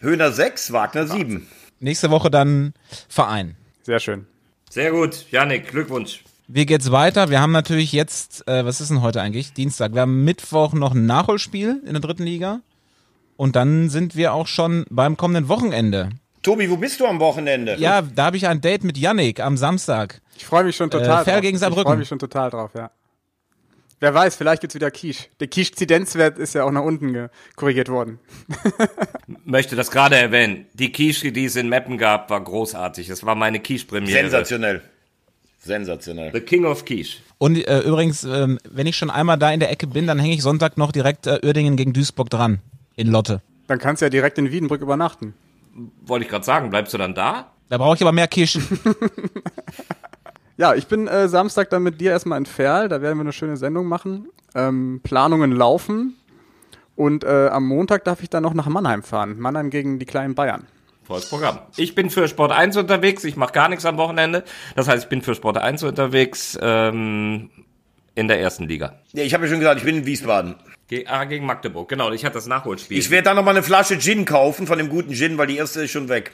Höhner 0.00 0.32
6, 0.32 0.72
Wagner 0.72 1.06
7. 1.06 1.46
Nächste 1.80 2.10
Woche 2.10 2.30
dann 2.30 2.72
Verein. 3.08 3.56
Sehr 3.82 4.00
schön. 4.00 4.26
Sehr 4.70 4.90
gut, 4.92 5.26
Janik, 5.30 5.68
Glückwunsch. 5.70 6.22
Wie 6.46 6.66
geht's 6.66 6.90
weiter? 6.90 7.30
Wir 7.30 7.40
haben 7.40 7.52
natürlich 7.52 7.92
jetzt, 7.92 8.46
äh, 8.48 8.64
was 8.64 8.80
ist 8.80 8.90
denn 8.90 9.02
heute 9.02 9.20
eigentlich? 9.20 9.52
Dienstag. 9.52 9.94
Wir 9.94 10.02
haben 10.02 10.24
Mittwoch 10.24 10.72
noch 10.72 10.94
ein 10.94 11.06
Nachholspiel 11.06 11.82
in 11.84 11.92
der 11.92 12.00
dritten 12.00 12.22
Liga. 12.22 12.60
Und 13.36 13.54
dann 13.56 13.88
sind 13.88 14.16
wir 14.16 14.32
auch 14.32 14.46
schon 14.46 14.84
beim 14.90 15.16
kommenden 15.16 15.48
Wochenende. 15.48 16.10
Tobi, 16.42 16.70
wo 16.70 16.76
bist 16.76 17.00
du 17.00 17.06
am 17.06 17.20
Wochenende? 17.20 17.76
Ja, 17.78 18.02
da 18.02 18.26
habe 18.26 18.36
ich 18.36 18.46
ein 18.46 18.60
Date 18.60 18.84
mit 18.84 18.96
Yannick 18.96 19.40
am 19.40 19.56
Samstag. 19.56 20.20
Ich 20.36 20.46
freue 20.46 20.64
mich 20.64 20.76
schon 20.76 20.90
total 20.90 21.22
Äh, 21.22 21.24
Ferl 21.24 21.34
drauf. 21.36 21.42
gegen 21.42 21.54
Ich 21.56 21.60
Saarbrücken. 21.60 21.84
freue 21.90 21.96
mich 21.98 22.08
schon 22.08 22.18
total 22.18 22.50
drauf, 22.50 22.70
ja. 22.74 22.90
Wer 24.00 24.14
weiß, 24.14 24.36
vielleicht 24.36 24.60
gibt's 24.60 24.76
wieder 24.76 24.90
Quiche. 24.92 25.24
Der 25.40 25.48
Quiche-Zidenzwert 25.48 26.38
ist 26.38 26.54
ja 26.54 26.64
auch 26.64 26.70
nach 26.70 26.82
unten 26.82 27.28
korrigiert 27.56 27.88
worden. 27.88 28.20
Möchte 29.44 29.74
das 29.74 29.90
gerade 29.90 30.16
erwähnen. 30.16 30.66
Die 30.74 30.92
Quiche, 30.92 31.32
die 31.32 31.46
es 31.46 31.56
in 31.56 31.68
Meppen 31.68 31.98
gab, 31.98 32.30
war 32.30 32.42
großartig. 32.42 33.08
Es 33.08 33.26
war 33.26 33.34
meine 33.34 33.58
Quiche-Premiere. 33.58 34.20
Sensationell. 34.20 34.82
Sensationell. 35.58 36.30
The 36.32 36.40
King 36.40 36.64
of 36.64 36.84
Quiche. 36.84 37.18
Und 37.38 37.56
äh, 37.66 37.80
übrigens, 37.80 38.22
ähm, 38.22 38.60
wenn 38.70 38.86
ich 38.86 38.96
schon 38.96 39.10
einmal 39.10 39.36
da 39.36 39.50
in 39.50 39.58
der 39.58 39.70
Ecke 39.70 39.88
bin, 39.88 40.06
dann 40.06 40.20
hänge 40.20 40.34
ich 40.34 40.42
Sonntag 40.42 40.76
noch 40.76 40.92
direkt 40.92 41.26
äh, 41.26 41.40
Uerdingen 41.42 41.76
gegen 41.76 41.92
Duisburg 41.92 42.30
dran. 42.30 42.60
In 42.94 43.08
Lotte. 43.08 43.42
Dann 43.66 43.78
kannst 43.78 44.02
du 44.02 44.06
ja 44.06 44.10
direkt 44.10 44.38
in 44.38 44.50
Wiedenbrück 44.50 44.80
übernachten. 44.80 45.34
Wollte 46.02 46.24
ich 46.24 46.30
gerade 46.30 46.44
sagen, 46.44 46.70
bleibst 46.70 46.94
du 46.94 46.98
dann 46.98 47.14
da? 47.14 47.52
Da 47.68 47.78
brauche 47.78 47.96
ich 47.96 48.02
aber 48.02 48.12
mehr 48.12 48.28
Kirschen. 48.28 48.64
Ja, 50.58 50.74
ich 50.74 50.88
bin 50.88 51.06
äh, 51.06 51.28
Samstag 51.28 51.70
dann 51.70 51.84
mit 51.84 52.00
dir 52.00 52.10
erstmal 52.10 52.36
in 52.36 52.44
Ferl. 52.44 52.88
Da 52.88 53.00
werden 53.00 53.16
wir 53.16 53.22
eine 53.22 53.32
schöne 53.32 53.56
Sendung 53.56 53.86
machen. 53.86 54.28
Ähm, 54.56 55.00
Planungen 55.04 55.52
laufen. 55.52 56.16
Und 56.96 57.22
äh, 57.22 57.46
am 57.46 57.64
Montag 57.64 58.04
darf 58.04 58.24
ich 58.24 58.28
dann 58.28 58.42
noch 58.42 58.54
nach 58.54 58.66
Mannheim 58.66 59.04
fahren. 59.04 59.38
Mannheim 59.38 59.70
gegen 59.70 60.00
die 60.00 60.04
kleinen 60.04 60.34
Bayern. 60.34 60.66
Volles 61.04 61.28
Programm. 61.28 61.60
Ich 61.76 61.94
bin 61.94 62.10
für 62.10 62.26
Sport 62.26 62.50
1 62.50 62.76
unterwegs. 62.76 63.22
Ich 63.22 63.36
mache 63.36 63.52
gar 63.52 63.68
nichts 63.68 63.86
am 63.86 63.98
Wochenende. 63.98 64.42
Das 64.74 64.88
heißt, 64.88 65.04
ich 65.04 65.08
bin 65.08 65.22
für 65.22 65.36
Sport 65.36 65.58
1 65.58 65.84
unterwegs 65.84 66.58
ähm, 66.60 67.50
in 68.16 68.26
der 68.26 68.40
ersten 68.40 68.66
Liga. 68.66 68.98
Ja, 69.12 69.22
ich 69.22 69.34
habe 69.34 69.44
ja 69.44 69.50
schon 69.50 69.60
gesagt, 69.60 69.78
ich 69.78 69.86
bin 69.86 69.98
in 69.98 70.06
Wiesbaden. 70.06 70.56
Ge 70.88 71.06
ah, 71.06 71.24
gegen 71.24 71.46
Magdeburg. 71.46 71.88
Genau, 71.88 72.10
ich 72.10 72.24
hatte 72.24 72.34
das 72.34 72.48
Nachholspiel. 72.48 72.98
Ich 72.98 73.10
werde 73.10 73.26
dann 73.26 73.36
noch 73.36 73.44
mal 73.44 73.52
eine 73.52 73.62
Flasche 73.62 73.96
Gin 74.00 74.24
kaufen 74.24 74.66
von 74.66 74.76
dem 74.76 74.88
guten 74.88 75.12
Gin, 75.12 75.38
weil 75.38 75.46
die 75.46 75.56
erste 75.56 75.82
ist 75.82 75.92
schon 75.92 76.08
weg. 76.08 76.32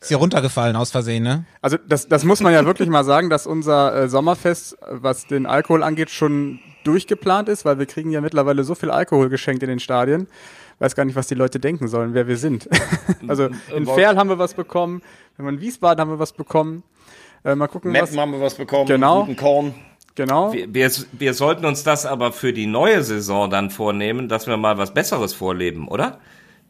Ist 0.00 0.08
hier 0.08 0.16
runtergefallen 0.16 0.76
aus 0.76 0.90
Versehen, 0.90 1.22
ne? 1.22 1.44
Also 1.60 1.76
das, 1.86 2.08
das 2.08 2.24
muss 2.24 2.40
man 2.40 2.54
ja 2.54 2.64
wirklich 2.64 2.88
mal 2.88 3.04
sagen, 3.04 3.28
dass 3.28 3.46
unser 3.46 3.94
äh, 3.94 4.08
Sommerfest, 4.08 4.80
äh, 4.82 4.86
was 4.92 5.26
den 5.26 5.44
Alkohol 5.44 5.82
angeht, 5.82 6.08
schon 6.08 6.58
durchgeplant 6.84 7.50
ist, 7.50 7.66
weil 7.66 7.78
wir 7.78 7.84
kriegen 7.84 8.10
ja 8.10 8.22
mittlerweile 8.22 8.64
so 8.64 8.74
viel 8.74 8.90
Alkohol 8.90 9.28
geschenkt 9.28 9.62
in 9.62 9.68
den 9.68 9.78
Stadien. 9.78 10.26
Weiß 10.78 10.94
gar 10.94 11.04
nicht, 11.04 11.16
was 11.16 11.26
die 11.26 11.34
Leute 11.34 11.60
denken 11.60 11.88
sollen, 11.88 12.14
wer 12.14 12.26
wir 12.26 12.38
sind. 12.38 12.66
also 13.28 13.50
in 13.76 13.84
Ferl 13.84 14.16
haben 14.16 14.30
wir 14.30 14.38
was 14.38 14.54
bekommen, 14.54 15.02
in 15.36 15.60
Wiesbaden 15.60 16.00
haben 16.00 16.10
wir 16.10 16.18
was 16.18 16.32
bekommen. 16.32 16.82
Äh, 17.44 17.54
mal 17.54 17.68
gucken, 17.68 17.92
was... 17.92 18.00
Meppen 18.10 18.20
haben 18.20 18.32
wir 18.32 18.40
was 18.40 18.54
bekommen. 18.54 18.86
Genau. 18.86 19.20
Guten 19.24 19.36
Korn. 19.36 19.74
Genau. 20.14 20.52
wir, 20.52 20.72
wir, 20.74 20.90
wir 21.12 21.34
sollten 21.34 21.66
uns 21.66 21.84
das 21.84 22.04
aber 22.04 22.32
für 22.32 22.52
die 22.52 22.66
neue 22.66 23.02
Saison 23.02 23.50
dann 23.50 23.70
vornehmen, 23.70 24.28
dass 24.28 24.46
wir 24.46 24.56
mal 24.56 24.76
was 24.78 24.92
Besseres 24.94 25.34
vorleben, 25.34 25.88
oder? 25.88 26.18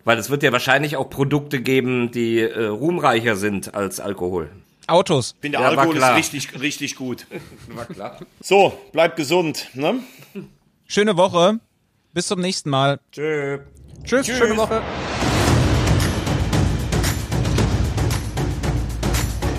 Weil 0.04 0.18
es 0.18 0.30
wird 0.30 0.42
ja 0.42 0.52
wahrscheinlich 0.52 0.96
auch 0.96 1.10
Produkte 1.10 1.60
geben, 1.60 2.10
die 2.10 2.40
äh, 2.40 2.66
ruhmreicher 2.66 3.36
sind 3.36 3.74
als 3.74 4.00
Alkohol. 4.00 4.50
Autos. 4.86 5.34
Ich 5.36 5.42
finde, 5.42 5.58
der 5.58 5.70
Ja, 5.72 5.78
Alkohol 5.78 5.96
ist 5.96 6.14
richtig, 6.16 6.60
richtig 6.60 6.96
gut. 6.96 7.26
War 7.74 7.84
klar. 7.86 8.18
So, 8.40 8.76
bleibt 8.92 9.16
gesund. 9.16 9.68
Ne? 9.74 10.00
Schöne 10.86 11.16
Woche. 11.16 11.60
Bis 12.12 12.26
zum 12.26 12.40
nächsten 12.40 12.70
Mal. 12.70 12.98
Tschö. 13.12 13.58
Tschüss, 14.04 14.26
schöne 14.26 14.56
Woche. 14.56 14.82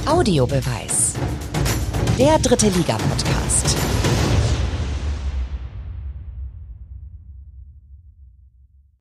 Audiobeweis. 0.06 1.14
Der 2.20 2.38
dritte 2.40 2.68
Liga-Podcast. 2.68 3.41